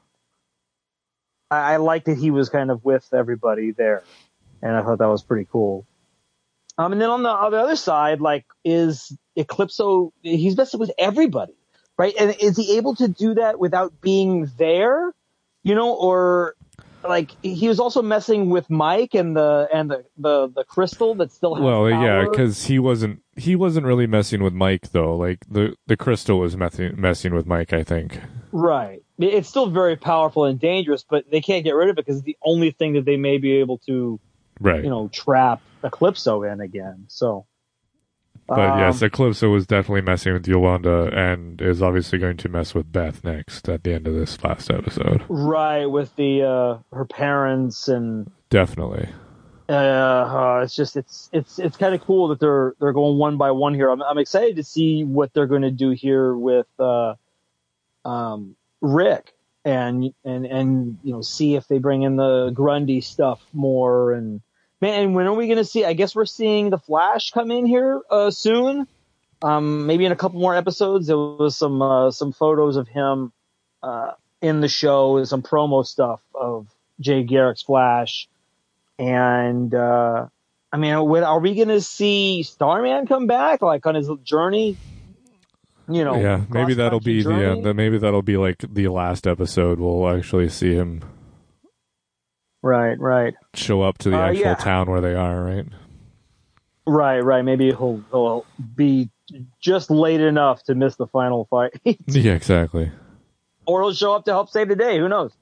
I, 1.50 1.74
I 1.74 1.76
like 1.76 2.04
that 2.04 2.18
he 2.18 2.30
was 2.30 2.48
kind 2.48 2.70
of 2.70 2.84
with 2.84 3.08
everybody 3.12 3.72
there. 3.72 4.04
And 4.62 4.76
I 4.76 4.82
thought 4.82 4.98
that 4.98 5.08
was 5.08 5.22
pretty 5.22 5.46
cool. 5.50 5.86
Um, 6.76 6.92
and 6.92 7.00
then 7.00 7.10
on 7.10 7.22
the, 7.22 7.28
on 7.28 7.50
the 7.50 7.58
other 7.58 7.76
side, 7.76 8.20
like, 8.20 8.44
is 8.64 9.16
Eclipso, 9.36 10.12
he's 10.22 10.56
messing 10.56 10.78
with 10.78 10.92
everybody, 10.98 11.54
right? 11.98 12.14
And 12.18 12.34
is 12.40 12.56
he 12.56 12.78
able 12.78 12.94
to 12.96 13.08
do 13.08 13.34
that 13.34 13.58
without 13.58 14.00
being 14.00 14.50
there? 14.56 15.12
You 15.62 15.74
know, 15.74 15.92
or 15.94 16.54
like 17.04 17.32
he 17.42 17.68
was 17.68 17.78
also 17.78 18.00
messing 18.02 18.48
with 18.50 18.70
Mike 18.70 19.14
and 19.14 19.36
the 19.36 19.68
and 19.72 19.90
the 19.90 20.04
the, 20.16 20.48
the 20.48 20.64
crystal 20.64 21.14
that 21.16 21.30
still 21.32 21.54
has 21.54 21.62
Well, 21.64 21.90
yeah, 21.90 22.24
because 22.28 22.64
he 22.64 22.78
wasn't 22.78 23.22
he 23.36 23.54
wasn't 23.56 23.84
really 23.86 24.06
messing 24.06 24.42
with 24.42 24.54
Mike 24.54 24.90
though. 24.92 25.16
Like 25.16 25.38
the 25.50 25.74
the 25.86 25.96
crystal 25.96 26.38
was 26.38 26.56
messing 26.56 26.98
messing 26.98 27.34
with 27.34 27.46
Mike. 27.46 27.72
I 27.72 27.82
think. 27.82 28.18
right. 28.52 29.02
It's 29.20 29.48
still 29.48 29.68
very 29.68 29.96
powerful 29.96 30.44
and 30.44 30.60
dangerous, 30.60 31.04
but 31.08 31.28
they 31.28 31.40
can't 31.40 31.64
get 31.64 31.74
rid 31.74 31.88
of 31.88 31.94
it 31.94 31.96
because 32.06 32.18
it's 32.18 32.24
the 32.24 32.36
only 32.40 32.70
thing 32.70 32.92
that 32.92 33.04
they 33.04 33.16
may 33.16 33.38
be 33.38 33.54
able 33.54 33.78
to, 33.78 34.20
Right. 34.60 34.84
you 34.84 34.88
know, 34.90 35.08
trap 35.08 35.60
Eclipso 35.82 36.44
in 36.52 36.60
again. 36.60 37.06
So, 37.08 37.44
But 38.48 38.70
um, 38.70 38.78
yes, 38.78 39.00
Eclipso 39.02 39.52
was 39.52 39.66
definitely 39.66 40.00
messing 40.00 40.32
with 40.32 40.48
Yolanda 40.48 41.10
and 41.14 41.60
is 41.60 41.82
obviously 41.82 42.18
going 42.18 42.38
to 42.38 42.48
mess 42.48 42.74
with 42.74 42.90
Beth 42.90 43.22
next 43.22 43.68
at 43.68 43.84
the 43.84 43.92
end 43.92 44.06
of 44.06 44.14
this 44.14 44.42
last 44.42 44.70
episode. 44.70 45.22
right 45.28 45.84
with 45.86 46.14
the 46.16 46.42
uh 46.42 46.78
her 46.96 47.04
parents 47.04 47.88
and 47.88 48.30
Definitely. 48.50 49.08
uh, 49.68 49.72
uh, 49.72 50.60
it's 50.64 50.74
just 50.74 50.96
it's 50.96 51.28
it's 51.32 51.58
it's 51.58 51.76
kind 51.76 51.94
of 51.94 52.00
cool 52.00 52.28
that 52.28 52.40
they're 52.40 52.74
they're 52.80 52.94
going 52.94 53.18
one 53.18 53.36
by 53.36 53.50
one 53.50 53.74
here. 53.74 53.90
I'm 53.90 54.02
I'm 54.02 54.16
excited 54.16 54.56
to 54.56 54.64
see 54.64 55.04
what 55.04 55.34
they're 55.34 55.46
going 55.46 55.62
to 55.62 55.70
do 55.70 55.90
here 55.90 56.34
with 56.34 56.66
uh, 56.78 57.16
um, 58.06 58.56
Rick 58.80 59.34
and 59.66 60.14
and 60.24 60.46
and 60.46 60.98
you 61.02 61.12
know 61.12 61.20
see 61.20 61.54
if 61.56 61.68
they 61.68 61.78
bring 61.78 62.00
in 62.02 62.16
the 62.16 62.48
Grundy 62.54 63.02
stuff 63.02 63.42
more 63.52 64.12
and 64.12 64.40
man. 64.80 65.02
And 65.02 65.14
when 65.14 65.26
are 65.26 65.34
we 65.34 65.46
going 65.46 65.58
to 65.58 65.64
see? 65.64 65.84
I 65.84 65.92
guess 65.92 66.14
we're 66.14 66.26
seeing 66.26 66.70
the 66.70 66.78
Flash 66.78 67.30
come 67.30 67.50
in 67.50 67.66
here 67.66 68.00
uh, 68.10 68.30
soon. 68.30 68.86
Um, 69.40 69.86
maybe 69.86 70.04
in 70.04 70.12
a 70.12 70.16
couple 70.16 70.40
more 70.40 70.54
episodes. 70.54 71.06
There 71.06 71.16
was 71.16 71.56
some 71.56 71.80
uh, 71.80 72.10
some 72.10 72.32
photos 72.32 72.76
of 72.76 72.88
him 72.88 73.32
uh, 73.82 74.12
in 74.40 74.60
the 74.60 74.68
show, 74.68 75.22
some 75.24 75.42
promo 75.42 75.86
stuff 75.86 76.20
of 76.34 76.66
Jay 77.00 77.22
Garrick's 77.22 77.62
Flash. 77.62 78.28
And 78.98 79.72
uh, 79.74 80.26
I 80.72 80.76
mean, 80.76 81.08
when, 81.08 81.22
are 81.22 81.38
we 81.38 81.54
going 81.54 81.68
to 81.68 81.80
see 81.80 82.42
Starman 82.42 83.06
come 83.06 83.26
back, 83.26 83.62
like 83.62 83.86
on 83.86 83.94
his 83.94 84.10
journey? 84.24 84.76
You 85.90 86.04
know, 86.04 86.16
yeah, 86.16 86.42
maybe 86.50 86.74
that'll 86.74 87.00
be 87.00 87.22
the, 87.22 87.30
uh, 87.30 87.38
journey? 87.38 87.62
the 87.62 87.74
maybe 87.74 87.96
that'll 87.96 88.22
be 88.22 88.36
like 88.36 88.58
the 88.58 88.88
last 88.88 89.26
episode. 89.26 89.78
We'll 89.78 90.08
actually 90.08 90.50
see 90.50 90.74
him 90.74 91.02
right, 92.62 92.98
right, 93.00 93.34
show 93.54 93.82
up 93.82 93.98
to 93.98 94.10
the 94.10 94.16
Uh, 94.18 94.28
actual 94.28 94.40
yeah. 94.40 94.54
town 94.54 94.90
where 94.90 95.00
they 95.00 95.14
are. 95.14 95.42
Right. 95.44 95.66
right, 96.86 97.20
right. 97.20 97.42
Maybe 97.44 97.66
he'll 97.66 98.02
he'll 98.10 98.46
be 98.76 99.10
just 99.60 99.90
late 99.90 100.20
enough 100.20 100.62
to 100.64 100.74
miss 100.74 100.96
the 100.96 101.06
final 101.06 101.44
fight, 101.46 101.72
Yeah. 102.06 102.32
Exactly. 102.32 102.90
or 103.66 103.82
he'll 103.82 103.92
show 103.92 104.14
up 104.14 104.24
to 104.24 104.30
help 104.32 104.50
save 104.50 104.68
the 104.68 104.76
day. 104.76 104.98
Who 104.98 105.08
knows? 105.08 105.32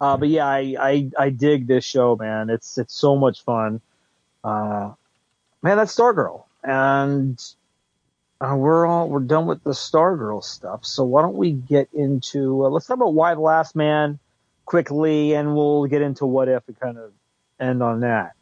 Uh, 0.00 0.16
but 0.16 0.28
yeah, 0.28 0.46
I, 0.46 0.74
I 0.80 1.10
I 1.18 1.30
dig 1.30 1.66
this 1.66 1.84
show, 1.84 2.16
man. 2.16 2.50
It's 2.50 2.78
it's 2.78 2.94
so 2.94 3.16
much 3.16 3.42
fun. 3.44 3.80
Uh, 4.44 4.92
man, 5.62 5.76
that's 5.76 5.94
Stargirl, 5.96 6.42
and 6.64 7.40
uh, 8.40 8.56
we're 8.56 8.84
all 8.84 9.08
we're 9.08 9.20
done 9.20 9.46
with 9.46 9.62
the 9.62 9.70
Stargirl 9.70 10.42
stuff. 10.42 10.84
So 10.84 11.04
why 11.04 11.22
don't 11.22 11.36
we 11.36 11.52
get 11.52 11.88
into 11.92 12.64
uh, 12.64 12.68
let's 12.68 12.86
talk 12.86 12.96
about 12.96 13.14
Y: 13.14 13.34
The 13.34 13.40
Last 13.40 13.76
Man 13.76 14.18
quickly, 14.64 15.34
and 15.34 15.54
we'll 15.54 15.86
get 15.86 16.02
into 16.02 16.26
what 16.26 16.48
if 16.48 16.62
and 16.66 16.78
kind 16.78 16.98
of 16.98 17.12
end 17.60 17.82
on 17.82 18.00
that. 18.00 18.32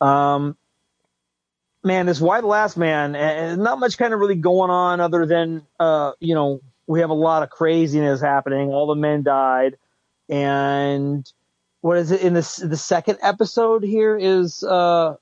Um, 0.00 0.56
man, 1.82 2.06
this 2.06 2.20
Y: 2.20 2.40
The 2.40 2.46
Last 2.46 2.76
Man, 2.76 3.16
and 3.16 3.62
not 3.62 3.78
much 3.78 3.98
kind 3.98 4.12
of 4.14 4.20
really 4.20 4.36
going 4.36 4.70
on 4.70 5.00
other 5.00 5.26
than 5.26 5.66
uh, 5.78 6.12
you 6.20 6.34
know 6.34 6.60
we 6.86 7.00
have 7.00 7.10
a 7.10 7.14
lot 7.14 7.42
of 7.42 7.50
craziness 7.50 8.20
happening. 8.20 8.70
All 8.70 8.86
the 8.86 8.94
men 8.94 9.22
died, 9.22 9.76
and 10.28 11.30
what 11.80 11.98
is 11.98 12.10
it 12.10 12.22
in 12.22 12.34
this 12.34 12.56
the 12.56 12.76
second 12.76 13.18
episode 13.22 13.82
here 13.82 14.16
is 14.16 14.64
uh 14.64 15.14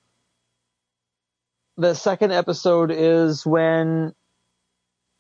the 1.76 1.94
second 1.94 2.32
episode 2.32 2.90
is 2.90 3.44
when 3.44 4.14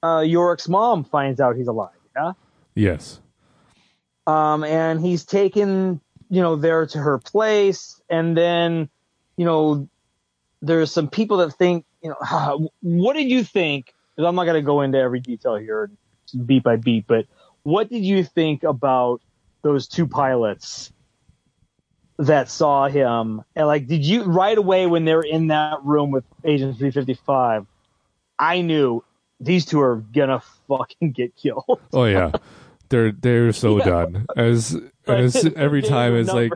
uh, 0.02 0.20
Yorick's 0.20 0.68
mom 0.68 1.04
finds 1.04 1.40
out 1.40 1.56
he's 1.56 1.66
alive. 1.66 1.90
Yeah. 2.14 2.32
Yes. 2.74 3.20
Um, 4.26 4.64
and 4.64 5.00
he's 5.00 5.24
taken, 5.24 6.00
you 6.28 6.42
know, 6.42 6.56
there 6.56 6.86
to 6.86 6.98
her 6.98 7.18
place, 7.18 8.00
and 8.10 8.36
then, 8.36 8.88
you 9.36 9.44
know, 9.44 9.88
there's 10.62 10.90
some 10.90 11.08
people 11.08 11.38
that 11.38 11.52
think, 11.52 11.84
you 12.02 12.10
know, 12.10 12.70
what 12.80 13.14
did 13.14 13.30
you 13.30 13.44
think? 13.44 13.92
Because 14.14 14.28
I'm 14.28 14.34
not 14.34 14.44
going 14.44 14.54
to 14.56 14.62
go 14.62 14.80
into 14.80 14.98
every 14.98 15.20
detail 15.20 15.56
here, 15.56 15.90
beat 16.44 16.62
by 16.62 16.76
beat, 16.76 17.06
but 17.06 17.26
what 17.62 17.90
did 17.90 18.04
you 18.04 18.24
think 18.24 18.62
about 18.62 19.20
those 19.62 19.88
two 19.88 20.06
pilots 20.06 20.92
that 22.18 22.48
saw 22.48 22.88
him? 22.88 23.42
And 23.54 23.66
like, 23.66 23.86
did 23.86 24.04
you 24.04 24.24
right 24.24 24.56
away 24.56 24.86
when 24.86 25.04
they're 25.04 25.20
in 25.20 25.48
that 25.48 25.84
room 25.84 26.10
with 26.10 26.24
Agent 26.44 26.78
355? 26.78 27.66
I 28.38 28.60
knew 28.60 29.02
these 29.40 29.64
two 29.66 29.80
are 29.80 29.96
gonna 29.96 30.42
fucking 30.68 31.12
get 31.12 31.36
killed. 31.36 31.80
Oh 31.92 32.04
yeah, 32.04 32.32
they're 32.88 33.12
they're 33.12 33.52
so 33.52 33.78
yeah. 33.78 33.84
done. 33.84 34.26
As 34.36 34.76
as 35.06 35.44
every 35.56 35.82
time 35.82 36.14
it's 36.14 36.32
like, 36.32 36.52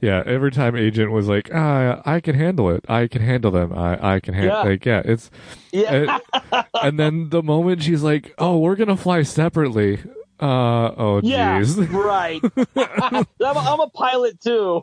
yeah, 0.00 0.22
every 0.26 0.50
time 0.50 0.76
Agent 0.76 1.10
was 1.10 1.28
like, 1.28 1.50
ah, 1.54 2.02
I 2.04 2.20
can 2.20 2.34
handle 2.34 2.70
it. 2.70 2.84
I 2.88 3.06
can 3.06 3.22
handle 3.22 3.50
them. 3.50 3.72
I 3.72 4.14
I 4.14 4.20
can 4.20 4.34
handle. 4.34 4.58
Yeah. 4.58 4.62
Like 4.62 4.86
yeah, 4.86 5.02
it's 5.04 5.30
yeah. 5.72 6.18
And, 6.52 6.66
and 6.82 6.98
then 6.98 7.30
the 7.30 7.42
moment 7.42 7.82
she's 7.82 8.02
like, 8.02 8.34
oh, 8.38 8.58
we're 8.58 8.76
gonna 8.76 8.96
fly 8.96 9.22
separately. 9.22 10.00
Uh 10.42 10.92
oh, 10.96 11.20
yeah, 11.22 11.60
jeez. 11.60 11.92
right. 11.92 12.40
I'm, 12.74 13.24
a, 13.40 13.60
I'm, 13.60 13.78
a 13.78 13.88
pilot 13.90 14.40
too. 14.40 14.82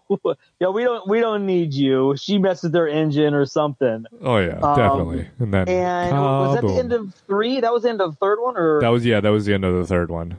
yeah, 0.61 0.69
we 0.69 0.85
don't 0.85 1.05
we 1.05 1.19
don't 1.19 1.45
need 1.45 1.73
you. 1.73 2.15
She 2.15 2.37
messes 2.37 2.71
their 2.71 2.87
engine 2.87 3.33
or 3.33 3.45
something. 3.45 4.05
Oh 4.21 4.37
yeah, 4.37 4.57
um, 4.61 4.77
definitely. 4.77 5.27
And 5.37 5.53
then 5.53 5.67
and 5.67 6.17
was 6.17 6.55
that 6.55 6.65
the 6.65 6.75
end 6.75 6.93
of 6.93 7.13
three? 7.27 7.59
That 7.59 7.73
was 7.73 7.83
the 7.83 7.89
end 7.89 7.99
of 7.99 8.11
the 8.11 8.15
third 8.15 8.39
one, 8.39 8.55
or 8.55 8.79
that 8.79 8.87
was 8.87 9.05
yeah, 9.05 9.19
that 9.19 9.31
was 9.31 9.47
the 9.47 9.53
end 9.53 9.65
of 9.65 9.75
the 9.75 9.85
third 9.85 10.09
one. 10.09 10.37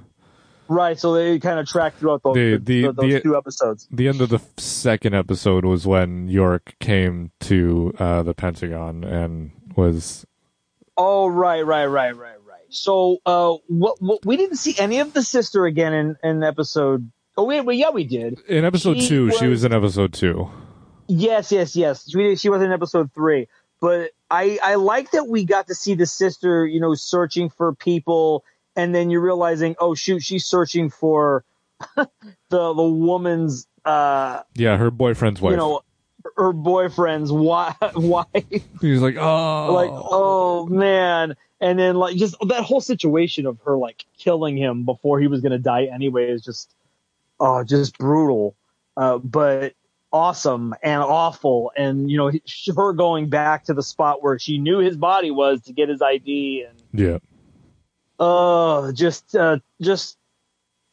Right, 0.70 0.96
so 0.96 1.14
they 1.14 1.40
kind 1.40 1.58
of 1.58 1.66
tracked 1.66 1.98
throughout 1.98 2.22
those, 2.22 2.36
the, 2.36 2.56
the, 2.58 2.82
the, 2.82 2.92
those 2.92 3.12
the, 3.14 3.20
two 3.20 3.36
episodes. 3.36 3.88
The 3.90 4.06
end 4.06 4.20
of 4.20 4.28
the 4.28 4.40
second 4.56 5.16
episode 5.16 5.64
was 5.64 5.84
when 5.84 6.28
Yorick 6.28 6.76
came 6.78 7.32
to 7.40 7.92
uh, 7.98 8.22
the 8.22 8.34
Pentagon 8.34 9.02
and 9.02 9.50
was. 9.76 10.24
Oh 10.96 11.26
right, 11.26 11.66
right, 11.66 11.86
right, 11.86 12.16
right, 12.16 12.36
right, 12.46 12.60
so, 12.68 13.18
uh, 13.26 13.54
what, 13.66 14.00
what, 14.00 14.24
we 14.24 14.36
didn't 14.36 14.58
see 14.58 14.78
any 14.78 15.00
of 15.00 15.12
the 15.12 15.22
sister 15.22 15.66
again 15.66 15.92
in, 15.92 16.16
in 16.22 16.44
episode. 16.44 17.10
Oh, 17.36 17.44
wait, 17.44 17.62
well, 17.62 17.74
yeah, 17.74 17.90
we 17.90 18.04
did. 18.04 18.38
In 18.48 18.64
episode 18.64 19.00
she 19.00 19.08
two, 19.08 19.24
was, 19.26 19.38
she 19.38 19.48
was 19.48 19.64
in 19.64 19.72
episode 19.72 20.12
two. 20.12 20.48
Yes, 21.08 21.50
yes, 21.50 21.74
yes. 21.74 22.08
She, 22.08 22.36
she 22.36 22.48
was 22.48 22.62
in 22.62 22.70
episode 22.70 23.12
three. 23.12 23.48
But 23.80 24.12
I, 24.30 24.58
I 24.62 24.76
like 24.76 25.10
that 25.12 25.26
we 25.26 25.44
got 25.44 25.66
to 25.66 25.74
see 25.74 25.94
the 25.94 26.06
sister, 26.06 26.64
you 26.64 26.80
know, 26.80 26.94
searching 26.94 27.50
for 27.50 27.74
people, 27.74 28.44
and 28.81 28.95
then 28.95 29.11
you're 29.11 29.20
realizing, 29.20 29.76
oh 29.78 29.95
shoot, 29.95 30.22
she's 30.22 30.45
searching 30.45 30.91
for 30.91 31.45
the 31.97 32.09
the 32.49 32.83
woman's. 32.83 33.66
Uh, 33.85 34.43
yeah, 34.55 34.76
her 34.76 34.91
boyfriend's 34.91 35.41
wife. 35.41 35.53
You 35.53 35.57
know, 35.57 35.83
her 36.37 36.53
boyfriend's 36.53 37.33
wife. 37.33 38.26
He's 38.81 39.01
like, 39.01 39.16
oh, 39.16 39.72
like, 39.72 39.91
oh 39.93 40.66
man 40.66 41.37
and 41.61 41.78
then 41.78 41.97
like 41.97 42.16
just 42.16 42.37
that 42.49 42.64
whole 42.64 42.81
situation 42.81 43.47
of 43.47 43.59
her 43.64 43.76
like 43.76 44.05
killing 44.18 44.57
him 44.57 44.85
before 44.85 45.20
he 45.20 45.26
was 45.26 45.41
gonna 45.41 45.59
die 45.59 45.85
anyway 45.85 46.31
is 46.31 46.43
just 46.43 46.74
oh 47.39 47.62
just 47.62 47.99
brutal 47.99 48.55
uh, 48.97 49.18
but 49.18 49.74
awesome 50.12 50.74
and 50.83 51.03
awful 51.03 51.70
and 51.76 52.11
you 52.11 52.16
know 52.16 52.33
her 52.76 52.93
going 52.93 53.28
back 53.28 53.64
to 53.64 53.74
the 53.74 53.83
spot 53.83 54.22
where 54.22 54.39
she 54.39 54.59
knew 54.59 54.78
his 54.78 54.97
body 54.97 55.31
was 55.31 55.61
to 55.62 55.72
get 55.72 55.89
his 55.89 56.03
id 56.03 56.66
and 56.68 56.83
yeah 56.93 57.18
oh 58.20 58.92
just 58.92 59.34
uh 59.34 59.58
just 59.80 60.16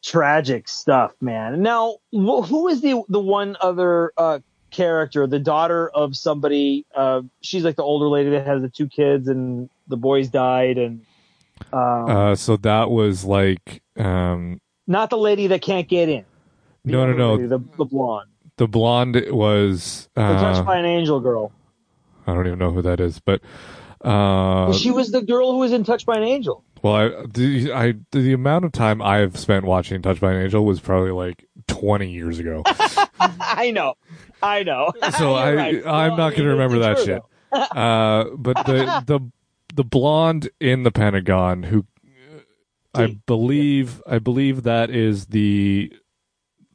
tragic 0.02 0.68
stuff 0.68 1.12
man 1.20 1.62
now 1.62 1.96
who 2.10 2.68
is 2.68 2.80
the 2.80 3.02
the 3.08 3.20
one 3.20 3.56
other 3.60 4.12
uh 4.16 4.38
character 4.70 5.26
the 5.26 5.38
daughter 5.38 5.88
of 5.90 6.16
somebody 6.16 6.86
uh 6.94 7.22
she's 7.40 7.64
like 7.64 7.76
the 7.76 7.82
older 7.82 8.06
lady 8.06 8.30
that 8.30 8.46
has 8.46 8.62
the 8.62 8.68
two 8.68 8.86
kids 8.86 9.28
and 9.28 9.68
the 9.88 9.96
boys 9.96 10.28
died 10.28 10.78
and 10.78 11.04
um, 11.72 12.08
uh, 12.08 12.34
so 12.34 12.56
that 12.58 12.90
was 12.90 13.24
like 13.24 13.82
um, 13.96 14.60
not 14.86 15.10
the 15.10 15.18
lady 15.18 15.48
that 15.48 15.60
can't 15.60 15.88
get 15.88 16.08
in. 16.08 16.24
The 16.84 16.92
no, 16.92 17.06
no, 17.06 17.16
no. 17.16 17.34
Lady, 17.34 17.48
the, 17.48 17.58
the 17.76 17.84
blonde. 17.84 18.30
The 18.56 18.68
blonde 18.68 19.26
was 19.30 20.08
uh, 20.16 20.40
touched 20.40 20.66
by 20.66 20.78
an 20.78 20.84
angel 20.84 21.20
girl. 21.20 21.52
I 22.26 22.34
don't 22.34 22.46
even 22.46 22.58
know 22.58 22.72
who 22.72 22.82
that 22.82 23.00
is, 23.00 23.20
but 23.20 23.40
uh, 24.04 24.68
well, 24.68 24.72
she 24.72 24.90
was 24.90 25.10
the 25.10 25.22
girl 25.22 25.52
who 25.52 25.58
was 25.58 25.72
in 25.72 25.82
Touched 25.82 26.06
by 26.06 26.16
an 26.16 26.22
Angel. 26.22 26.62
Well, 26.82 26.94
I 26.94 27.08
the, 27.26 27.72
I 27.72 27.94
the 28.12 28.32
amount 28.32 28.64
of 28.64 28.72
time 28.72 29.02
I've 29.02 29.36
spent 29.36 29.64
watching 29.64 30.02
Touched 30.02 30.20
by 30.20 30.32
an 30.32 30.42
Angel 30.42 30.64
was 30.64 30.80
probably 30.80 31.10
like 31.10 31.46
twenty 31.66 32.10
years 32.10 32.38
ago. 32.38 32.62
I 33.20 33.70
know, 33.72 33.94
I 34.42 34.62
know. 34.62 34.92
So 35.18 35.34
I 35.34 35.54
right. 35.54 35.86
I'm 35.86 36.16
not 36.16 36.30
going 36.30 36.44
to 36.44 36.50
remember 36.50 36.78
that 36.80 36.98
shit. 36.98 37.22
uh, 37.52 38.24
but 38.36 38.66
the 38.66 39.02
the 39.06 39.20
the 39.74 39.84
blonde 39.84 40.50
in 40.60 40.82
the 40.82 40.90
Pentagon 40.90 41.62
who 41.62 41.84
I 42.94 43.18
believe 43.26 44.02
I 44.06 44.18
believe 44.18 44.62
that 44.64 44.90
is 44.90 45.26
the 45.26 45.92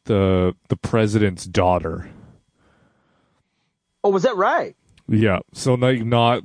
the 0.06 0.56
the 0.70 0.78
president's 0.78 1.46
daughter. 1.46 2.10
Oh, 4.04 4.10
was 4.10 4.24
that 4.24 4.36
right? 4.36 4.76
Yeah. 5.08 5.40
So 5.54 5.76
like 5.76 6.04
not 6.04 6.44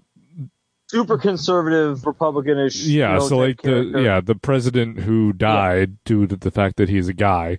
super 0.89 1.19
conservative 1.19 2.01
Republicanish. 2.01 2.87
Yeah. 2.87 3.19
So 3.21 3.39
like 3.39 3.63
character. 3.63 3.93
the 3.93 4.03
yeah 4.03 4.21
the 4.21 4.35
president 4.35 4.99
who 5.01 5.33
died 5.33 5.91
yeah. 5.91 5.97
due 6.05 6.27
to 6.27 6.37
the 6.37 6.51
fact 6.51 6.77
that 6.77 6.89
he's 6.89 7.09
a 7.09 7.15
guy. 7.15 7.59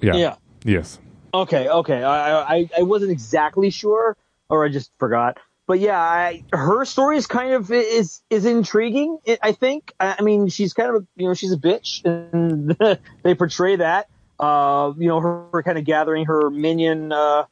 Yeah. 0.00 0.16
Yeah. 0.16 0.36
Yes. 0.64 0.98
Okay. 1.32 1.68
Okay. 1.68 2.02
I 2.02 2.56
I 2.56 2.70
I 2.78 2.82
wasn't 2.82 3.12
exactly 3.12 3.70
sure, 3.70 4.16
or 4.48 4.64
I 4.64 4.68
just 4.68 4.90
forgot 4.98 5.38
but 5.68 5.80
yeah, 5.80 6.00
I, 6.00 6.44
her 6.50 6.86
story 6.86 7.18
is 7.18 7.26
kind 7.26 7.52
of 7.52 7.70
is 7.70 8.22
is 8.30 8.46
intriguing. 8.46 9.18
I 9.42 9.52
think. 9.52 9.92
I 10.00 10.22
mean, 10.22 10.48
she's 10.48 10.72
kind 10.72 10.96
of 10.96 11.06
you 11.14 11.28
know 11.28 11.34
she's 11.34 11.52
a 11.52 11.58
bitch, 11.58 12.04
and 12.32 12.98
they 13.22 13.34
portray 13.34 13.76
that. 13.76 14.08
Uh, 14.40 14.94
you 14.96 15.08
know, 15.08 15.20
her, 15.20 15.46
her, 15.52 15.62
kind 15.62 15.76
of 15.78 15.84
gathering 15.84 16.24
her 16.24 16.48
minion 16.48 17.12
uh, 17.12 17.44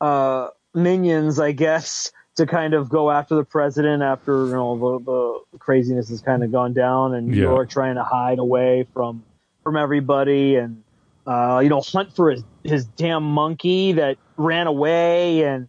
uh, 0.00 0.48
minions, 0.74 1.40
I 1.40 1.52
guess, 1.52 2.12
to 2.36 2.46
kind 2.46 2.74
of 2.74 2.88
go 2.88 3.10
after 3.10 3.34
the 3.34 3.44
president 3.44 4.02
after 4.02 4.46
you 4.46 4.52
know 4.52 4.98
the, 4.98 5.04
the 5.52 5.58
craziness 5.58 6.08
has 6.10 6.20
kind 6.20 6.44
of 6.44 6.52
gone 6.52 6.72
down, 6.72 7.14
and 7.14 7.34
yeah. 7.34 7.42
you're 7.42 7.66
trying 7.66 7.96
to 7.96 8.04
hide 8.04 8.38
away 8.38 8.86
from 8.92 9.24
from 9.62 9.76
everybody, 9.76 10.56
and 10.56 10.82
uh, 11.26 11.60
you 11.62 11.68
know 11.68 11.80
hunt 11.80 12.14
for 12.14 12.30
his 12.30 12.44
his 12.62 12.84
damn 12.84 13.22
monkey 13.22 13.92
that 13.92 14.18
ran 14.36 14.66
away, 14.66 15.42
and 15.44 15.68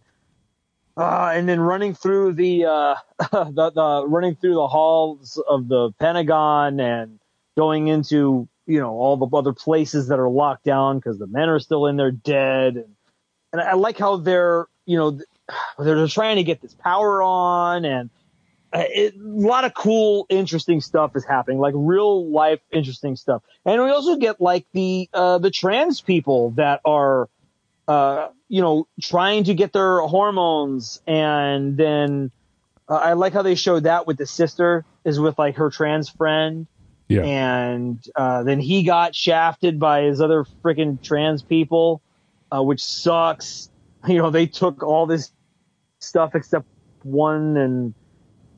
uh, 0.96 1.30
and 1.32 1.48
then 1.48 1.60
running 1.60 1.94
through 1.94 2.32
the, 2.32 2.64
uh, 2.64 2.94
the, 3.30 3.70
the 3.74 4.04
running 4.06 4.34
through 4.34 4.54
the 4.54 4.66
halls 4.66 5.40
of 5.48 5.68
the 5.68 5.92
Pentagon 6.00 6.80
and 6.80 7.18
going 7.56 7.88
into 7.88 8.48
you 8.66 8.78
know 8.78 8.90
all 8.90 9.16
the 9.16 9.26
other 9.34 9.52
places 9.52 10.08
that 10.08 10.18
are 10.18 10.28
locked 10.28 10.64
down 10.64 10.98
because 10.98 11.18
the 11.18 11.26
men 11.26 11.48
are 11.48 11.58
still 11.58 11.86
in 11.86 11.96
there 11.96 12.10
dead 12.10 12.76
and 12.76 12.94
and 13.52 13.62
I 13.62 13.74
like 13.74 13.98
how 13.98 14.16
they're 14.16 14.66
you 14.84 14.98
know 14.98 15.18
they're 15.78 16.06
trying 16.08 16.36
to 16.36 16.44
get 16.44 16.60
this 16.60 16.74
power 16.74 17.22
on 17.22 17.84
and 17.84 18.10
uh, 18.70 18.84
it, 18.86 19.14
a 19.14 19.18
lot 19.22 19.64
of 19.64 19.72
cool 19.72 20.26
interesting 20.28 20.80
stuff 20.80 21.16
is 21.16 21.24
happening 21.24 21.58
like 21.58 21.74
real 21.76 22.30
life 22.30 22.60
interesting 22.70 23.16
stuff 23.16 23.42
and 23.64 23.82
we 23.82 23.90
also 23.90 24.16
get 24.16 24.40
like 24.40 24.66
the 24.72 25.08
uh, 25.14 25.38
the 25.38 25.50
trans 25.50 26.00
people 26.00 26.50
that 26.50 26.80
are 26.84 27.28
uh, 27.88 28.28
you 28.48 28.60
know, 28.60 28.86
trying 29.00 29.44
to 29.44 29.54
get 29.54 29.72
their 29.72 30.00
hormones. 30.00 31.00
And 31.06 31.76
then 31.76 32.30
uh, 32.88 32.96
I 32.96 33.14
like 33.14 33.32
how 33.32 33.42
they 33.42 33.54
showed 33.54 33.84
that 33.84 34.06
with 34.06 34.18
the 34.18 34.26
sister 34.26 34.84
is 35.04 35.18
with 35.18 35.38
like 35.38 35.56
her 35.56 35.70
trans 35.70 36.10
friend. 36.10 36.66
Yeah. 37.08 37.22
And 37.22 38.04
uh, 38.14 38.42
then 38.42 38.60
he 38.60 38.82
got 38.82 39.14
shafted 39.14 39.80
by 39.80 40.02
his 40.02 40.20
other 40.20 40.44
freaking 40.62 41.02
trans 41.02 41.42
people, 41.42 42.02
uh, 42.54 42.62
which 42.62 42.84
sucks. 42.84 43.70
You 44.06 44.18
know, 44.18 44.30
they 44.30 44.46
took 44.46 44.84
all 44.84 45.06
this 45.06 45.32
stuff 46.00 46.34
except 46.34 46.66
one 47.02 47.56
and 47.56 47.94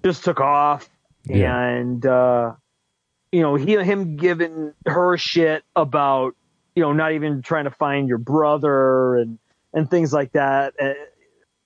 just 0.04 0.24
took 0.24 0.40
off. 0.40 0.88
Yeah. 1.24 1.56
And, 1.58 2.04
uh, 2.04 2.54
you 3.32 3.42
know, 3.42 3.54
he, 3.54 3.76
him 3.76 4.16
giving 4.16 4.72
her 4.86 5.16
shit 5.16 5.62
about, 5.76 6.34
you 6.74 6.82
know, 6.82 6.92
not 6.92 7.12
even 7.12 7.42
trying 7.42 7.64
to 7.64 7.70
find 7.70 8.08
your 8.08 8.18
brother 8.18 9.16
and, 9.16 9.38
and 9.72 9.90
things 9.90 10.12
like 10.12 10.32
that. 10.32 10.74
Uh, 10.80 10.94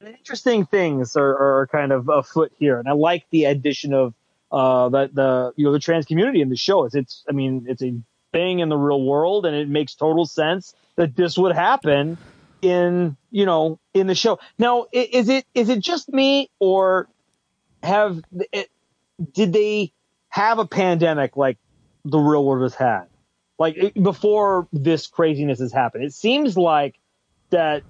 interesting 0.06 0.66
things 0.66 1.16
are, 1.16 1.60
are 1.60 1.66
kind 1.68 1.92
of 1.92 2.08
afoot 2.08 2.52
here, 2.58 2.78
and 2.78 2.88
I 2.88 2.92
like 2.92 3.24
the 3.30 3.44
addition 3.44 3.94
of 3.94 4.14
uh, 4.52 4.88
the 4.88 5.10
the 5.12 5.52
you 5.56 5.64
know 5.64 5.72
the 5.72 5.78
trans 5.78 6.06
community 6.06 6.40
in 6.40 6.48
the 6.48 6.56
show. 6.56 6.84
It's 6.84 6.94
it's 6.94 7.24
I 7.28 7.32
mean 7.32 7.66
it's 7.68 7.82
a 7.82 7.94
thing 8.32 8.60
in 8.60 8.68
the 8.68 8.76
real 8.76 9.02
world, 9.02 9.46
and 9.46 9.54
it 9.56 9.68
makes 9.68 9.94
total 9.94 10.26
sense 10.26 10.74
that 10.96 11.16
this 11.16 11.36
would 11.38 11.54
happen 11.54 12.18
in 12.64 13.16
you 13.30 13.46
know 13.46 13.78
in 13.92 14.06
the 14.06 14.14
show. 14.14 14.40
Now, 14.58 14.86
is 14.92 15.28
it 15.28 15.44
is 15.54 15.68
it 15.68 15.80
just 15.80 16.08
me 16.08 16.50
or 16.58 17.08
have 17.82 18.22
it, 18.52 18.70
did 19.32 19.52
they 19.52 19.92
have 20.30 20.58
a 20.58 20.66
pandemic 20.66 21.36
like 21.36 21.58
the 22.04 22.18
real 22.18 22.44
world 22.44 22.62
has 22.62 22.74
had, 22.74 23.04
like 23.58 23.92
before 23.94 24.66
this 24.72 25.06
craziness 25.06 25.60
has 25.60 25.72
happened. 25.72 26.04
It 26.04 26.14
seems 26.14 26.56
like 26.56 26.98
that. 27.50 27.82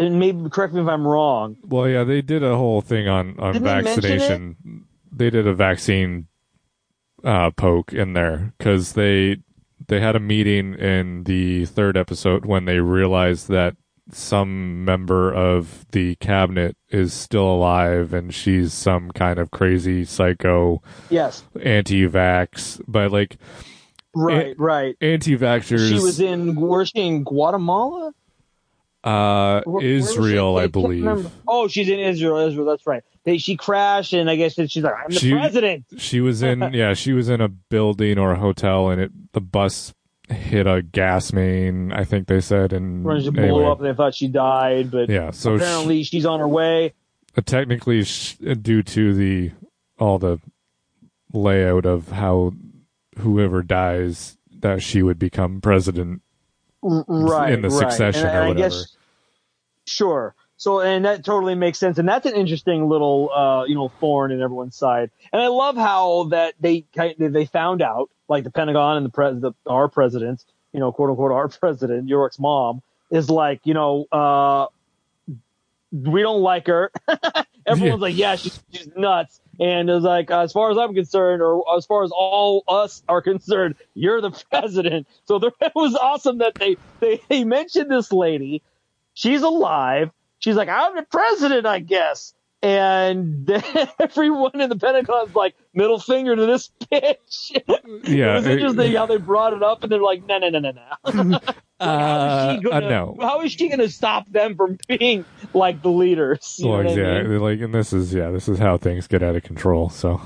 And 0.00 0.20
maybe 0.20 0.48
correct 0.48 0.72
me 0.74 0.80
if 0.80 0.86
I'm 0.86 1.06
wrong. 1.06 1.56
Well, 1.64 1.88
yeah, 1.88 2.04
they 2.04 2.22
did 2.22 2.44
a 2.44 2.56
whole 2.56 2.80
thing 2.80 3.08
on 3.08 3.38
on 3.38 3.52
Didn't 3.52 3.64
they 3.64 3.82
vaccination. 3.82 4.86
They 5.10 5.30
did 5.30 5.46
a 5.46 5.54
vaccine 5.54 6.28
uh, 7.24 7.50
poke 7.50 7.92
in 7.92 8.12
there 8.12 8.52
because 8.56 8.92
they 8.92 9.38
they 9.88 10.00
had 10.00 10.16
a 10.16 10.20
meeting 10.20 10.74
in 10.74 11.24
the 11.24 11.64
third 11.66 11.96
episode 11.96 12.46
when 12.46 12.64
they 12.64 12.78
realized 12.80 13.48
that 13.48 13.76
some 14.10 14.84
member 14.86 15.30
of 15.32 15.84
the 15.92 16.14
cabinet 16.16 16.76
is 16.88 17.12
still 17.12 17.46
alive 17.46 18.14
and 18.14 18.32
she's 18.32 18.72
some 18.72 19.10
kind 19.10 19.38
of 19.38 19.50
crazy 19.50 20.04
psycho 20.04 20.80
Yes, 21.10 21.44
anti-vax, 21.62 22.80
but 22.88 23.12
like 23.12 23.36
right, 24.14 24.54
right. 24.58 24.96
anti-vaxxers. 25.00 25.88
She 25.88 25.94
was 25.94 26.20
in. 26.20 26.54
Was 26.56 26.88
she 26.88 27.02
in 27.06 27.24
Guatemala? 27.24 28.12
Uh, 29.08 29.62
Where- 29.64 29.74
where 29.82 29.94
was? 29.96 30.10
Israel, 30.10 30.56
I 30.56 30.66
believe. 30.66 31.30
Oh, 31.46 31.68
she's 31.68 31.88
in 31.88 31.98
Israel. 31.98 32.38
Israel. 32.38 32.66
That's 32.66 32.86
right. 32.86 33.02
They, 33.24 33.38
she 33.38 33.56
crashed, 33.56 34.12
and 34.12 34.30
I 34.30 34.36
guess 34.36 34.54
she's 34.54 34.76
like, 34.82 34.94
"I'm 34.94 35.10
the 35.10 35.18
She- 35.20 35.32
president." 35.32 35.84
She 35.98 36.20
was 36.20 36.42
in 36.42 36.60
yeah, 36.72 36.94
she 36.94 37.12
was 37.12 37.28
in 37.28 37.40
a 37.40 37.48
building 37.48 38.18
or 38.18 38.32
a 38.32 38.38
hotel 38.38 38.88
and 38.90 39.00
it 39.00 39.10
the 39.32 39.40
bus 39.40 39.92
hit 40.30 40.66
a 40.66 40.82
gas 40.82 41.32
main, 41.32 41.90
I 41.92 42.04
think 42.04 42.26
they 42.28 42.40
said 42.40 42.72
and 42.74 43.02
she 43.22 43.30
blew 43.30 43.42
anyway, 43.42 43.64
up, 43.64 43.78
and 43.80 43.88
they 43.88 43.94
thought 43.94 44.14
she 44.14 44.28
died, 44.28 44.90
but 44.90 45.08
Yeah, 45.08 45.30
so 45.30 45.54
apparently 45.54 46.02
she's 46.02 46.26
on 46.26 46.40
her 46.40 46.48
way. 46.48 46.92
uh, 47.36 47.40
technically 47.40 48.04
sh- 48.04 48.34
due 48.60 48.82
to 48.82 49.14
the 49.14 49.52
all 49.98 50.18
the 50.18 50.38
layout 51.32 51.86
of 51.86 52.08
how 52.10 52.52
whoever 53.18 53.62
dies 53.62 54.36
that 54.60 54.82
she 54.82 55.02
would 55.02 55.18
become 55.18 55.60
president 55.62 56.20
right 56.82 57.52
in 57.52 57.62
the 57.62 57.68
right. 57.70 57.78
succession 57.90 58.26
and, 58.26 58.36
or 58.36 58.40
and 58.40 58.44
I 58.44 58.48
whatever. 58.48 58.68
guess 58.68 58.96
sure. 59.88 60.34
So 60.56 60.80
and 60.80 61.04
that 61.04 61.24
totally 61.24 61.54
makes 61.54 61.78
sense, 61.78 61.98
and 61.98 62.08
that's 62.08 62.26
an 62.26 62.34
interesting 62.34 62.88
little 62.88 63.30
uh, 63.30 63.64
you 63.66 63.76
know 63.76 63.88
thorn 64.00 64.32
in 64.32 64.42
everyone's 64.42 64.76
side. 64.76 65.10
And 65.32 65.40
I 65.40 65.46
love 65.46 65.76
how 65.76 66.24
that 66.30 66.54
they 66.58 66.84
kind 66.94 67.14
they 67.18 67.46
found 67.46 67.80
out, 67.80 68.10
like 68.28 68.42
the 68.42 68.50
Pentagon 68.50 68.96
and 68.96 69.06
the 69.06 69.10
pres 69.10 69.40
the, 69.40 69.52
our 69.66 69.88
president, 69.88 70.44
you 70.72 70.80
know, 70.80 70.90
quote 70.90 71.10
unquote 71.10 71.30
our 71.40 71.48
president, 71.48 72.08
Yorick's 72.08 72.40
mom, 72.40 72.82
is 73.10 73.30
like 73.30 73.60
you 73.64 73.74
know 73.74 74.06
uh, 74.10 74.66
we 75.92 76.22
don't 76.22 76.42
like 76.42 76.66
her. 76.66 76.90
Everyone's 77.66 78.00
like, 78.00 78.16
yeah, 78.16 78.36
she's, 78.36 78.58
she's 78.72 78.88
nuts. 78.96 79.40
And 79.60 79.90
it's 79.90 80.04
like, 80.04 80.30
as 80.30 80.52
far 80.52 80.70
as 80.70 80.78
I'm 80.78 80.94
concerned, 80.94 81.42
or 81.42 81.64
as 81.76 81.84
far 81.86 82.04
as 82.04 82.10
all 82.12 82.64
us 82.68 83.02
are 83.08 83.20
concerned, 83.22 83.74
you're 83.94 84.20
the 84.20 84.30
president. 84.30 85.06
So 85.24 85.38
there, 85.38 85.50
it 85.60 85.72
was 85.74 85.94
awesome 85.94 86.38
that 86.38 86.54
they, 86.54 86.76
they, 87.00 87.20
they 87.28 87.44
mentioned 87.44 87.90
this 87.90 88.12
lady. 88.12 88.62
She's 89.18 89.42
alive. 89.42 90.12
She's 90.38 90.54
like, 90.54 90.68
I'm 90.68 90.94
the 90.94 91.02
president, 91.02 91.66
I 91.66 91.80
guess. 91.80 92.34
And 92.62 93.44
then 93.48 93.64
everyone 93.98 94.60
in 94.60 94.68
the 94.70 94.76
Pentagon's 94.76 95.34
like, 95.34 95.56
middle 95.74 95.98
finger 95.98 96.36
to 96.36 96.46
this 96.46 96.70
bitch. 96.92 97.50
Yeah, 98.08 98.32
it 98.32 98.34
was 98.36 98.46
it- 98.46 98.52
interesting 98.52 98.92
how 98.94 99.06
they 99.06 99.16
brought 99.16 99.54
it 99.54 99.62
up, 99.64 99.82
and 99.82 99.90
they're 99.90 100.00
like, 100.00 100.24
no, 100.24 100.38
no, 100.38 100.50
no, 100.50 100.60
no, 100.60 100.70
no. 100.70 100.80
how, 101.80 102.54
is 102.54 102.60
she 102.62 102.68
Uh, 102.70 102.70
uh, 102.76 102.80
no. 102.80 103.16
how 103.20 103.40
is 103.42 103.50
she 103.50 103.66
going 103.66 103.80
to 103.80 103.88
stop 103.88 104.28
them 104.30 104.54
from 104.54 104.78
being 104.86 105.24
like 105.52 105.82
the 105.82 105.90
leaders? 105.90 106.60
Well, 106.62 106.74
I 106.80 106.82
mean? 106.84 107.40
like 107.40 107.58
and 107.60 107.74
this 107.74 107.92
is 107.92 108.14
yeah, 108.14 108.30
this 108.30 108.48
is 108.48 108.60
how 108.60 108.76
things 108.76 109.08
get 109.08 109.24
out 109.24 109.34
of 109.34 109.42
control. 109.42 109.88
So 109.88 110.20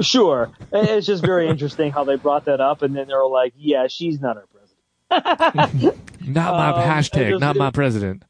Sure. 0.00 0.50
It's 0.72 1.06
just 1.06 1.24
very 1.24 1.48
interesting 1.48 1.92
how 1.92 2.02
they 2.02 2.16
brought 2.16 2.46
that 2.46 2.60
up, 2.60 2.82
and 2.82 2.96
then 2.96 3.06
they're 3.06 3.24
like, 3.24 3.52
yeah, 3.56 3.86
she's 3.86 4.20
not 4.20 4.36
our 4.36 4.46
president. 4.46 5.94
Not 6.26 6.54
my 6.54 6.70
Um, 6.82 6.88
hashtag, 6.88 7.30
just- 7.30 7.40
not 7.40 7.56
my 7.56 7.70
president. 7.70 8.22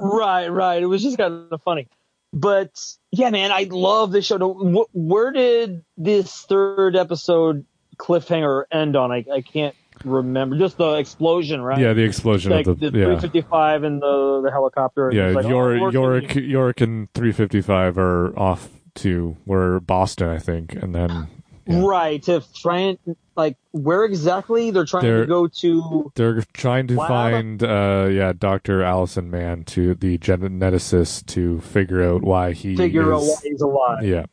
Right, 0.00 0.48
right. 0.48 0.82
It 0.82 0.86
was 0.86 1.02
just 1.02 1.18
kind 1.18 1.46
of 1.50 1.62
funny. 1.62 1.88
But 2.32 2.70
yeah, 3.12 3.30
man, 3.30 3.52
I 3.52 3.68
love 3.70 4.10
this 4.10 4.26
show. 4.26 4.38
Wh- 4.38 4.94
Where 4.96 5.30
did 5.30 5.84
this 5.96 6.42
third 6.42 6.96
episode 6.96 7.64
cliffhanger 7.96 8.64
end 8.72 8.96
on? 8.96 9.12
I, 9.12 9.24
I 9.32 9.40
can't 9.40 9.74
remember. 10.04 10.58
Just 10.58 10.76
the 10.76 10.94
explosion, 10.94 11.62
right? 11.62 11.78
Yeah, 11.78 11.92
the 11.92 12.02
explosion 12.02 12.50
like 12.50 12.66
of 12.66 12.80
the 12.80 12.90
the, 12.90 12.98
yeah. 12.98 13.04
355 13.04 13.84
and 13.84 14.02
the, 14.02 14.40
the 14.44 14.50
helicopter. 14.50 15.10
Yeah, 15.12 15.28
like, 15.28 15.46
Yorick, 15.46 15.80
oh, 15.80 15.90
Yorick, 15.90 16.34
Yorick, 16.34 16.80
and 16.80 17.12
355 17.14 17.98
are 17.98 18.36
off 18.38 18.68
to 18.96 19.36
where 19.44 19.78
Boston, 19.78 20.28
I 20.28 20.38
think, 20.38 20.74
and 20.74 20.92
then 20.92 21.28
yeah. 21.66 21.82
Right, 21.84 22.22
to 22.24 22.42
try 22.54 22.78
and, 22.80 22.98
like, 23.36 23.56
where 23.72 24.04
exactly? 24.04 24.70
They're 24.70 24.84
trying 24.84 25.04
They're- 25.04 25.20
to 25.22 25.26
go 25.26 25.46
to. 25.48 26.12
they're 26.14 26.42
trying 26.52 26.86
to 26.88 26.96
find, 26.96 27.62
uh, 27.62 28.08
yeah, 28.10 28.32
Doctor 28.36 28.82
Allison 28.82 29.30
Mann 29.30 29.64
to 29.64 29.94
the 29.94 30.18
geneticist 30.18 31.26
to 31.26 31.60
figure 31.60 32.02
out 32.02 32.22
why 32.22 32.52
he 32.52 32.76
Figure 32.76 33.12
out 33.14 33.22
why 33.22 33.36
he's 33.42 33.60
alive. 33.60 34.04
yeah, 34.04 34.26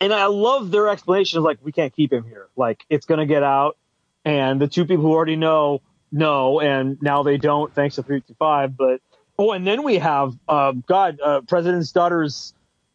and 0.00 0.12
I 0.12 0.26
love 0.26 0.70
their 0.70 0.88
explanation. 0.88 1.38
Is 1.38 1.44
like 1.44 1.58
we 1.62 1.72
can't 1.72 1.94
keep 1.94 2.12
him 2.12 2.24
here. 2.24 2.48
Like 2.56 2.84
it's 2.90 3.06
gonna 3.06 3.26
get 3.26 3.42
out, 3.42 3.76
and 4.24 4.60
the 4.60 4.68
two 4.68 4.84
people 4.84 5.04
who 5.04 5.12
already 5.12 5.36
know 5.36 5.80
know, 6.12 6.60
and 6.60 6.96
now 7.02 7.22
they 7.24 7.38
don't 7.38 7.74
thanks 7.74 7.96
to 7.96 8.02
355. 8.02 8.76
But 8.76 9.00
oh, 9.38 9.50
and 9.52 9.66
then 9.66 9.82
we 9.82 9.96
have 9.98 10.34
uh, 10.48 10.72
God, 10.86 11.18
uh, 11.24 11.40
President's 11.40 11.90
daughter's 11.90 12.52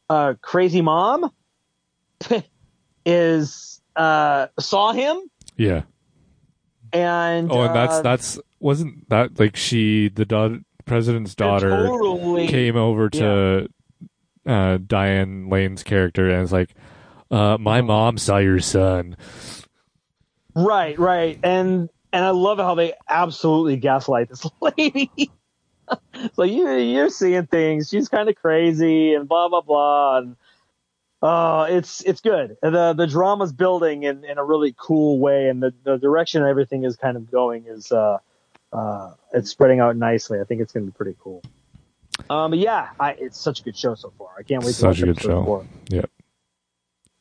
uh, 0.10 0.36
crazy 0.41 0.82
mom 0.82 1.30
is 3.10 3.82
uh, 3.95 4.47
saw 4.60 4.91
him, 4.91 5.18
yeah. 5.57 5.84
and 6.93 7.51
Oh, 7.51 7.64
and 7.64 7.76
that's 7.76 7.95
uh, 7.95 8.01
that's 8.01 8.39
wasn't 8.60 9.10
that 9.10 9.39
like 9.39 9.55
she 9.55 10.10
the 10.10 10.26
daughter, 10.26 10.62
president's 10.86 11.36
daughter 11.36 11.70
totally 11.70 12.47
came 12.47 12.76
over 12.76 13.10
to 13.10 13.68
uh, 14.45 14.78
Diane 14.86 15.49
Lane's 15.49 15.84
character 15.84 16.30
and 16.30 16.41
was 16.41 16.53
like, 16.53 16.74
uh, 17.32 17.57
"My 17.60 17.82
mom 17.82 18.18
saw 18.18 18.38
your 18.38 18.60
son." 18.60 19.18
Right, 20.55 20.97
right, 20.99 21.39
and 21.43 21.89
and 22.14 22.26
I 22.26 22.30
love 22.30 22.57
how 22.57 22.76
they 22.76 22.93
absolutely 23.07 23.78
gaslight 23.78 24.30
this 24.30 24.45
lady. 24.62 25.32
so 26.34 26.43
you 26.43 26.70
you're 26.72 27.10
seeing 27.10 27.47
things. 27.47 27.89
She's 27.89 28.10
kind 28.10 28.30
of 28.30 28.36
crazy 28.36 29.14
and 29.14 29.28
blah 29.28 29.49
blah 29.49 29.62
blah. 29.62 30.18
And 30.20 30.36
uh, 31.22 31.67
it's 31.70 32.01
it's 32.01 32.22
good. 32.22 32.57
the 32.61 32.93
The 32.97 33.07
drama's 33.07 33.51
building 33.51 34.03
in, 34.03 34.24
in 34.24 34.38
a 34.38 34.43
really 34.43 34.74
cool 34.78 35.20
way, 35.20 35.49
and 35.49 35.61
the, 35.61 35.74
the 35.84 35.97
direction 35.97 36.43
everything 36.43 36.84
is 36.86 36.95
kind 36.95 37.17
of 37.17 37.30
going 37.30 37.65
is 37.67 37.91
uh, 37.91 38.20
uh, 38.72 39.13
it's 39.34 39.49
spreading 39.49 39.80
out 39.80 39.95
nicely. 39.95 40.39
I 40.39 40.43
think 40.43 40.61
it's 40.61 40.72
going 40.72 40.86
to 40.86 40.91
be 40.91 40.95
pretty 40.95 41.17
cool. 41.20 41.41
Um, 42.30 42.53
yeah, 42.53 42.89
I, 42.99 43.11
it's 43.11 43.39
such 43.39 43.61
a 43.61 43.63
good 43.63 43.78
show 43.78 43.95
so 43.95 44.11
far. 44.17 44.30
I 44.38 44.43
can't 44.43 44.63
wait 44.63 44.72
to 44.72 44.76
Such 44.76 44.88
watch 44.88 45.01
a 45.01 45.05
good 45.07 45.22
show. 45.22 45.43
four. 45.43 45.65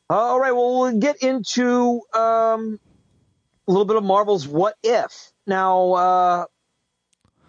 Uh, 0.09 0.13
all 0.13 0.39
right, 0.39 0.51
well, 0.51 0.79
we'll 0.79 0.97
get 0.97 1.17
into 1.17 2.01
um, 2.13 2.79
a 3.67 3.71
little 3.71 3.85
bit 3.85 3.95
of 3.95 4.03
Marvel's 4.03 4.47
What 4.47 4.75
If. 4.83 5.31
Now, 5.45 5.91
uh, 5.93 6.45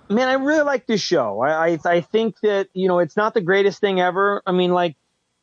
man, 0.09 0.29
I 0.29 0.35
really 0.35 0.63
like 0.63 0.87
this 0.87 1.01
show. 1.01 1.41
I, 1.41 1.73
I 1.73 1.79
I 1.85 2.01
think 2.03 2.39
that 2.41 2.69
you 2.73 2.89
know 2.89 2.99
it's 2.99 3.17
not 3.17 3.35
the 3.35 3.41
greatest 3.41 3.81
thing 3.81 4.01
ever. 4.01 4.43
I 4.47 4.53
mean, 4.53 4.73
like 4.73 4.97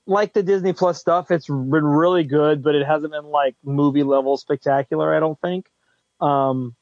like 0.08 0.34
the 0.34 0.42
Disney 0.44 0.74
Plus 0.74 1.00
stuff, 1.00 1.30
it's 1.32 1.48
been 1.48 1.68
really 1.86 2.24
good, 2.24 2.64
but 2.64 2.74
it 2.76 2.86
hasn't 2.88 3.12
been 3.12 3.26
like 3.26 3.56
movie 3.64 4.04
level 4.04 4.38
spectacular. 4.38 5.14
I 5.14 5.20
don't 5.20 5.40
think. 5.42 5.68
Um, 6.20 6.76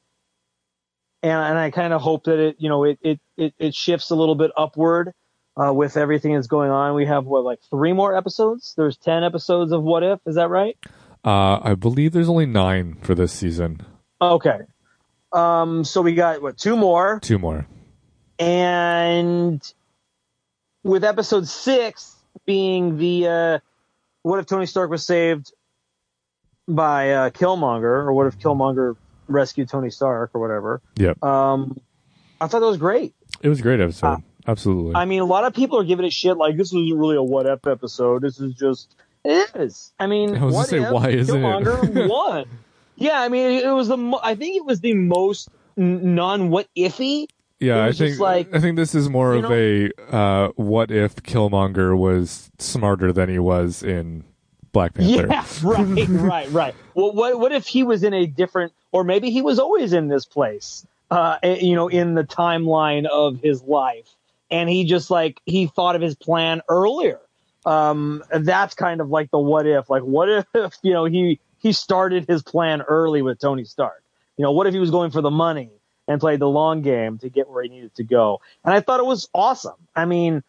and 1.24 1.32
and 1.34 1.58
I 1.58 1.72
kind 1.72 1.92
of 1.92 2.02
hope 2.02 2.26
that 2.26 2.40
it 2.40 2.56
you 2.60 2.70
know 2.70 2.84
it 2.86 3.00
it 3.02 3.20
it, 3.36 3.54
it 3.58 3.76
shifts 3.76 4.12
a 4.12 4.16
little 4.16 4.36
bit 4.36 4.52
upward. 4.56 5.12
Uh, 5.58 5.72
with 5.72 5.96
everything 5.96 6.34
that's 6.34 6.48
going 6.48 6.70
on, 6.70 6.96
we 6.96 7.06
have 7.06 7.26
what 7.26 7.44
like 7.46 7.60
three 7.70 7.94
more 7.94 8.16
episodes. 8.16 8.74
There's 8.76 8.98
ten 8.98 9.24
episodes 9.24 9.72
of 9.72 9.82
What 9.84 10.04
If. 10.04 10.20
Is 10.26 10.36
that 10.36 10.50
right? 10.50 10.78
Uh, 11.24 11.60
I 11.64 11.76
believe 11.76 12.12
there's 12.12 12.28
only 12.30 12.46
nine 12.46 12.96
for 13.02 13.16
this 13.16 13.32
season. 13.32 13.80
Okay. 14.22 14.60
Um, 15.32 15.84
so 15.86 16.02
we 16.02 16.14
got 16.14 16.42
what 16.42 16.58
two 16.58 16.76
more, 16.76 17.20
Two 17.22 17.40
more. 17.40 17.66
and 18.38 19.62
with 20.84 21.04
episode 21.04 21.48
six 21.48 22.15
being 22.46 22.98
the 22.98 23.28
uh, 23.28 23.60
what 24.24 24.40
if 24.40 24.46
Tony 24.46 24.66
Stark 24.66 24.90
was 24.90 25.06
saved 25.06 25.54
by 26.68 27.12
uh, 27.12 27.30
Killmonger, 27.30 27.84
or 27.84 28.14
what 28.14 28.28
if 28.28 28.40
Killmonger 28.40 28.96
rescued 29.28 29.70
Tony 29.70 29.90
Stark, 29.90 30.32
or 30.34 30.42
whatever. 30.42 30.82
Yep. 30.98 31.24
Um, 31.24 31.80
I 32.40 32.48
thought 32.48 32.60
that 32.60 32.66
was 32.66 32.78
great. 32.78 33.14
It 33.42 33.50
was 33.50 33.60
a 33.60 33.64
great 33.64 33.80
episode. 33.80 34.08
Uh, 34.08 34.18
Absolutely. 34.48 34.96
I 34.96 35.06
mean, 35.06 35.22
a 35.22 35.26
lot 35.26 35.46
of 35.46 35.54
people 35.54 35.80
are 35.80 35.84
giving 35.84 36.06
it 36.06 36.14
shit 36.14 36.38
like 36.38 36.56
this 36.56 36.68
isn't 36.68 36.98
really 36.98 37.16
a 37.16 37.24
what 37.24 37.48
if 37.48 37.66
episode. 37.66 38.22
This 38.22 38.40
is 38.40 38.54
just 38.54 38.96
it 39.24 39.50
is. 39.56 39.92
I 40.00 40.06
mean, 40.08 40.36
I 40.36 40.44
was 40.44 40.54
what 40.54 40.68
say, 40.68 40.84
if 40.84 40.92
why 40.92 41.10
it? 41.10 41.28
Killmonger 41.28 42.08
won? 42.10 42.46
Yeah, 42.96 43.20
I 43.20 43.28
mean, 43.30 43.64
it 43.64 43.72
was 43.72 43.88
the. 43.88 43.98
Mo- 43.98 44.20
I 44.22 44.36
think 44.36 44.56
it 44.56 44.66
was 44.66 44.82
the 44.82 44.94
most 44.94 45.50
non 45.76 46.50
what 46.50 46.68
ify. 46.78 47.28
Yeah, 47.66 47.86
I 47.86 47.92
think 47.92 48.20
like, 48.20 48.54
I 48.54 48.60
think 48.60 48.76
this 48.76 48.94
is 48.96 49.10
more 49.10 49.34
of 49.34 49.52
a 49.52 49.90
uh, 50.14 50.50
what 50.56 50.92
if 50.92 51.16
Killmonger 51.18 51.98
was 51.98 52.52
smarter 52.60 53.12
than 53.12 53.30
he 53.30 53.40
was 53.40 53.82
in 53.82 54.24
Black 54.72 54.94
Panther. 54.96 55.28
Yeah, 55.30 55.46
right, 55.64 56.08
right, 56.10 56.52
right. 56.52 56.76
Well, 56.94 57.14
what 57.14 57.40
what 57.40 57.52
if 57.52 57.66
he 57.66 57.84
was 57.84 58.04
in 58.04 58.14
a 58.14 58.26
different, 58.26 58.74
or 58.92 59.04
maybe 59.04 59.32
he 59.32 59.42
was 59.42 59.60
always 59.60 59.94
in 59.94 60.08
this 60.08 60.26
place, 60.26 60.86
uh, 61.10 61.38
eh, 61.42 61.58
you 61.62 61.76
know, 61.76 61.88
in 61.88 62.14
the 62.14 62.24
timeline 62.24 63.08
of 63.08 63.42
his 63.42 63.64
life, 63.64 64.10
and 64.52 64.70
he 64.70 64.86
just 64.86 65.10
like 65.10 65.42
he 65.46 65.68
thought 65.68 65.96
of 65.96 66.02
his 66.02 66.16
plan 66.16 66.62
earlier. 66.70 67.20
Um, 67.66 68.24
that's 68.32 68.76
kind 68.76 69.02
of 69.02 69.10
like 69.10 69.32
the 69.32 69.40
what 69.40 69.66
if, 69.66 69.90
like 69.90 70.04
what 70.04 70.30
if 70.30 70.46
you 70.84 70.94
know 70.94 71.06
he 71.06 71.40
he 71.60 71.72
started 71.72 72.28
his 72.28 72.44
plan 72.44 72.82
early 72.84 73.22
with 73.22 73.40
Tony 73.40 73.64
Stark. 73.64 74.04
You 74.38 74.44
know, 74.44 74.52
what 74.52 74.68
if 74.68 74.74
he 74.74 74.80
was 74.80 74.92
going 74.92 75.12
for 75.12 75.22
the 75.22 75.32
money 75.32 75.70
and 76.08 76.20
played 76.20 76.40
the 76.40 76.50
long 76.50 76.82
game 76.82 77.18
to 77.20 77.30
get 77.30 77.50
where 77.50 77.64
he 77.64 77.70
needed 77.70 77.96
to 77.96 78.04
go? 78.04 78.42
And 78.64 78.74
I 78.74 78.82
thought 78.82 79.00
it 79.00 79.06
was 79.06 79.30
awesome. 79.34 79.88
I 79.96 80.06
mean 80.06 80.44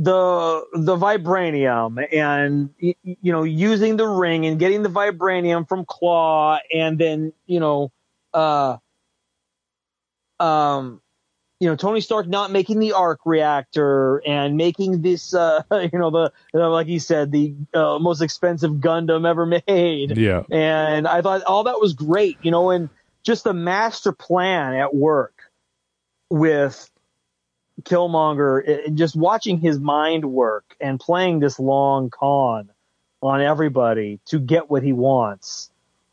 the 0.00 0.64
the 0.72 0.96
vibranium 0.96 2.02
and 2.10 2.70
you 2.78 3.32
know 3.32 3.42
using 3.42 3.98
the 3.98 4.06
ring 4.06 4.46
and 4.46 4.58
getting 4.58 4.82
the 4.82 4.88
vibranium 4.88 5.68
from 5.68 5.84
Klaue 5.84 6.58
and 6.72 6.98
then 6.98 7.34
you 7.46 7.60
know 7.60 7.92
uh 8.32 8.78
um 10.38 11.02
you 11.58 11.68
know 11.68 11.76
Tony 11.76 12.00
Stark 12.00 12.28
not 12.28 12.50
making 12.50 12.78
the 12.78 12.92
arc 12.92 13.20
reactor 13.26 14.22
and 14.26 14.56
making 14.56 15.02
this 15.02 15.34
uh 15.34 15.62
you 15.70 15.98
know 15.98 16.10
the 16.10 16.32
you 16.54 16.60
know, 16.60 16.70
like 16.70 16.86
he 16.86 16.98
said 16.98 17.30
the 17.30 17.54
uh, 17.74 17.98
most 17.98 18.22
expensive 18.22 18.70
Gundam 18.70 19.28
ever 19.28 19.44
made 19.68 20.16
Yeah. 20.16 20.44
and 20.50 21.06
I 21.06 21.20
thought 21.20 21.42
all 21.42 21.64
that 21.64 21.78
was 21.78 21.92
great 21.92 22.38
you 22.40 22.50
know 22.50 22.70
and 22.70 22.88
just 23.22 23.44
the 23.44 23.54
master 23.54 24.12
plan 24.12 24.74
at 24.74 24.94
work 24.94 25.50
with 26.30 26.90
Killmonger, 27.82 28.86
and 28.86 28.98
just 28.98 29.16
watching 29.16 29.58
his 29.58 29.78
mind 29.78 30.24
work 30.24 30.76
and 30.80 31.00
playing 31.00 31.40
this 31.40 31.58
long 31.58 32.10
con 32.10 32.70
on 33.22 33.40
everybody 33.40 34.20
to 34.26 34.38
get 34.38 34.70
what 34.70 34.82
he 34.82 34.92
wants. 34.92 35.70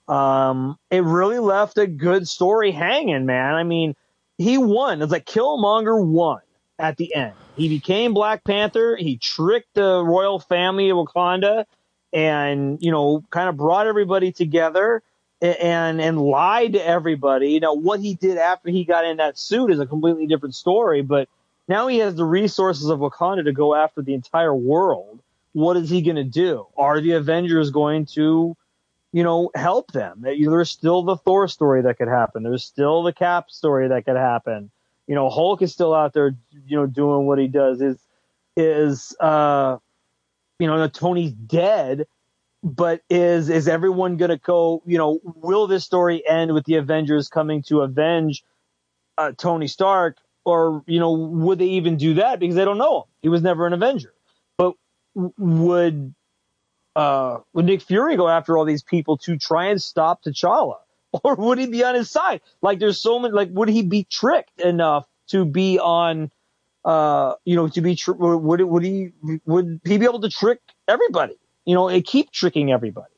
Um, 0.08 0.78
it 0.90 1.04
really 1.04 1.40
left 1.40 1.78
a 1.78 1.88
good 1.88 2.28
story 2.28 2.72
hanging, 2.72 3.26
man. 3.26 3.54
I 3.54 3.64
mean, 3.64 3.96
he 4.38 4.58
won. 4.58 5.02
It's 5.02 5.12
like 5.12 5.26
Killmonger 5.26 6.06
won 6.06 6.42
at 6.80 6.98
the 6.98 7.14
end. 7.14 7.34
He 7.56 7.70
became 7.70 8.14
Black 8.14 8.44
Panther. 8.44 8.96
He 8.96 9.18
tricked 9.18 9.74
the 9.74 10.04
royal 10.04 10.40
family 10.40 10.90
of 10.90 10.98
Wakanda 10.98 11.66
and, 12.14 12.78
you 12.82 12.92
know, 12.92 13.24
kind 13.30 13.50
of 13.50 13.58
brought 13.58 13.88
everybody 13.88 14.32
together 14.32 15.02
and 15.42 16.02
and 16.02 16.20
lied 16.20 16.74
to 16.74 16.86
everybody. 16.86 17.52
You 17.52 17.60
know 17.60 17.74
what 17.74 18.00
he 18.00 18.16
did 18.16 18.38
after 18.38 18.70
he 18.70 18.84
got 18.84 19.06
in 19.06 19.18
that 19.18 19.38
suit 19.38 19.72
is 19.72 19.80
a 19.80 19.86
completely 19.86 20.28
different 20.28 20.56
story, 20.56 21.02
but 21.02 21.30
now 21.68 21.88
he 21.88 21.98
has 22.00 22.16
the 22.16 22.26
resources 22.26 22.90
of 22.90 23.00
Wakanda 23.00 23.44
to 23.44 23.52
go 23.52 23.76
after 23.76 24.02
the 24.02 24.14
entire 24.14 24.56
world. 24.56 25.20
What 25.54 25.78
is 25.78 25.90
he 25.90 26.02
going 26.02 26.16
to 26.16 26.24
do? 26.24 26.66
Are 26.78 27.02
the 27.02 27.14
Avengers 27.14 27.72
going 27.72 28.06
to, 28.08 28.56
you 29.12 29.24
know, 29.24 29.50
help 29.56 29.92
them? 29.92 30.20
There's 30.22 30.70
still 30.70 31.04
the 31.04 31.18
Thor 31.18 31.48
story 31.48 31.82
that 31.82 31.98
could 31.98 32.08
happen. 32.08 32.44
There's 32.44 32.64
still 32.64 33.04
the 33.04 33.14
Cap 33.14 33.50
story 33.50 33.88
that 33.90 34.06
could 34.06 34.16
happen. 34.16 34.70
You 35.08 35.16
know, 35.16 35.30
Hulk 35.30 35.62
is 35.62 35.74
still 35.74 35.94
out 35.94 36.14
there, 36.14 36.36
you 36.68 36.78
know, 36.78 36.86
doing 36.86 37.26
what 37.26 37.40
he 37.40 37.48
does. 37.48 37.82
Is 37.82 37.98
is 38.56 39.16
uh, 39.20 39.78
you 40.60 40.68
know, 40.68 40.88
Tony's 40.88 41.32
dead, 41.32 42.08
but 42.64 43.02
is 43.10 43.50
is 43.50 43.68
everyone 43.68 44.18
going 44.18 44.30
to 44.30 44.38
go? 44.38 44.82
You 44.86 44.98
know, 44.98 45.20
will 45.24 45.68
this 45.68 45.86
story 45.86 46.28
end 46.28 46.54
with 46.54 46.66
the 46.66 46.76
Avengers 46.76 47.30
coming 47.30 47.64
to 47.64 47.82
avenge 47.82 48.44
uh, 49.18 49.32
Tony 49.38 49.68
Stark? 49.68 50.18
or 50.48 50.82
you 50.88 51.00
know 51.00 51.12
would 51.12 51.60
they 51.60 51.66
even 51.66 51.98
do 51.98 52.16
that? 52.16 52.40
Because 52.40 52.56
they 52.56 52.64
don't 52.64 52.78
know 52.78 53.02
him. 53.02 53.04
He 53.22 53.30
was 53.30 53.42
never 53.42 53.68
an 53.68 53.74
avenger. 53.74 54.14
But 54.58 54.76
would 55.14 56.16
uh 56.96 57.40
would 57.54 57.66
nick 57.66 57.82
fury 57.82 58.16
go 58.16 58.30
after 58.30 58.58
all 58.58 58.64
these 58.64 58.82
people 58.82 59.18
to 59.18 59.38
try 59.38 59.68
and 59.68 59.82
stop 59.82 60.24
t'challa? 60.24 60.78
Or 61.24 61.36
would 61.36 61.58
he 61.58 61.68
be 61.68 61.84
on 61.84 61.96
his 61.96 62.12
side? 62.12 62.42
Like 62.62 62.80
there's 62.80 63.02
so 63.02 63.20
many 63.20 63.34
like 63.34 63.50
would 63.52 63.70
he 63.70 63.82
be 63.82 64.06
tricked 64.10 64.62
enough 64.62 65.06
to 65.30 65.44
be 65.46 65.80
on 65.80 66.32
uh 66.86 67.34
you 67.44 67.56
know 67.58 67.68
to 67.68 67.82
be 67.82 67.96
tr- 67.96 68.14
would 68.14 68.62
would 68.62 68.84
he 68.84 69.12
would 69.46 69.82
he 69.84 69.98
be 69.98 70.06
able 70.06 70.22
to 70.22 70.30
trick 70.30 70.60
everybody 70.88 71.36
you 71.68 71.76
know 71.76 71.88
and 71.88 72.04
keep 72.04 72.32
tricking 72.32 72.72
everybody 72.72 73.14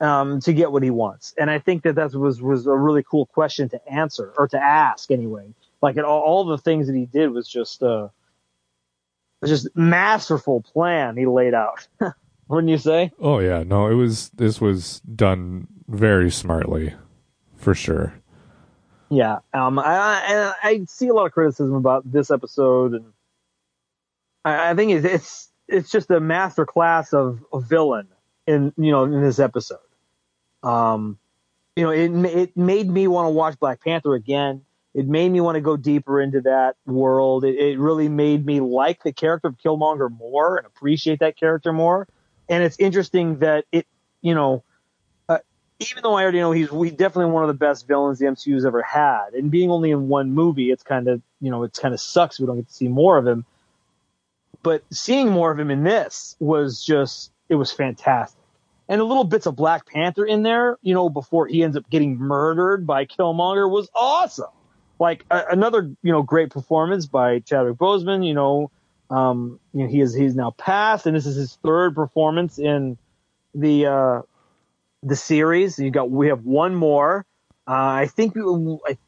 um, 0.00 0.40
to 0.42 0.52
get 0.52 0.70
what 0.70 0.84
he 0.84 0.90
wants. 0.90 1.34
And 1.36 1.50
I 1.50 1.58
think 1.58 1.82
that 1.82 1.96
that 1.96 2.14
was 2.14 2.40
was 2.40 2.68
a 2.68 2.76
really 2.76 3.02
cool 3.02 3.26
question 3.26 3.68
to 3.70 3.92
answer 3.92 4.32
or 4.38 4.46
to 4.46 4.62
ask 4.62 5.10
anyway 5.10 5.52
like 5.82 5.96
it, 5.96 6.04
all, 6.04 6.20
all 6.20 6.44
the 6.44 6.58
things 6.58 6.86
that 6.86 6.94
he 6.94 7.06
did 7.06 7.30
was 7.30 7.48
just 7.48 7.82
uh 7.82 8.08
was 9.40 9.50
just 9.50 9.68
masterful 9.74 10.60
plan 10.60 11.16
he 11.16 11.26
laid 11.26 11.54
out. 11.54 11.88
Wouldn't 12.48 12.70
you 12.70 12.78
say? 12.78 13.12
Oh 13.18 13.38
yeah, 13.38 13.62
no, 13.62 13.88
it 13.88 13.94
was 13.94 14.30
this 14.30 14.60
was 14.60 15.00
done 15.00 15.68
very 15.88 16.30
smartly, 16.30 16.94
for 17.56 17.74
sure. 17.74 18.14
Yeah, 19.08 19.38
um, 19.54 19.78
I, 19.78 19.84
I 19.84 20.54
I 20.62 20.84
see 20.88 21.08
a 21.08 21.14
lot 21.14 21.26
of 21.26 21.32
criticism 21.32 21.74
about 21.74 22.10
this 22.10 22.30
episode, 22.30 22.94
and 22.94 23.12
I, 24.44 24.70
I 24.70 24.74
think 24.74 24.92
it's, 24.92 25.04
it's 25.04 25.49
it's 25.70 25.90
just 25.90 26.10
a 26.10 26.20
master 26.20 26.66
class 26.66 27.12
of 27.12 27.44
a 27.52 27.60
villain 27.60 28.08
in 28.46 28.72
you 28.76 28.90
know 28.90 29.04
in 29.04 29.22
this 29.22 29.38
episode. 29.38 29.78
Um, 30.62 31.18
you 31.76 31.84
know, 31.84 31.90
it 31.90 32.10
it 32.34 32.56
made 32.56 32.88
me 32.88 33.06
want 33.06 33.26
to 33.26 33.30
watch 33.30 33.58
Black 33.58 33.82
Panther 33.82 34.14
again 34.14 34.62
it 34.94 35.06
made 35.06 35.30
me 35.30 35.40
want 35.40 35.54
to 35.54 35.60
go 35.60 35.76
deeper 35.76 36.20
into 36.20 36.40
that 36.42 36.76
world. 36.84 37.44
It, 37.44 37.56
it, 37.56 37.78
really 37.78 38.08
made 38.08 38.44
me 38.44 38.60
like 38.60 39.02
the 39.02 39.12
character 39.12 39.48
of 39.48 39.56
Killmonger 39.56 40.10
more 40.10 40.56
and 40.56 40.66
appreciate 40.66 41.20
that 41.20 41.36
character 41.36 41.72
more. 41.72 42.08
And 42.48 42.64
it's 42.64 42.76
interesting 42.78 43.38
that 43.38 43.66
it, 43.70 43.86
you 44.20 44.34
know, 44.34 44.64
uh, 45.28 45.38
even 45.78 46.02
though 46.02 46.14
I 46.14 46.22
already 46.22 46.40
know 46.40 46.50
he's 46.50 46.72
we 46.72 46.90
definitely 46.90 47.32
one 47.32 47.44
of 47.44 47.48
the 47.48 47.54
best 47.54 47.86
villains 47.86 48.18
the 48.18 48.26
MCU's 48.26 48.64
ever 48.64 48.82
had, 48.82 49.34
and 49.34 49.50
being 49.50 49.70
only 49.70 49.92
in 49.92 50.08
one 50.08 50.32
movie, 50.32 50.72
it's 50.72 50.82
kind 50.82 51.06
of 51.06 51.22
you 51.40 51.50
know 51.52 51.62
it's 51.62 51.78
kind 51.78 51.94
of 51.94 52.00
sucks 52.00 52.40
we 52.40 52.46
don't 52.46 52.56
get 52.56 52.66
to 52.66 52.74
see 52.74 52.88
more 52.88 53.16
of 53.16 53.26
him. 53.26 53.46
But 54.62 54.82
seeing 54.92 55.30
more 55.30 55.50
of 55.50 55.58
him 55.58 55.70
in 55.70 55.84
this 55.84 56.36
was 56.38 56.84
just 56.84 57.32
it 57.48 57.54
was 57.54 57.72
fantastic. 57.72 58.38
And 58.88 59.00
the 59.00 59.04
little 59.04 59.24
bits 59.24 59.46
of 59.46 59.54
Black 59.54 59.86
Panther 59.86 60.24
in 60.24 60.42
there, 60.42 60.76
you 60.82 60.94
know, 60.94 61.08
before 61.08 61.46
he 61.46 61.62
ends 61.62 61.76
up 61.76 61.88
getting 61.90 62.18
murdered 62.18 62.86
by 62.86 63.06
Killmonger 63.06 63.70
was 63.70 63.88
awesome 63.94 64.50
like 65.00 65.24
a, 65.30 65.46
another 65.50 65.90
you 66.02 66.12
know 66.12 66.22
great 66.22 66.50
performance 66.50 67.06
by 67.06 67.40
Chadwick 67.40 67.76
Boseman. 67.76 68.24
You 68.24 68.34
know, 68.34 68.70
um, 69.08 69.58
you 69.72 69.82
know 69.82 69.88
he 69.88 70.00
is 70.00 70.14
he's 70.14 70.36
now 70.36 70.52
passed, 70.52 71.06
and 71.06 71.16
this 71.16 71.26
is 71.26 71.34
his 71.34 71.58
third 71.64 71.96
performance 71.96 72.58
in 72.58 72.96
the 73.54 73.86
uh, 73.86 74.22
the 75.02 75.16
series. 75.16 75.78
You 75.78 75.90
got 75.90 76.08
we 76.10 76.28
have 76.28 76.44
one 76.44 76.76
more. 76.76 77.24
Uh, 77.66 77.72
I 77.72 78.06
think 78.06 78.36
we, 78.36 78.42
I 78.86 78.98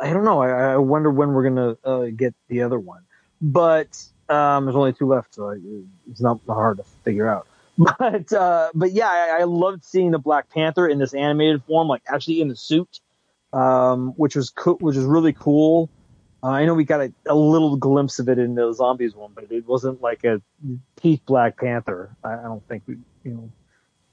I 0.00 0.12
don't 0.12 0.24
know. 0.24 0.40
I, 0.40 0.72
I 0.72 0.76
wonder 0.76 1.10
when 1.10 1.32
we're 1.32 1.44
gonna 1.44 1.76
uh, 1.84 2.06
get 2.16 2.34
the 2.48 2.62
other 2.62 2.78
one, 2.78 3.02
but 3.42 4.02
um, 4.30 4.64
there's 4.64 4.76
only 4.76 4.92
two 4.92 5.06
left, 5.06 5.34
so 5.34 5.56
it's 6.10 6.20
not 6.20 6.40
hard 6.46 6.78
to 6.78 6.84
figure 7.04 7.28
out. 7.28 7.46
But 7.98 8.30
uh, 8.32 8.70
but 8.74 8.92
yeah, 8.92 9.08
I, 9.08 9.40
I 9.40 9.44
loved 9.44 9.84
seeing 9.84 10.10
the 10.10 10.18
Black 10.18 10.50
Panther 10.50 10.86
in 10.86 10.98
this 10.98 11.14
animated 11.14 11.64
form, 11.64 11.88
like 11.88 12.02
actually 12.06 12.42
in 12.42 12.48
the 12.48 12.56
suit 12.56 13.00
um, 13.52 14.12
which 14.16 14.36
was 14.36 14.50
co- 14.50 14.76
which 14.76 14.96
was 14.96 15.04
really 15.04 15.32
cool. 15.32 15.88
Uh, 16.42 16.48
I 16.48 16.64
know 16.64 16.74
we 16.74 16.84
got 16.84 17.00
a, 17.00 17.12
a, 17.26 17.34
little 17.34 17.76
glimpse 17.76 18.18
of 18.18 18.28
it 18.28 18.38
in 18.38 18.54
the 18.54 18.72
zombies 18.72 19.14
one, 19.14 19.32
but 19.34 19.50
it 19.50 19.66
wasn't 19.66 20.00
like 20.00 20.24
a 20.24 20.40
peak 20.96 21.22
Black 21.26 21.58
Panther. 21.58 22.16
I, 22.24 22.32
I 22.32 22.42
don't 22.44 22.66
think 22.66 22.82
we, 22.86 22.96
you 23.24 23.32
know, 23.32 23.52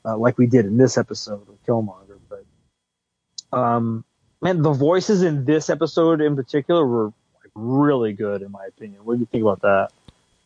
uh, 0.03 0.17
like 0.17 0.37
we 0.37 0.47
did 0.47 0.65
in 0.65 0.77
this 0.77 0.97
episode 0.97 1.47
of 1.47 1.63
Killmonger. 1.65 2.19
But 2.27 3.57
um, 3.57 4.03
man, 4.41 4.61
the 4.61 4.73
voices 4.73 5.21
in 5.21 5.45
this 5.45 5.69
episode 5.69 6.19
in 6.19 6.35
particular 6.35 6.85
were 6.85 7.13
really 7.55 8.11
good, 8.11 8.41
in 8.41 8.51
my 8.51 8.65
opinion. 8.67 9.05
What 9.05 9.15
do 9.15 9.19
you 9.21 9.27
think 9.27 9.43
about 9.43 9.61
that? 9.61 9.91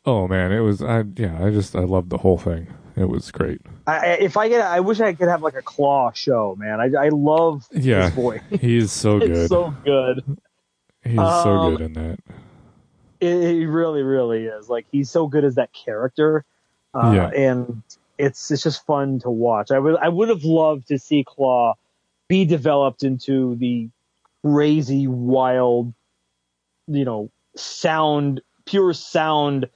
Oh 0.05 0.27
man, 0.27 0.51
it 0.51 0.59
was. 0.59 0.81
I 0.81 1.03
yeah, 1.15 1.43
I 1.43 1.51
just 1.51 1.75
I 1.75 1.81
loved 1.81 2.09
the 2.09 2.17
whole 2.17 2.37
thing. 2.37 2.67
It 2.95 3.05
was 3.05 3.31
great. 3.31 3.61
I, 3.87 4.07
if 4.19 4.35
I 4.35 4.49
get, 4.49 4.61
I 4.61 4.79
wish 4.79 4.99
I 4.99 5.13
could 5.13 5.27
have 5.27 5.41
like 5.41 5.55
a 5.55 5.61
Klaue 5.61 6.13
show, 6.15 6.55
man. 6.57 6.79
I, 6.79 7.05
I 7.05 7.09
love 7.09 7.67
yeah, 7.71 8.05
his 8.05 8.13
voice. 8.15 8.41
He's 8.59 8.91
so 8.91 9.19
good. 9.19 9.49
so 9.49 9.73
good. 9.83 10.37
He's 11.03 11.17
um, 11.17 11.43
so 11.43 11.69
good 11.71 11.81
in 11.81 11.93
that. 11.93 12.19
He 13.19 13.65
really, 13.65 14.01
really 14.01 14.45
is. 14.45 14.69
Like 14.69 14.87
he's 14.91 15.09
so 15.09 15.27
good 15.27 15.45
as 15.45 15.55
that 15.55 15.71
character. 15.73 16.43
Uh, 16.93 17.13
yeah. 17.15 17.27
and 17.29 17.81
it's 18.17 18.51
it's 18.51 18.63
just 18.63 18.85
fun 18.85 19.19
to 19.19 19.29
watch. 19.29 19.71
I 19.71 19.79
would 19.79 19.97
I 19.97 20.09
would 20.09 20.29
have 20.29 20.43
loved 20.43 20.87
to 20.89 20.99
see 20.99 21.23
Klaue 21.23 21.75
be 22.27 22.45
developed 22.45 23.03
into 23.03 23.55
the 23.55 23.89
crazy, 24.43 25.07
wild, 25.07 25.93
you 26.87 27.05
know, 27.05 27.29
sound, 27.55 28.41
pure 28.65 28.93
sound 28.93 29.69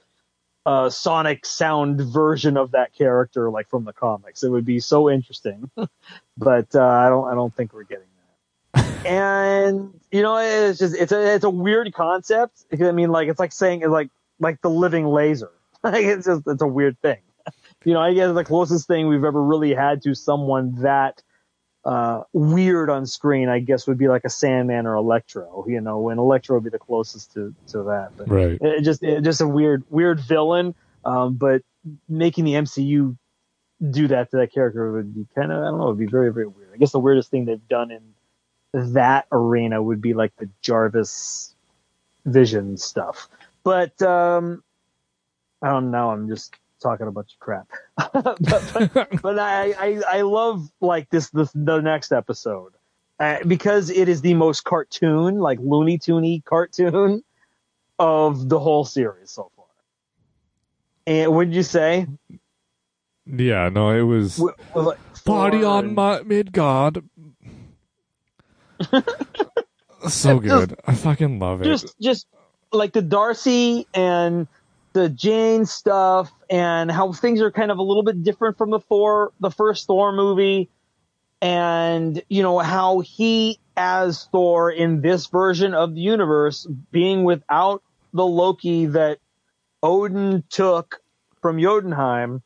uh, 0.66 0.90
sonic 0.90 1.46
sound 1.46 2.00
version 2.00 2.56
of 2.56 2.72
that 2.72 2.92
character, 2.92 3.48
like 3.50 3.70
from 3.70 3.84
the 3.84 3.92
comics. 3.92 4.42
It 4.42 4.50
would 4.50 4.64
be 4.64 4.80
so 4.80 5.08
interesting, 5.08 5.70
but 6.36 6.74
uh, 6.74 6.84
I 6.84 7.08
don't. 7.08 7.28
I 7.28 7.34
don't 7.34 7.54
think 7.54 7.72
we're 7.72 7.84
getting 7.84 8.04
that. 8.74 9.06
and 9.06 9.98
you 10.10 10.22
know, 10.22 10.36
it's 10.38 10.80
just 10.80 10.96
it's 10.96 11.12
a 11.12 11.34
it's 11.34 11.44
a 11.44 11.50
weird 11.50 11.94
concept. 11.94 12.64
I 12.72 12.90
mean, 12.90 13.10
like 13.10 13.28
it's 13.28 13.38
like 13.38 13.52
saying 13.52 13.82
it's 13.82 13.90
like 13.90 14.10
like 14.40 14.60
the 14.60 14.70
living 14.70 15.06
laser. 15.06 15.50
Like 15.84 16.04
it's 16.04 16.26
just 16.26 16.42
it's 16.48 16.62
a 16.62 16.66
weird 16.66 17.00
thing. 17.00 17.18
you 17.84 17.92
know, 17.92 18.00
I 18.00 18.12
guess 18.12 18.34
the 18.34 18.42
closest 18.42 18.88
thing 18.88 19.06
we've 19.06 19.22
ever 19.22 19.40
really 19.40 19.72
had 19.72 20.02
to 20.02 20.16
someone 20.16 20.74
that 20.82 21.22
uh, 21.86 22.24
weird 22.32 22.90
on 22.90 23.06
screen, 23.06 23.48
I 23.48 23.60
guess, 23.60 23.86
would 23.86 23.96
be 23.96 24.08
like 24.08 24.24
a 24.24 24.28
Sandman 24.28 24.86
or 24.86 24.96
Electro. 24.96 25.64
You 25.68 25.80
know, 25.80 26.08
and 26.08 26.18
Electro 26.18 26.56
would 26.56 26.64
be 26.64 26.70
the 26.70 26.80
closest 26.80 27.32
to 27.34 27.54
to 27.68 27.84
that. 27.84 28.10
But 28.16 28.28
Right. 28.28 28.58
it 28.60 28.82
just 28.82 29.02
it, 29.04 29.22
just 29.22 29.40
a 29.40 29.46
weird 29.46 29.84
weird 29.88 30.20
villain. 30.20 30.74
Um, 31.04 31.34
but 31.34 31.62
making 32.08 32.44
the 32.44 32.54
MCU 32.54 33.16
do 33.90 34.08
that 34.08 34.30
to 34.32 34.38
that 34.38 34.52
character 34.52 34.90
would 34.92 35.14
be 35.14 35.26
kind 35.34 35.52
of 35.52 35.58
I 35.62 35.66
don't 35.66 35.78
know, 35.78 35.84
it 35.84 35.88
would 35.90 35.98
be 35.98 36.06
very 36.06 36.32
very 36.32 36.48
weird. 36.48 36.70
I 36.74 36.76
guess 36.76 36.90
the 36.90 36.98
weirdest 36.98 37.30
thing 37.30 37.44
they've 37.44 37.68
done 37.68 37.92
in 37.92 38.02
that 38.92 39.26
arena 39.30 39.80
would 39.80 40.00
be 40.00 40.12
like 40.12 40.34
the 40.36 40.48
Jarvis 40.62 41.54
Vision 42.24 42.76
stuff. 42.76 43.28
But 43.62 44.02
um, 44.02 44.64
I 45.62 45.70
don't 45.70 45.92
know. 45.92 46.10
I'm 46.10 46.28
just 46.28 46.54
talking 46.82 47.06
a 47.06 47.12
bunch 47.12 47.32
of 47.34 47.38
crap. 47.38 47.68
but 48.12 48.38
but, 48.40 49.22
but 49.22 49.38
I, 49.38 49.72
I 49.72 50.02
I 50.08 50.20
love 50.22 50.68
like 50.80 51.08
this 51.10 51.30
this 51.30 51.50
the 51.54 51.80
next 51.80 52.12
episode 52.12 52.72
uh, 53.18 53.38
because 53.46 53.90
it 53.90 54.08
is 54.08 54.20
the 54.20 54.34
most 54.34 54.64
cartoon 54.64 55.38
like 55.38 55.58
Looney 55.60 55.98
Toony 55.98 56.44
cartoon 56.44 57.22
of 57.98 58.48
the 58.48 58.58
whole 58.58 58.84
series 58.84 59.30
so 59.30 59.50
far. 59.56 59.66
And 61.06 61.34
what 61.34 61.46
did 61.46 61.54
you 61.54 61.62
say? 61.62 62.06
Yeah, 63.26 63.68
no, 63.70 63.90
it 63.90 64.02
was 64.02 64.36
W- 64.36 64.54
was 64.74 64.86
like 64.86 64.98
party 65.24 65.64
on 65.64 65.94
my 65.94 66.22
Midgard. 66.22 67.02
so 70.08 70.38
good. 70.38 70.78
I 70.86 70.94
fucking 70.94 71.38
love 71.38 71.62
it. 71.62 71.64
just 71.64 71.98
just 72.00 72.26
like 72.72 72.92
the 72.92 73.02
Darcy 73.02 73.86
and 73.94 74.46
the 74.96 75.10
Jane 75.10 75.66
stuff 75.66 76.32
and 76.48 76.90
how 76.90 77.12
things 77.12 77.42
are 77.42 77.50
kind 77.50 77.70
of 77.70 77.76
a 77.76 77.82
little 77.82 78.02
bit 78.02 78.22
different 78.22 78.56
from 78.56 78.70
the 78.70 78.80
Thor 78.80 79.30
the 79.40 79.50
first 79.50 79.86
Thor 79.86 80.10
movie 80.10 80.70
and 81.42 82.22
you 82.30 82.42
know 82.42 82.58
how 82.58 83.00
he 83.00 83.58
as 83.76 84.26
Thor 84.32 84.70
in 84.70 85.02
this 85.02 85.26
version 85.26 85.74
of 85.74 85.94
the 85.94 86.00
universe 86.00 86.66
being 86.90 87.24
without 87.24 87.82
the 88.14 88.24
Loki 88.24 88.86
that 88.86 89.18
Odin 89.82 90.42
took 90.48 91.02
from 91.42 91.60
Jotunheim 91.60 92.42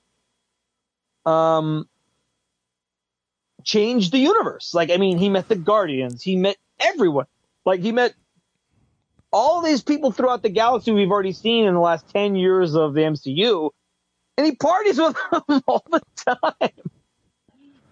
um 1.24 1.88
changed 3.62 4.10
the 4.10 4.18
universe. 4.18 4.74
Like 4.74 4.90
I 4.90 4.96
mean 4.96 5.18
he 5.18 5.28
met 5.28 5.48
the 5.48 5.54
Guardians. 5.54 6.20
He 6.20 6.34
met 6.34 6.56
everyone. 6.80 7.26
Like 7.64 7.78
he 7.78 7.92
met 7.92 8.14
all 9.32 9.62
these 9.62 9.82
people 9.82 10.12
throughout 10.12 10.42
the 10.42 10.48
galaxy 10.48 10.92
we've 10.92 11.10
already 11.10 11.32
seen 11.32 11.66
in 11.66 11.74
the 11.74 11.80
last 11.80 12.08
10 12.08 12.36
years 12.36 12.74
of 12.74 12.94
the 12.94 13.00
MCU, 13.00 13.70
and 14.36 14.46
he 14.46 14.54
parties 14.54 14.98
with 14.98 15.16
them 15.48 15.62
all 15.66 15.84
the 15.90 16.00
time. 16.16 16.70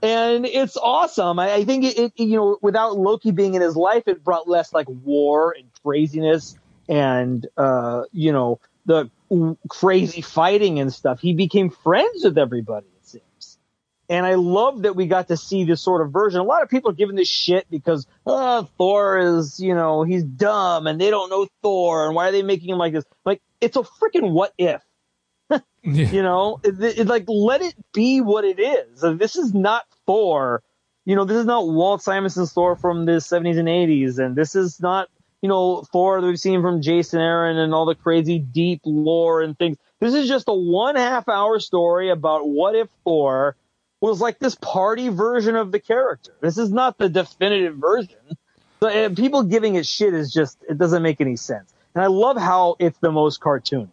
And 0.00 0.46
it's 0.46 0.76
awesome. 0.76 1.38
I, 1.38 1.54
I 1.54 1.64
think 1.64 1.84
it, 1.84 1.98
it, 1.98 2.12
you 2.16 2.36
know, 2.36 2.58
without 2.62 2.96
Loki 2.96 3.32
being 3.32 3.54
in 3.54 3.62
his 3.62 3.76
life, 3.76 4.04
it 4.06 4.22
brought 4.22 4.48
less 4.48 4.72
like 4.72 4.86
war 4.88 5.54
and 5.58 5.68
craziness 5.82 6.56
and, 6.88 7.46
uh, 7.56 8.04
you 8.12 8.32
know, 8.32 8.60
the 8.86 9.10
crazy 9.68 10.22
fighting 10.22 10.78
and 10.78 10.92
stuff. 10.92 11.20
He 11.20 11.34
became 11.34 11.70
friends 11.70 12.24
with 12.24 12.38
everybody. 12.38 12.86
And 14.10 14.24
I 14.24 14.34
love 14.36 14.82
that 14.82 14.96
we 14.96 15.06
got 15.06 15.28
to 15.28 15.36
see 15.36 15.64
this 15.64 15.82
sort 15.82 16.00
of 16.00 16.12
version. 16.12 16.40
A 16.40 16.44
lot 16.44 16.62
of 16.62 16.70
people 16.70 16.90
are 16.90 16.94
giving 16.94 17.14
this 17.16 17.28
shit 17.28 17.66
because 17.70 18.06
uh, 18.26 18.62
Thor 18.78 19.18
is, 19.18 19.60
you 19.60 19.74
know, 19.74 20.02
he's 20.02 20.24
dumb 20.24 20.86
and 20.86 20.98
they 21.00 21.10
don't 21.10 21.28
know 21.28 21.46
Thor 21.62 22.06
and 22.06 22.14
why 22.14 22.28
are 22.28 22.32
they 22.32 22.42
making 22.42 22.70
him 22.70 22.78
like 22.78 22.94
this? 22.94 23.04
Like, 23.26 23.42
it's 23.60 23.76
a 23.76 23.80
freaking 23.82 24.30
what 24.32 24.54
if, 24.56 24.82
Yeah. 25.50 25.60
you 26.10 26.22
know? 26.22 26.60
It, 26.64 26.80
it- 27.00 27.06
like, 27.06 27.24
let 27.28 27.60
it 27.60 27.74
be 27.92 28.20
what 28.20 28.44
it 28.44 28.58
is. 28.58 29.02
This 29.18 29.36
is 29.36 29.52
not 29.52 29.84
Thor. 30.06 30.62
You 31.04 31.14
know, 31.16 31.24
this 31.24 31.36
is 31.38 31.46
not 31.46 31.66
Walt 31.68 32.02
Simonson's 32.02 32.52
Thor 32.52 32.76
from 32.76 33.04
the 33.06 33.12
70s 33.12 33.58
and 33.58 33.68
80s. 33.68 34.18
And 34.18 34.36
this 34.36 34.54
is 34.54 34.80
not, 34.80 35.08
you 35.42 35.48
know, 35.48 35.82
Thor 35.92 36.20
that 36.20 36.26
we've 36.26 36.38
seen 36.40 36.60
from 36.62 36.82
Jason 36.82 37.20
Aaron 37.20 37.56
and 37.58 37.72
all 37.74 37.86
the 37.86 37.94
crazy 37.94 38.38
deep 38.38 38.80
lore 38.84 39.42
and 39.42 39.56
things. 39.58 39.76
This 40.00 40.14
is 40.14 40.28
just 40.28 40.48
a 40.48 40.52
one 40.54 40.96
half 40.96 41.28
hour 41.28 41.58
story 41.60 42.10
about 42.10 42.46
what 42.48 42.74
if 42.74 42.88
Thor 43.04 43.56
was 44.00 44.20
like 44.20 44.38
this 44.38 44.54
party 44.54 45.08
version 45.08 45.56
of 45.56 45.72
the 45.72 45.80
character. 45.80 46.32
This 46.40 46.58
is 46.58 46.70
not 46.70 46.98
the 46.98 47.08
definitive 47.08 47.76
version. 47.76 48.36
So, 48.80 48.88
and 48.88 49.16
people 49.16 49.42
giving 49.42 49.74
it 49.74 49.86
shit 49.86 50.14
is 50.14 50.32
just, 50.32 50.58
it 50.68 50.78
doesn't 50.78 51.02
make 51.02 51.20
any 51.20 51.36
sense. 51.36 51.72
And 51.94 52.04
I 52.04 52.06
love 52.06 52.36
how 52.36 52.76
it's 52.78 52.98
the 52.98 53.10
most 53.10 53.40
cartoony. 53.40 53.88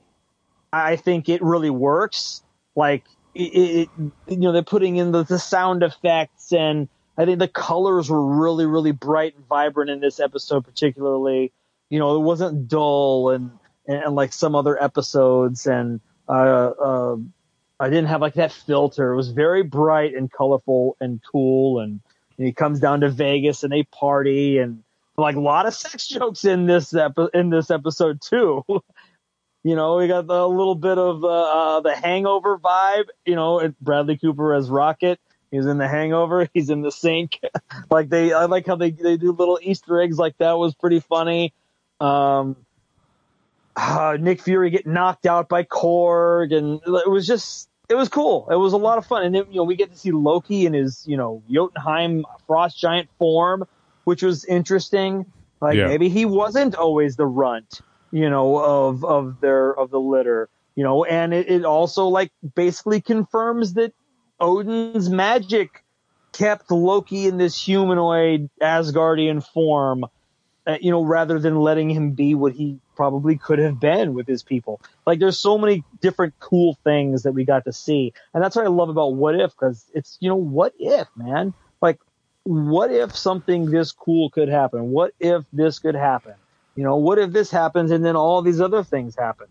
I 0.71 0.95
think 0.95 1.27
it 1.27 1.41
really 1.41 1.71
works. 1.71 2.43
Like, 2.75 3.03
it, 3.33 3.41
it, 3.41 3.89
you 4.27 4.37
know, 4.37 4.51
they're 4.51 4.61
putting 4.61 4.97
in 4.97 5.11
the, 5.11 5.23
the 5.23 5.39
sound 5.39 5.81
effects 5.81 6.53
and 6.53 6.87
I 7.17 7.25
think 7.25 7.39
the 7.39 7.47
colors 7.47 8.09
were 8.09 8.23
really, 8.23 8.65
really 8.65 8.91
bright 8.91 9.35
and 9.35 9.47
vibrant 9.47 9.89
in 9.89 10.01
this 10.01 10.19
episode, 10.19 10.65
particularly. 10.65 11.53
You 11.89 11.99
know, 11.99 12.17
it 12.17 12.19
wasn't 12.19 12.67
dull 12.67 13.29
and, 13.29 13.51
and, 13.87 14.03
and 14.03 14.15
like 14.15 14.33
some 14.33 14.53
other 14.53 14.81
episodes 14.81 15.65
and, 15.65 16.01
uh, 16.27 16.31
uh, 16.31 17.15
I 17.79 17.89
didn't 17.89 18.07
have 18.07 18.21
like 18.21 18.35
that 18.35 18.51
filter. 18.51 19.13
It 19.13 19.15
was 19.15 19.31
very 19.31 19.63
bright 19.63 20.15
and 20.15 20.31
colorful 20.31 20.95
and 20.99 21.21
cool. 21.29 21.79
And, 21.79 21.99
and 22.37 22.47
he 22.47 22.53
comes 22.53 22.79
down 22.79 23.01
to 23.01 23.09
Vegas 23.09 23.63
and 23.63 23.71
they 23.71 23.83
party 23.83 24.59
and 24.59 24.83
like 25.17 25.35
a 25.35 25.41
lot 25.41 25.65
of 25.65 25.73
sex 25.73 26.07
jokes 26.09 26.45
in 26.45 26.65
this 26.65 26.93
epi- 26.93 27.29
in 27.33 27.49
this 27.49 27.71
episode 27.71 28.21
too. 28.21 28.63
you 29.63 29.75
know, 29.75 29.97
we 29.97 30.07
got 30.07 30.29
a 30.29 30.47
little 30.47 30.75
bit 30.75 30.97
of 30.97 31.23
uh, 31.23 31.27
uh, 31.27 31.79
the 31.81 31.95
Hangover 31.95 32.57
vibe. 32.57 33.05
You 33.25 33.35
know, 33.35 33.73
Bradley 33.81 34.17
Cooper 34.17 34.53
as 34.53 34.69
Rocket. 34.69 35.19
He's 35.51 35.65
in 35.65 35.77
the 35.77 35.87
Hangover. 35.87 36.49
He's 36.53 36.69
in 36.69 36.81
the 36.81 36.91
sink. 36.91 37.39
like 37.89 38.09
they, 38.09 38.33
I 38.33 38.45
like 38.45 38.67
how 38.67 38.75
they 38.75 38.91
they 38.91 39.17
do 39.17 39.31
little 39.31 39.59
Easter 39.61 40.01
eggs 40.01 40.17
like 40.17 40.37
that. 40.37 40.53
Was 40.57 40.75
pretty 40.75 41.01
funny. 41.01 41.53
Um, 41.99 42.64
uh, 43.75 44.17
Nick 44.19 44.41
Fury 44.41 44.69
get 44.69 44.87
knocked 44.87 45.25
out 45.25 45.49
by 45.49 45.63
Korg, 45.63 46.55
and 46.55 46.79
it 46.85 47.09
was 47.09 47.27
just 47.27 47.69
it 47.89 47.95
was 47.95 48.09
cool. 48.09 48.47
It 48.49 48.55
was 48.55 48.73
a 48.73 48.77
lot 48.77 48.97
of 48.97 49.05
fun, 49.05 49.23
and 49.23 49.35
then 49.35 49.45
you 49.49 49.57
know 49.57 49.63
we 49.63 49.75
get 49.75 49.91
to 49.91 49.97
see 49.97 50.11
Loki 50.11 50.65
in 50.65 50.73
his 50.73 51.03
you 51.05 51.17
know 51.17 51.43
Jotunheim 51.49 52.25
frost 52.47 52.77
giant 52.79 53.09
form, 53.19 53.65
which 54.05 54.23
was 54.23 54.45
interesting. 54.45 55.25
Like 55.61 55.77
Yeah. 55.77 55.87
maybe 55.87 56.09
he 56.09 56.25
wasn't 56.25 56.75
always 56.75 57.15
the 57.15 57.25
runt, 57.25 57.81
you 58.11 58.29
know, 58.29 58.57
of 58.57 59.03
of 59.03 59.39
their 59.41 59.77
of 59.77 59.89
the 59.89 59.99
litter, 59.99 60.49
you 60.75 60.83
know, 60.83 61.05
and 61.05 61.33
it, 61.33 61.49
it 61.49 61.65
also 61.65 62.07
like 62.07 62.31
basically 62.55 63.01
confirms 63.01 63.73
that 63.73 63.93
Odin's 64.39 65.09
magic 65.09 65.83
kept 66.33 66.69
Loki 66.69 67.27
in 67.27 67.37
this 67.37 67.61
humanoid 67.61 68.49
Asgardian 68.61 69.41
form, 69.53 70.05
uh, 70.67 70.77
you 70.81 70.91
know, 70.91 71.03
rather 71.03 71.39
than 71.39 71.59
letting 71.59 71.89
him 71.89 72.11
be 72.11 72.35
what 72.35 72.53
he 72.53 72.79
probably 72.95 73.37
could 73.37 73.59
have 73.59 73.79
been 73.79 74.13
with 74.13 74.27
his 74.27 74.43
people. 74.43 74.81
Like, 75.05 75.19
there's 75.19 75.39
so 75.39 75.57
many 75.57 75.83
different 76.01 76.33
cool 76.39 76.77
things 76.83 77.23
that 77.23 77.33
we 77.33 77.45
got 77.45 77.65
to 77.65 77.73
see, 77.73 78.13
and 78.33 78.43
that's 78.43 78.55
what 78.55 78.65
I 78.65 78.69
love 78.69 78.89
about 78.89 79.13
What 79.13 79.39
If, 79.39 79.51
because 79.51 79.85
it's 79.93 80.17
you 80.19 80.29
know, 80.29 80.35
what 80.35 80.73
if, 80.79 81.07
man? 81.15 81.53
Like, 81.81 81.99
what 82.43 82.91
if 82.91 83.15
something 83.15 83.65
this 83.69 83.91
cool 83.91 84.29
could 84.29 84.49
happen? 84.49 84.91
What 84.91 85.13
if 85.19 85.43
this 85.51 85.79
could 85.79 85.95
happen? 85.95 86.33
You 86.75 86.83
know, 86.83 86.97
what 86.97 87.17
if 87.17 87.31
this 87.31 87.49
happens 87.49 87.91
and 87.91 88.03
then 88.03 88.15
all 88.15 88.41
these 88.41 88.61
other 88.61 88.83
things 88.83 89.15
happen? 89.15 89.47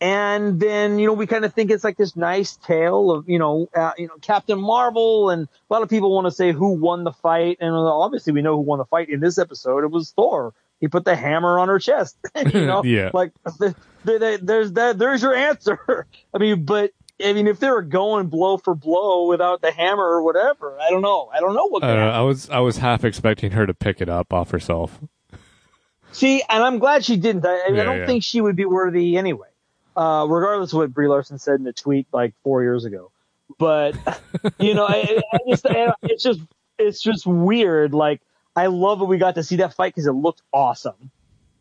And 0.00 0.60
then, 0.60 0.98
you 0.98 1.06
know, 1.06 1.12
we 1.14 1.26
kind 1.26 1.44
of 1.44 1.54
think 1.54 1.70
it's 1.70 1.84
like 1.84 1.96
this 1.96 2.14
nice 2.16 2.56
tale 2.56 3.10
of, 3.10 3.28
you 3.28 3.38
know, 3.38 3.68
uh, 3.74 3.92
you 3.96 4.08
know, 4.08 4.14
Captain 4.20 4.60
Marvel, 4.60 5.30
and 5.30 5.44
a 5.46 5.72
lot 5.72 5.82
of 5.82 5.88
people 5.88 6.12
want 6.14 6.26
to 6.26 6.30
say 6.30 6.52
who 6.52 6.72
won 6.74 7.04
the 7.04 7.12
fight, 7.12 7.58
and 7.60 7.74
obviously 7.74 8.32
we 8.32 8.42
know 8.42 8.54
who 8.56 8.62
won 8.62 8.78
the 8.78 8.84
fight 8.84 9.08
in 9.08 9.20
this 9.20 9.38
episode. 9.38 9.84
It 9.84 9.90
was 9.90 10.10
Thor. 10.10 10.52
He 10.80 10.88
put 10.88 11.04
the 11.04 11.16
hammer 11.16 11.58
on 11.58 11.68
her 11.68 11.78
chest. 11.78 12.18
you 12.52 12.66
know, 12.66 12.82
Yeah. 12.84 13.10
like 13.14 13.32
th- 13.58 13.74
th- 14.04 14.20
th- 14.20 14.40
there's 14.42 14.72
that. 14.72 14.98
There's 14.98 15.22
your 15.22 15.34
answer. 15.34 16.06
I 16.34 16.38
mean, 16.38 16.64
but 16.64 16.90
I 17.24 17.32
mean, 17.32 17.46
if 17.46 17.60
they 17.60 17.70
were 17.70 17.80
going 17.80 18.26
blow 18.26 18.58
for 18.58 18.74
blow 18.74 19.28
without 19.28 19.62
the 19.62 19.70
hammer 19.70 20.02
or 20.04 20.22
whatever, 20.22 20.76
I 20.80 20.90
don't 20.90 21.00
know. 21.02 21.30
I 21.32 21.38
don't 21.40 21.54
know 21.54 21.68
what. 21.68 21.84
I, 21.84 21.86
could 21.86 21.92
don't 21.94 22.00
know, 22.00 22.06
happen. 22.06 22.20
I 22.20 22.22
was 22.22 22.50
I 22.50 22.58
was 22.58 22.78
half 22.78 23.04
expecting 23.04 23.52
her 23.52 23.64
to 23.64 23.72
pick 23.72 24.02
it 24.02 24.08
up 24.10 24.32
off 24.32 24.50
herself. 24.50 24.98
See, 26.12 26.42
and 26.48 26.62
I'm 26.62 26.78
glad 26.78 27.04
she 27.04 27.16
didn't. 27.16 27.46
I, 27.46 27.50
I 27.50 27.68
Yeah, 27.72 27.84
don't 27.84 27.98
yeah. 28.00 28.06
think 28.06 28.22
she 28.24 28.40
would 28.40 28.56
be 28.56 28.64
worthy 28.66 29.16
anyway, 29.16 29.48
uh, 29.96 30.26
regardless 30.28 30.72
of 30.72 30.78
what 30.78 30.92
Brie 30.92 31.08
Larson 31.08 31.38
said 31.38 31.60
in 31.60 31.66
a 31.66 31.72
tweet 31.72 32.06
like 32.12 32.34
four 32.42 32.62
years 32.62 32.84
ago. 32.84 33.10
But 33.58 33.94
you 34.58 34.74
know, 34.74 34.86
I, 34.86 35.20
I 35.32 35.38
just, 35.48 35.66
I, 35.66 35.92
it's 36.02 36.22
just, 36.22 36.40
it's 36.78 37.02
just 37.02 37.26
weird. 37.26 37.94
Like, 37.94 38.20
I 38.56 38.66
love 38.66 38.98
that 39.00 39.04
we 39.06 39.18
got 39.18 39.34
to 39.36 39.42
see 39.42 39.56
that 39.56 39.74
fight 39.74 39.94
because 39.94 40.06
it 40.06 40.12
looked 40.12 40.42
awesome 40.52 41.10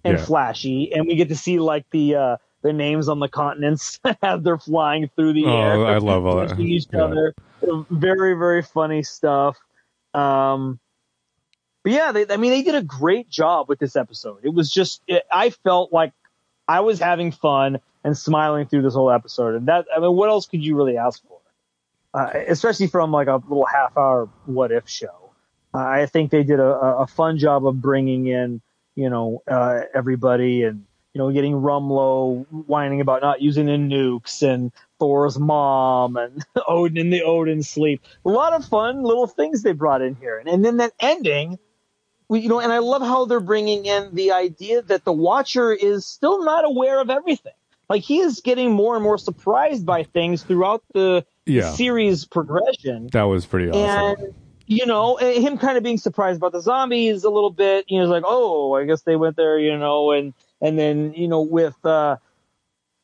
and 0.03 0.17
Yeah. 0.17 0.25
flashy, 0.25 0.93
and 0.93 1.05
we 1.07 1.15
get 1.15 1.29
to 1.29 1.35
see 1.35 1.59
like 1.59 1.85
the 1.91 2.15
uh, 2.15 2.37
the 2.61 2.73
names 2.73 3.09
on 3.09 3.19
the 3.19 3.27
continents 3.27 3.99
as 4.23 4.41
they're 4.41 4.57
flying 4.57 5.09
through 5.15 5.33
the 5.33 5.45
Oh, 5.45 5.57
air. 5.57 5.85
I 5.85 5.97
love 5.97 6.25
all 6.25 6.37
that. 6.37 6.57
each 6.59 6.87
Yeah. 6.91 7.03
other. 7.03 7.35
Very, 7.89 8.33
very 8.33 8.61
funny 8.61 9.03
stuff. 9.03 9.57
Um, 10.13 10.79
but 11.83 11.91
yeah, 11.91 12.11
they, 12.11 12.25
I 12.29 12.37
mean, 12.37 12.51
they 12.51 12.61
did 12.61 12.75
a 12.75 12.83
great 12.83 13.29
job 13.29 13.67
with 13.69 13.79
this 13.79 13.95
episode. 13.95 14.39
It 14.43 14.53
was 14.53 14.71
just, 14.71 15.01
it, 15.07 15.23
I 15.31 15.49
felt 15.49 15.91
like 15.91 16.13
I 16.67 16.79
was 16.81 16.99
having 16.99 17.31
fun 17.31 17.79
and 18.03 18.17
smiling 18.17 18.67
through 18.67 18.81
this 18.81 18.93
whole 18.93 19.11
episode. 19.11 19.55
And 19.55 19.67
that, 19.67 19.85
I 19.95 19.99
mean, 19.99 20.15
what 20.15 20.29
else 20.29 20.45
could 20.45 20.63
you 20.63 20.75
really 20.75 20.97
ask 20.97 21.21
for? 21.27 21.39
uh, 22.13 22.29
especially 22.47 22.87
from 22.87 23.11
like 23.11 23.27
a 23.27 23.35
little 23.35 23.65
half 23.65 23.97
hour 23.97 24.29
what 24.45 24.71
if 24.71 24.87
show. 24.87 25.31
Uh, 25.73 25.79
I 25.79 26.05
think 26.05 26.29
they 26.29 26.43
did 26.43 26.59
a, 26.59 26.63
a 26.63 27.07
fun 27.07 27.39
job 27.39 27.65
of 27.65 27.81
bringing 27.81 28.27
in, 28.27 28.61
you 28.95 29.09
know, 29.09 29.41
uh, 29.47 29.81
everybody 29.93 30.63
and, 30.63 30.85
you 31.13 31.19
know, 31.19 31.31
getting 31.31 31.53
Rumlow 31.53 32.45
whining 32.67 33.01
about 33.01 33.21
not 33.21 33.41
using 33.41 33.65
the 33.65 33.73
nukes 33.73 34.43
and 34.43 34.71
Thor's 34.99 35.39
mom 35.39 36.15
and 36.15 36.45
Odin 36.67 36.97
in 36.97 37.09
the 37.09 37.23
Odin 37.23 37.63
sleep. 37.63 38.03
A 38.25 38.29
lot 38.29 38.53
of 38.53 38.65
fun 38.65 39.03
little 39.03 39.27
things 39.27 39.63
they 39.63 39.73
brought 39.73 40.01
in 40.01 40.15
here. 40.15 40.37
And, 40.37 40.47
and 40.47 40.63
then 40.63 40.77
that 40.77 40.93
ending, 40.99 41.57
we, 42.27 42.41
you 42.41 42.49
know, 42.49 42.59
and 42.59 42.71
I 42.71 42.79
love 42.79 43.01
how 43.01 43.25
they're 43.25 43.39
bringing 43.39 43.85
in 43.85 44.13
the 44.13 44.31
idea 44.31 44.83
that 44.83 45.05
the 45.05 45.13
watcher 45.13 45.73
is 45.73 46.05
still 46.05 46.43
not 46.43 46.65
aware 46.65 46.99
of 46.99 47.09
everything. 47.09 47.53
Like 47.93 48.01
he 48.01 48.21
is 48.21 48.41
getting 48.41 48.71
more 48.71 48.95
and 48.95 49.03
more 49.03 49.19
surprised 49.19 49.85
by 49.85 50.01
things 50.01 50.41
throughout 50.41 50.83
the, 50.95 51.23
Yeah. 51.45 51.73
series 51.73 52.25
progression. 52.25 53.09
That 53.11 53.25
was 53.25 53.45
pretty 53.45 53.69
awesome. 53.69 54.15
And 54.25 54.33
you 54.65 54.87
know, 54.87 55.17
him 55.17 55.59
kind 55.59 55.77
of 55.77 55.83
being 55.83 55.99
surprised 55.99 56.37
about 56.37 56.53
the 56.53 56.61
zombies 56.61 57.23
a 57.23 57.29
little 57.29 57.51
bit. 57.51 57.85
You 57.89 57.99
know, 57.99 58.07
like, 58.07 58.23
oh, 58.25 58.73
I 58.73 58.85
guess 58.85 59.03
they 59.03 59.15
went 59.15 59.35
there. 59.35 59.59
You 59.59 59.77
know, 59.77 60.09
and 60.09 60.33
and 60.59 60.79
then 60.79 61.13
you 61.13 61.27
know 61.27 61.41
with 61.41 61.75
uh, 61.85 62.17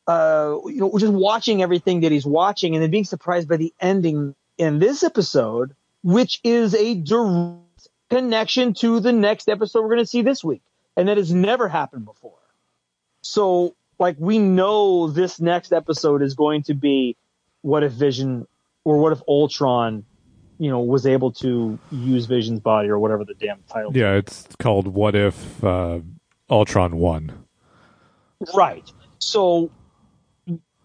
uh, 0.08 0.58
you 0.66 0.80
know, 0.80 0.98
just 0.98 1.12
watching 1.12 1.62
everything 1.62 2.00
that 2.00 2.10
he's 2.10 2.26
watching, 2.26 2.74
and 2.74 2.82
then 2.82 2.90
being 2.90 3.04
surprised 3.04 3.48
by 3.48 3.58
the 3.58 3.72
ending 3.78 4.34
in 4.58 4.80
this 4.80 5.04
episode, 5.04 5.72
which 6.02 6.40
is 6.42 6.74
a 6.74 6.96
direct 6.96 7.86
connection 8.08 8.74
to 8.74 8.98
the 8.98 9.12
next 9.12 9.48
episode 9.48 9.82
we're 9.82 9.88
going 9.88 9.98
to 10.00 10.06
see 10.06 10.22
this 10.22 10.42
week, 10.42 10.62
and 10.96 11.06
that 11.06 11.16
has 11.16 11.32
never 11.32 11.68
happened 11.68 12.06
before. 12.06 12.32
So, 13.22 13.76
like, 14.00 14.16
we 14.18 14.38
know 14.38 15.08
this 15.08 15.40
next 15.40 15.72
episode 15.72 16.22
is 16.22 16.34
going 16.34 16.62
to 16.64 16.74
be 16.74 17.16
what 17.60 17.84
if 17.84 17.92
Vision 17.92 18.46
or 18.82 18.98
what 18.98 19.12
if 19.12 19.20
Ultron, 19.28 20.04
you 20.58 20.70
know, 20.70 20.80
was 20.80 21.06
able 21.06 21.32
to 21.32 21.78
use 21.92 22.24
Vision's 22.24 22.60
body 22.60 22.88
or 22.88 22.98
whatever 22.98 23.24
the 23.24 23.34
damn 23.34 23.62
title. 23.70 23.96
yeah, 23.96 24.14
it's 24.14 24.46
called 24.58 24.88
What 24.88 25.14
If 25.14 25.62
uh, 25.62 26.00
Ultron 26.48 26.96
won. 26.96 27.44
Right. 28.54 28.90
So, 29.18 29.70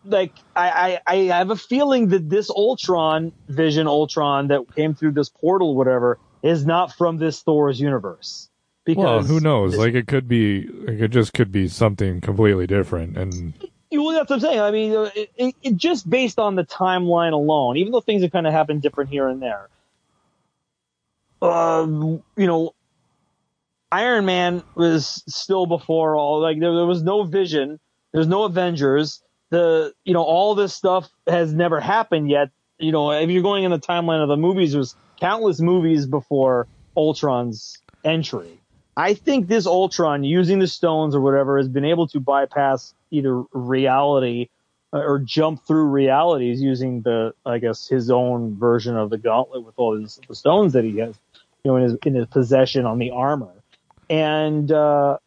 like, 0.03 0.33
I, 0.53 0.99
I, 1.07 1.31
I 1.31 1.37
have 1.37 1.51
a 1.51 1.55
feeling 1.55 2.09
that 2.09 2.29
this 2.29 2.49
Ultron, 2.49 3.31
Vision 3.47 3.87
Ultron 3.87 4.49
that 4.49 4.75
came 4.75 4.93
through 4.93 5.13
this 5.13 5.29
portal, 5.29 5.73
whatever, 5.75 6.19
is 6.43 6.65
not 6.65 6.93
from 6.93 7.17
this 7.17 7.41
Thor's 7.41 7.79
universe. 7.79 8.49
Because 8.85 9.03
Well, 9.03 9.23
who 9.23 9.39
knows? 9.39 9.71
this- 9.71 9.79
Like 9.79 9.93
it 9.95 10.07
could 10.07 10.27
be, 10.27 10.67
like, 10.67 10.99
it 10.99 11.07
just 11.09 11.33
could 11.33 11.51
be 11.51 11.67
something 11.67 12.21
completely 12.21 12.67
different. 12.67 13.17
And 13.17 13.53
you, 13.91 14.03
Well, 14.03 14.15
that's 14.15 14.29
what 14.29 14.35
I'm 14.37 14.39
saying. 14.41 14.59
I 14.59 14.71
mean, 14.71 14.95
uh, 14.95 15.09
it, 15.15 15.31
it, 15.35 15.55
it 15.63 15.75
just 15.75 16.09
based 16.09 16.37
on 16.39 16.55
the 16.55 16.63
timeline 16.63 17.33
alone, 17.33 17.77
even 17.77 17.91
though 17.91 18.01
things 18.01 18.21
have 18.21 18.31
kind 18.31 18.45
of 18.47 18.53
happened 18.53 18.81
different 18.83 19.09
here 19.09 19.27
and 19.27 19.41
there. 19.41 19.69
Um, 21.41 22.23
you 22.37 22.47
know, 22.47 22.73
Iron 23.91 24.25
Man 24.25 24.63
was 24.75 25.23
still 25.27 25.65
before 25.65 26.15
all 26.15 26.41
like 26.41 26.59
there, 26.59 26.73
there 26.73 26.85
was 26.85 27.03
no 27.03 27.23
Vision, 27.23 27.79
there's 28.13 28.27
no 28.27 28.43
Avengers. 28.43 29.21
The 29.51 29.93
you 30.03 30.13
know 30.13 30.23
all 30.23 30.55
this 30.55 30.73
stuff 30.73 31.07
has 31.27 31.53
never 31.53 31.79
happened 31.79 32.29
yet. 32.29 32.49
You 32.79 32.91
know, 32.91 33.11
if 33.11 33.29
you're 33.29 33.43
going 33.43 33.63
in 33.63 33.71
the 33.71 33.79
timeline 33.79 34.21
of 34.21 34.27
the 34.27 34.37
movies, 34.37 34.71
there 34.71 34.79
was 34.79 34.95
countless 35.19 35.61
movies 35.61 36.07
before 36.07 36.67
Ultron's 36.97 37.77
entry. 38.03 38.59
I 38.97 39.13
think 39.13 39.47
this 39.47 39.65
Ultron 39.65 40.23
using 40.23 40.59
the 40.59 40.67
stones 40.67 41.15
or 41.15 41.21
whatever 41.21 41.57
has 41.57 41.67
been 41.67 41.85
able 41.85 42.07
to 42.07 42.19
bypass 42.19 42.93
either 43.11 43.41
reality 43.51 44.49
uh, 44.93 44.99
or 44.99 45.19
jump 45.19 45.65
through 45.65 45.85
realities 45.85 46.61
using 46.61 47.01
the, 47.01 47.33
I 47.45 47.57
guess, 47.57 47.87
his 47.87 48.09
own 48.09 48.57
version 48.57 48.95
of 48.95 49.09
the 49.09 49.17
gauntlet 49.17 49.65
with 49.65 49.75
all 49.77 49.99
his, 49.99 50.19
the 50.27 50.35
stones 50.35 50.73
that 50.73 50.85
he 50.85 50.97
has, 50.99 51.15
you 51.63 51.71
know, 51.71 51.75
in 51.75 51.83
his, 51.83 51.97
in 52.05 52.15
his 52.15 52.27
possession 52.27 52.85
on 52.85 52.97
the 52.97 53.11
armor. 53.11 53.51
And, 54.09 54.71
uh, 54.71 55.17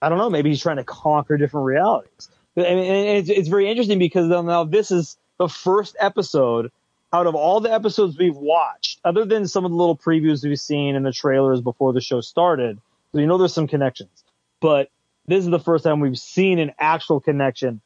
I 0.00 0.08
don't 0.08 0.18
know, 0.18 0.30
maybe 0.30 0.50
he's 0.50 0.62
trying 0.62 0.76
to 0.76 0.84
conquer 0.84 1.36
different 1.36 1.66
realities. 1.66 2.28
I 2.56 2.60
mean, 2.60 2.78
it's, 2.78 3.28
it's 3.28 3.48
very 3.48 3.68
interesting 3.68 3.98
because 3.98 4.28
now 4.28 4.62
this 4.64 4.92
is 4.92 5.16
the 5.38 5.48
first 5.48 5.96
episode 5.98 6.70
out 7.12 7.26
of 7.26 7.34
all 7.34 7.60
the 7.60 7.72
episodes 7.72 8.18
we've 8.18 8.36
watched, 8.36 9.00
other 9.04 9.24
than 9.24 9.48
some 9.48 9.64
of 9.64 9.70
the 9.70 9.76
little 9.76 9.96
previews 9.96 10.44
we've 10.44 10.60
seen 10.60 10.94
in 10.94 11.02
the 11.02 11.12
trailers 11.12 11.60
before 11.60 11.92
the 11.92 12.00
show 12.00 12.20
started. 12.20 12.78
So 13.12 13.20
you 13.20 13.26
know 13.26 13.38
there's 13.38 13.54
some 13.54 13.66
connections, 13.68 14.24
but 14.60 14.90
this 15.26 15.44
is 15.44 15.50
the 15.50 15.58
first 15.60 15.84
time 15.84 16.00
we've 16.00 16.18
seen 16.18 16.58
an 16.58 16.72
actual 16.78 17.20
connection 17.20 17.80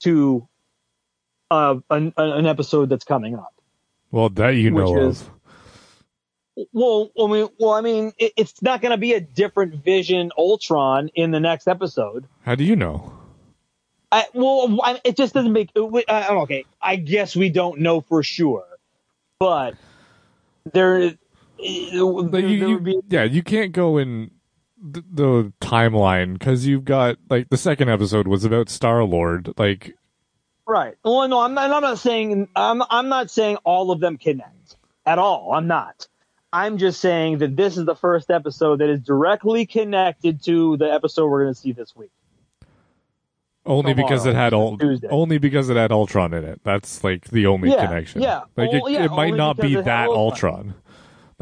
to 0.00 0.46
uh, 1.50 1.76
an, 1.90 2.12
an 2.16 2.46
episode 2.46 2.88
that's 2.88 3.04
coming 3.04 3.34
up. 3.36 3.54
well, 4.10 4.28
that 4.30 4.50
you 4.50 4.70
know 4.70 5.08
is- 5.08 5.22
of. 5.22 5.30
Well, 6.72 7.10
I 7.18 7.26
mean, 7.28 7.48
well, 7.58 7.70
I 7.72 7.80
mean, 7.80 8.12
it, 8.18 8.34
it's 8.36 8.60
not 8.60 8.82
going 8.82 8.90
to 8.90 8.98
be 8.98 9.14
a 9.14 9.20
different 9.20 9.82
Vision 9.82 10.30
Ultron 10.36 11.08
in 11.14 11.30
the 11.30 11.40
next 11.40 11.66
episode. 11.66 12.26
How 12.44 12.54
do 12.56 12.62
you 12.64 12.76
know? 12.76 13.10
I, 14.12 14.26
well, 14.34 14.78
I, 14.84 15.00
it 15.02 15.16
just 15.16 15.32
doesn't 15.32 15.54
make. 15.54 15.70
Uh, 15.74 15.88
okay, 16.42 16.66
I 16.80 16.96
guess 16.96 17.34
we 17.34 17.48
don't 17.48 17.80
know 17.80 18.02
for 18.02 18.22
sure, 18.22 18.66
but 19.38 19.76
there, 20.70 20.98
there, 21.00 21.16
you, 21.58 22.28
there 22.30 22.40
you- 22.42 22.68
would 22.74 22.84
be 22.84 23.00
yeah, 23.08 23.24
you 23.24 23.42
can't 23.42 23.72
go 23.72 23.96
in 23.96 24.30
the, 24.82 25.04
the 25.12 25.52
timeline 25.60 26.34
because 26.34 26.66
you've 26.66 26.84
got 26.84 27.16
like 27.30 27.48
the 27.48 27.56
second 27.56 27.88
episode 27.88 28.26
was 28.26 28.44
about 28.44 28.68
Star 28.68 29.04
Lord. 29.04 29.54
Like, 29.56 29.94
Right. 30.66 30.94
Well, 31.04 31.26
no, 31.28 31.40
I'm 31.40 31.54
not, 31.54 31.70
I'm 31.70 31.82
not 31.82 31.98
saying 31.98 32.48
I'm 32.56 32.82
I'm 32.90 33.08
not 33.08 33.30
saying 33.30 33.56
all 33.64 33.90
of 33.90 34.00
them 34.00 34.16
connect 34.18 34.76
at 35.06 35.18
all. 35.18 35.52
I'm 35.54 35.66
not. 35.66 36.06
I'm 36.52 36.76
just 36.78 37.00
saying 37.00 37.38
that 37.38 37.56
this 37.56 37.78
is 37.78 37.86
the 37.86 37.94
first 37.94 38.30
episode 38.30 38.80
that 38.80 38.90
is 38.90 39.00
directly 39.00 39.64
connected 39.66 40.42
to 40.44 40.76
the 40.76 40.92
episode 40.92 41.28
we're 41.28 41.44
going 41.44 41.54
to 41.54 41.58
see 41.60 41.72
this 41.72 41.96
week. 41.96 42.10
only 43.64 43.94
because 43.94 44.26
it 44.26 44.34
had 44.34 44.50
Tuesday. 44.50 45.08
only 45.10 45.38
because 45.38 45.70
it 45.70 45.76
had 45.76 45.92
Ultron 45.92 46.34
in 46.34 46.44
it. 46.44 46.60
That's 46.62 47.02
like 47.02 47.24
the 47.28 47.46
only 47.46 47.70
Yeah, 47.70 47.86
connection. 47.86 48.20
yeah. 48.20 48.40
like 48.56 48.70
Well, 48.72 48.86
it, 48.86 48.92
yeah, 48.92 49.04
it 49.04 49.10
might 49.12 49.34
not 49.34 49.56
be 49.56 49.76
that 49.76 50.08
Ultron. 50.08 50.52
Ultron. 50.54 50.74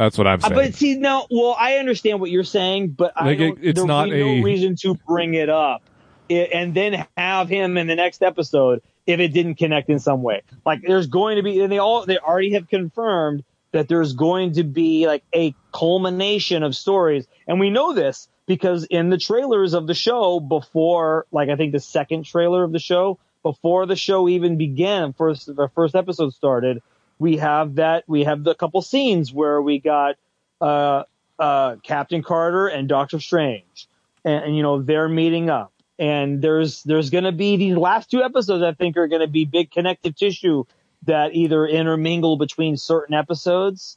That's 0.01 0.17
what 0.17 0.27
I'm 0.27 0.41
Uh, 0.43 0.49
saying. 0.49 0.55
but 0.55 0.75
see, 0.75 0.95
now, 0.97 1.27
well, 1.31 1.55
I 1.61 1.75
understand 1.77 2.21
what 2.21 2.31
you're 2.31 2.43
saying, 2.43 2.89
but 2.97 3.13
Like, 3.21 3.39
it- 3.39 3.49
don't, 3.49 3.59
it's 3.63 3.85
not 3.85 4.09
a- 4.09 4.19
no 4.19 4.43
reason 4.43 4.75
to 4.77 4.95
bring 5.07 5.35
it 5.35 5.51
up 5.51 5.83
i- 6.31 6.49
and 6.55 6.73
then 6.73 7.05
have 7.19 7.51
him 7.51 7.77
in 7.77 7.87
the 7.87 7.97
next 7.97 8.23
episode 8.23 8.81
if 9.07 9.21
it 9.21 9.29
didn't 9.35 9.57
connect 9.57 9.91
in 9.91 9.99
some 9.99 10.23
way. 10.23 10.41
Like, 10.65 10.81
there's 10.87 11.07
going 11.07 11.37
to 11.37 11.43
be, 11.43 11.61
and 11.61 11.71
they 11.71 11.77
all, 11.77 12.07
they 12.07 12.17
already 12.17 12.55
have 12.55 12.67
confirmed 12.67 13.45
that 13.73 13.89
there's 13.89 14.15
going 14.15 14.55
to 14.55 14.65
be 14.65 15.07
like 15.07 15.23
a 15.35 15.55
culmination 15.71 16.63
of 16.63 16.75
stories. 16.75 17.27
And 17.47 17.61
we 17.61 17.69
know 17.69 17.93
this 17.93 18.27
because 18.47 18.85
in 18.85 19.11
the 19.11 19.19
trailers 19.19 19.75
of 19.75 19.87
the 19.87 19.93
show 19.95 20.41
before, 20.41 21.27
like, 21.31 21.51
I 21.51 21.57
think 21.57 21.73
the 21.73 21.79
second 21.79 22.25
trailer 22.25 22.65
of 22.65 22.73
the 22.73 22.79
show, 22.79 23.19
before 23.43 23.85
the 23.85 23.97
show 23.97 24.31
even 24.31 24.57
began, 24.57 25.13
first, 25.13 25.55
the 25.55 25.69
first 25.75 25.95
episode 25.95 26.33
started, 26.33 26.81
we 27.21 27.37
have 27.37 27.77
that, 27.77 28.05
we 28.09 28.25
have 28.25 28.43
the 28.43 28.55
couple 28.55 28.83
scenes 28.83 29.33
where 29.33 29.63
we 29.63 29.79
got, 29.79 30.17
uh, 30.61 31.05
uh, 31.41 31.77
Captain 31.83 32.23
Carter 32.23 32.69
and 32.69 32.89
Doctor 32.89 33.19
Strange, 33.19 33.89
and, 34.25 34.45
and 34.45 34.57
you 34.57 34.63
know 34.63 34.83
they're 34.83 35.09
meeting 35.09 35.49
up. 35.49 35.73
And 35.99 36.41
there's 36.41 36.83
there's 36.83 37.11
going 37.11 37.25
to 37.25 37.33
be 37.33 37.57
these 37.57 37.77
last 37.77 38.11
two 38.11 38.23
episodes. 38.23 38.63
I 38.63 38.73
think 38.73 38.97
are 38.97 39.09
going 39.09 39.23
to 39.23 39.27
be 39.27 39.45
big 39.47 39.71
connective 39.71 40.17
tissue 40.17 40.65
that 41.07 41.35
either 41.35 41.67
intermingle 41.67 42.37
between 42.37 42.77
certain 42.77 43.15
episodes, 43.15 43.97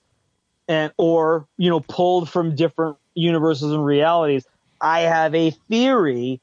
and 0.67 0.91
or 0.97 1.47
you 1.57 1.69
know 1.69 1.82
pulled 1.82 2.30
from 2.30 2.55
different 2.55 2.97
universes 3.13 3.71
and 3.71 3.86
realities. 3.86 4.45
I 4.80 5.01
have 5.01 5.36
a 5.36 5.51
theory 5.51 6.41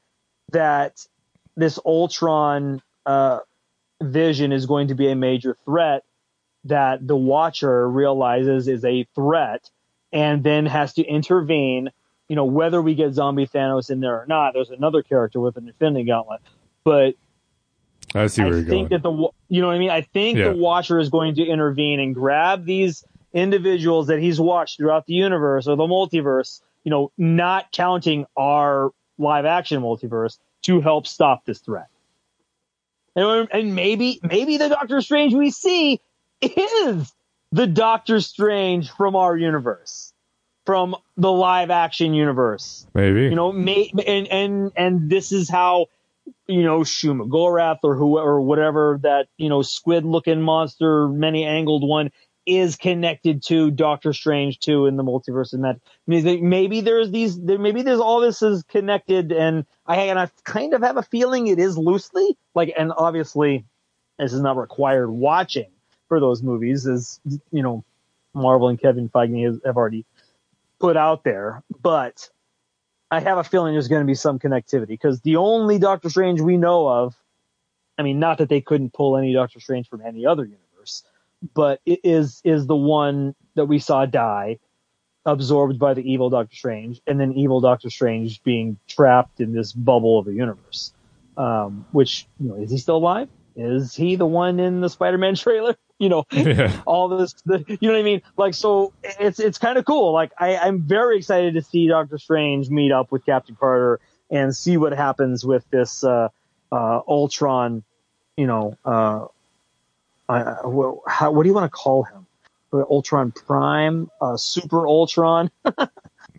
that 0.51 1.05
this 1.55 1.79
Ultron 1.85 2.81
uh, 3.05 3.39
vision 4.01 4.51
is 4.51 4.65
going 4.67 4.89
to 4.89 4.95
be 4.95 5.09
a 5.09 5.15
major 5.15 5.57
threat 5.65 6.03
that 6.65 7.05
the 7.05 7.15
Watcher 7.15 7.89
realizes 7.89 8.67
is 8.67 8.85
a 8.85 9.05
threat 9.15 9.69
and 10.13 10.43
then 10.43 10.65
has 10.65 10.93
to 10.93 11.03
intervene. 11.03 11.89
You 12.29 12.35
know, 12.35 12.45
whether 12.45 12.81
we 12.81 12.95
get 12.95 13.13
zombie 13.13 13.47
Thanos 13.47 13.89
in 13.89 13.99
there 13.99 14.15
or 14.21 14.25
not, 14.27 14.53
there's 14.53 14.69
another 14.69 15.01
character 15.03 15.39
with 15.39 15.57
an 15.57 15.67
Infinity 15.67 16.05
Gauntlet. 16.05 16.41
But 16.83 17.15
I 18.15 18.27
see 18.27 18.43
where 18.43 18.53
I 18.53 18.55
you're 18.57 18.65
think 18.65 18.89
going. 18.89 19.01
that 19.01 19.03
the 19.03 19.29
you 19.49 19.61
know 19.61 19.67
what 19.67 19.75
I 19.75 19.79
mean. 19.79 19.89
I 19.89 20.01
think 20.01 20.37
Yeah. 20.37 20.49
the 20.49 20.57
Watcher 20.57 20.99
is 20.99 21.09
going 21.09 21.35
to 21.35 21.43
intervene 21.45 21.99
and 21.99 22.13
grab 22.15 22.65
these 22.65 23.03
individuals 23.33 24.07
that 24.07 24.19
he's 24.19 24.39
watched 24.39 24.77
throughout 24.77 25.05
the 25.05 25.13
universe 25.13 25.67
or 25.67 25.75
the 25.75 25.83
multiverse. 25.83 26.61
You 26.83 26.89
know, 26.91 27.11
not 27.17 27.71
counting 27.71 28.25
our 28.35 28.91
live 29.17 29.45
action 29.45 29.81
multiverse 29.81 30.39
to 30.63 30.81
help 30.81 31.05
stop 31.07 31.45
this 31.45 31.59
threat. 31.59 31.87
And, 33.15 33.47
and 33.51 33.75
maybe 33.75 34.19
maybe 34.23 34.57
the 34.57 34.69
Doctor 34.69 35.01
Strange 35.01 35.33
we 35.33 35.51
see 35.51 35.99
is 36.41 37.13
the 37.51 37.67
Doctor 37.67 38.19
Strange 38.19 38.89
from 38.91 39.15
our 39.15 39.35
universe, 39.35 40.13
from 40.65 40.95
the 41.17 41.31
live 41.31 41.69
action 41.69 42.13
universe 42.13 42.85
Maybe. 42.93 43.23
you 43.23 43.35
know 43.35 43.51
may, 43.51 43.91
and 44.05 44.27
and 44.27 44.71
and 44.75 45.09
this 45.09 45.31
is 45.31 45.49
how 45.49 45.87
you 46.47 46.63
know, 46.63 46.81
Shuma 46.81 47.29
Gorath 47.29 47.79
or 47.83 47.95
whoever, 47.95 48.41
whatever 48.41 48.99
that, 49.03 49.27
you 49.37 49.49
know, 49.49 49.61
squid 49.61 50.05
looking 50.05 50.41
monster, 50.41 51.07
many 51.07 51.45
angled 51.45 51.87
one 51.87 52.11
is 52.45 52.75
connected 52.75 53.43
to 53.43 53.69
Doctor 53.69 54.13
Strange 54.13 54.59
too 54.59 54.87
in 54.87 54.97
the 54.97 55.03
multiverse 55.03 55.53
of 55.53 55.59
magic. 55.59 55.81
Maybe 56.07 56.81
there's 56.81 57.11
these, 57.11 57.39
there, 57.39 57.59
maybe 57.59 57.83
there's 57.83 57.99
all 57.99 58.19
this 58.19 58.41
is 58.41 58.63
connected, 58.63 59.31
and 59.31 59.65
I 59.85 59.95
and 59.95 60.19
I 60.19 60.29
kind 60.43 60.73
of 60.73 60.81
have 60.81 60.97
a 60.97 61.03
feeling 61.03 61.47
it 61.47 61.59
is 61.59 61.77
loosely 61.77 62.37
like, 62.55 62.73
and 62.77 62.91
obviously, 62.95 63.65
this 64.17 64.33
is 64.33 64.41
not 64.41 64.57
required 64.57 65.09
watching 65.09 65.71
for 66.11 66.19
those 66.19 66.43
movies, 66.43 66.85
as 66.85 67.21
you 67.53 67.63
know, 67.63 67.85
Marvel 68.33 68.67
and 68.67 68.77
Kevin 68.77 69.07
Feige 69.07 69.65
have 69.65 69.77
already 69.77 70.03
put 70.77 70.97
out 70.97 71.23
there, 71.23 71.63
but 71.81 72.29
I 73.09 73.21
have 73.21 73.37
a 73.37 73.45
feeling 73.45 73.75
there's 73.75 73.87
going 73.87 74.01
to 74.01 74.05
be 74.05 74.15
some 74.15 74.37
connectivity 74.37 74.89
because 74.89 75.21
the 75.21 75.37
only 75.37 75.79
Doctor 75.79 76.09
Strange 76.09 76.41
we 76.41 76.57
know 76.57 76.85
of, 76.85 77.15
I 77.97 78.03
mean, 78.03 78.19
not 78.19 78.39
that 78.39 78.49
they 78.49 78.59
couldn't 78.59 78.91
pull 78.91 79.15
any 79.15 79.31
Doctor 79.31 79.61
Strange 79.61 79.87
from 79.87 80.01
any 80.01 80.25
other 80.25 80.43
universe, 80.43 81.03
but 81.53 81.79
it 81.85 82.01
is 82.03 82.41
is 82.43 82.67
the 82.67 82.75
one 82.75 83.33
that 83.55 83.67
we 83.67 83.79
saw 83.79 84.05
die, 84.05 84.59
absorbed 85.25 85.79
by 85.79 85.93
the 85.93 86.01
evil 86.01 86.29
Doctor 86.29 86.57
Strange, 86.57 86.99
and 87.07 87.21
then 87.21 87.31
evil 87.35 87.61
Doctor 87.61 87.89
Strange 87.89 88.43
being 88.43 88.77
trapped 88.85 89.39
in 89.39 89.53
this 89.53 89.71
bubble 89.71 90.19
of 90.19 90.27
a 90.27 90.33
universe. 90.33 90.91
Um, 91.37 91.85
which 91.93 92.27
you 92.37 92.49
know, 92.49 92.55
is 92.55 92.69
he 92.69 92.79
still 92.79 92.97
alive? 92.97 93.29
Is 93.55 93.95
he 93.95 94.17
the 94.17 94.25
one 94.25 94.59
in 94.59 94.81
the 94.81 94.89
Spider-Man 94.89 95.35
trailer? 95.45 95.77
You 96.01 96.09
know, 96.09 96.25
yeah. 96.31 96.81
all 96.87 97.09
this, 97.09 97.33
the, 97.45 97.63
you 97.67 97.87
know 97.87 97.93
what 97.93 97.99
I 97.99 98.01
mean? 98.01 98.23
Like, 98.35 98.55
so 98.55 98.91
it's 99.03 99.39
it's 99.39 99.59
kind 99.59 99.77
of 99.77 99.85
cool. 99.85 100.13
Like, 100.13 100.31
I, 100.35 100.57
I'm 100.57 100.81
very 100.81 101.15
excited 101.15 101.53
to 101.53 101.61
see 101.61 101.87
Doctor 101.87 102.17
Strange 102.17 102.71
meet 102.71 102.91
up 102.91 103.11
with 103.11 103.23
Captain 103.23 103.55
Carter 103.55 103.99
and 104.31 104.55
see 104.55 104.77
what 104.77 104.93
happens 104.93 105.45
with 105.45 105.63
this 105.69 106.03
uh, 106.03 106.29
uh, 106.71 107.01
Ultron. 107.07 107.83
You 108.35 108.47
know, 108.47 108.77
uh, 108.83 109.27
uh, 110.27 110.55
what, 110.63 111.01
how, 111.05 111.29
what 111.33 111.43
do 111.43 111.49
you 111.49 111.53
want 111.53 111.71
to 111.71 111.77
call 111.77 112.01
him? 112.01 112.25
Ultron 112.73 113.31
Prime, 113.31 114.09
uh, 114.19 114.37
Super 114.37 114.87
Ultron. 114.87 115.51
uh, 115.65 115.71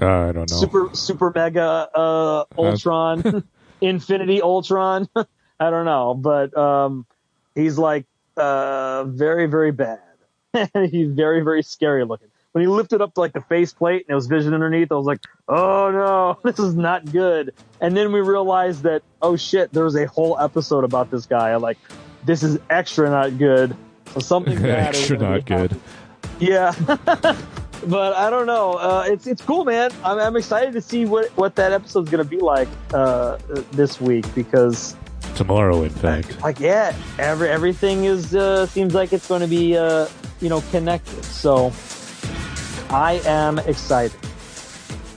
I 0.00 0.32
don't 0.32 0.50
know. 0.50 0.56
Super 0.56 0.90
Super 0.92 1.30
Mega 1.32 1.88
uh, 1.94 2.44
Ultron, 2.58 3.44
Infinity 3.80 4.42
Ultron. 4.42 5.08
I 5.14 5.70
don't 5.70 5.84
know, 5.84 6.14
but 6.14 6.56
um, 6.56 7.06
he's 7.54 7.78
like 7.78 8.06
uh, 8.36 9.04
very 9.04 9.46
very 9.46 9.72
bad. 9.72 10.00
he's 10.90 11.10
very 11.10 11.42
very 11.42 11.62
scary 11.62 12.04
looking. 12.04 12.28
When 12.52 12.60
he 12.60 12.68
lifted 12.68 13.00
up 13.00 13.16
like 13.16 13.32
the 13.32 13.40
face 13.40 13.72
plate 13.72 14.04
and 14.06 14.12
it 14.12 14.14
was 14.14 14.26
vision 14.26 14.52
underneath, 14.52 14.92
I 14.92 14.96
was 14.96 15.06
like, 15.06 15.20
"Oh 15.48 15.90
no, 15.90 16.38
this 16.50 16.58
is 16.58 16.74
not 16.74 17.10
good." 17.10 17.54
And 17.80 17.96
then 17.96 18.12
we 18.12 18.20
realized 18.20 18.82
that, 18.82 19.02
oh 19.22 19.36
shit, 19.36 19.72
there 19.72 19.84
was 19.84 19.96
a 19.96 20.06
whole 20.06 20.38
episode 20.38 20.84
about 20.84 21.10
this 21.10 21.24
guy. 21.24 21.56
Like, 21.56 21.78
this 22.24 22.42
is 22.42 22.58
extra 22.68 23.08
not 23.08 23.38
good. 23.38 23.74
So 24.12 24.20
something 24.20 24.56
bad 24.62 24.94
extra 24.94 25.16
not 25.16 25.46
good. 25.46 25.80
Yeah. 26.38 26.74
but 27.86 28.12
I 28.14 28.30
don't 28.30 28.46
know. 28.46 28.74
Uh, 28.74 29.04
it's 29.08 29.26
it's 29.26 29.42
cool, 29.42 29.64
man. 29.64 29.90
I'm, 30.04 30.18
I'm 30.18 30.36
excited 30.36 30.74
to 30.74 30.82
see 30.82 31.06
what 31.06 31.30
what 31.38 31.54
that 31.56 31.72
episode's 31.72 32.10
gonna 32.10 32.24
be 32.24 32.38
like 32.38 32.68
uh, 32.92 33.38
this 33.72 34.00
week 34.00 34.26
because 34.34 34.94
tomorrow, 35.36 35.82
in 35.82 35.90
fact. 35.90 36.40
Like 36.42 36.60
yeah, 36.60 36.94
every 37.18 37.48
everything 37.48 38.04
is 38.04 38.34
uh, 38.34 38.66
seems 38.66 38.94
like 38.94 39.12
it's 39.12 39.26
going 39.28 39.40
to 39.40 39.46
be 39.48 39.76
uh, 39.76 40.08
you 40.40 40.48
know 40.48 40.62
connected. 40.70 41.24
So 41.24 41.72
I 42.90 43.20
am 43.24 43.58
excited. 43.60 44.18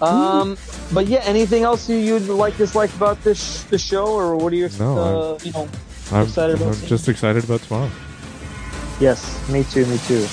Um, 0.02 0.58
but 0.94 1.08
yeah, 1.08 1.22
anything 1.24 1.64
else 1.64 1.90
you, 1.90 1.98
you'd 1.98 2.28
like 2.28 2.54
to 2.54 2.60
dislike 2.60 2.94
about 2.96 3.22
this 3.24 3.64
the 3.66 3.78
show, 3.78 4.08
or 4.08 4.36
what 4.36 4.52
are 4.54 4.56
your 4.56 4.70
no, 4.78 4.98
uh, 4.98 5.40
you 5.44 5.52
know 5.52 5.70
I'm, 6.12 6.24
excited 6.24 6.58
about? 6.58 6.76
I'm 6.76 6.88
just 6.88 7.08
excited 7.08 7.44
about 7.44 7.62
tomorrow. 7.62 7.92
Yes, 9.00 9.50
me 9.50 9.64
too, 9.64 9.86
me 9.86 9.98
too. 10.08 10.26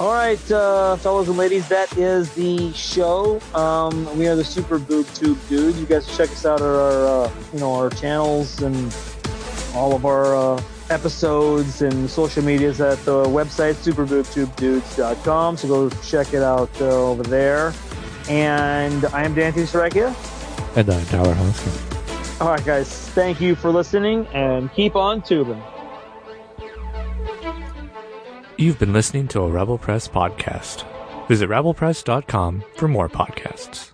All 0.00 0.14
right, 0.14 0.50
uh, 0.50 0.96
fellows 0.96 1.28
and 1.28 1.36
ladies, 1.36 1.68
that 1.68 1.94
is 1.98 2.32
the 2.32 2.72
show. 2.72 3.38
Um, 3.54 4.16
we 4.16 4.28
are 4.28 4.34
the 4.34 4.42
Super 4.42 4.78
Boob 4.78 5.06
Tube 5.08 5.38
Dudes. 5.46 5.78
You 5.78 5.84
guys 5.84 6.06
check 6.16 6.30
us 6.30 6.46
out 6.46 6.62
at 6.62 6.66
our, 6.66 7.26
uh, 7.26 7.30
you 7.52 7.58
know, 7.58 7.74
our 7.74 7.90
channels 7.90 8.62
and 8.62 8.96
all 9.74 9.94
of 9.94 10.06
our 10.06 10.34
uh, 10.34 10.62
episodes 10.88 11.82
and 11.82 12.08
social 12.08 12.42
medias 12.42 12.80
at 12.80 12.96
the 13.04 13.24
website 13.24 13.74
superboobtubedudes.com. 13.74 15.58
So 15.58 15.68
go 15.68 15.90
check 16.02 16.32
it 16.32 16.42
out 16.42 16.70
uh, 16.80 16.86
over 16.86 17.22
there. 17.22 17.74
And 18.26 19.04
I 19.04 19.24
am 19.24 19.34
Dante 19.34 19.64
Sarakia. 19.64 20.16
And 20.78 20.88
I'm 20.88 21.04
Tyler 21.08 21.34
Hoskin. 21.34 22.40
All 22.40 22.48
right, 22.48 22.64
guys. 22.64 22.88
Thank 23.10 23.38
you 23.38 23.54
for 23.54 23.70
listening 23.70 24.26
and 24.28 24.72
keep 24.72 24.96
on 24.96 25.20
tubing. 25.20 25.62
You've 28.60 28.78
been 28.78 28.92
listening 28.92 29.26
to 29.28 29.40
a 29.40 29.48
Rebel 29.48 29.78
Press 29.78 30.06
podcast. 30.06 30.84
Visit 31.28 31.48
rebelpress.com 31.48 32.62
for 32.76 32.88
more 32.88 33.08
podcasts. 33.08 33.92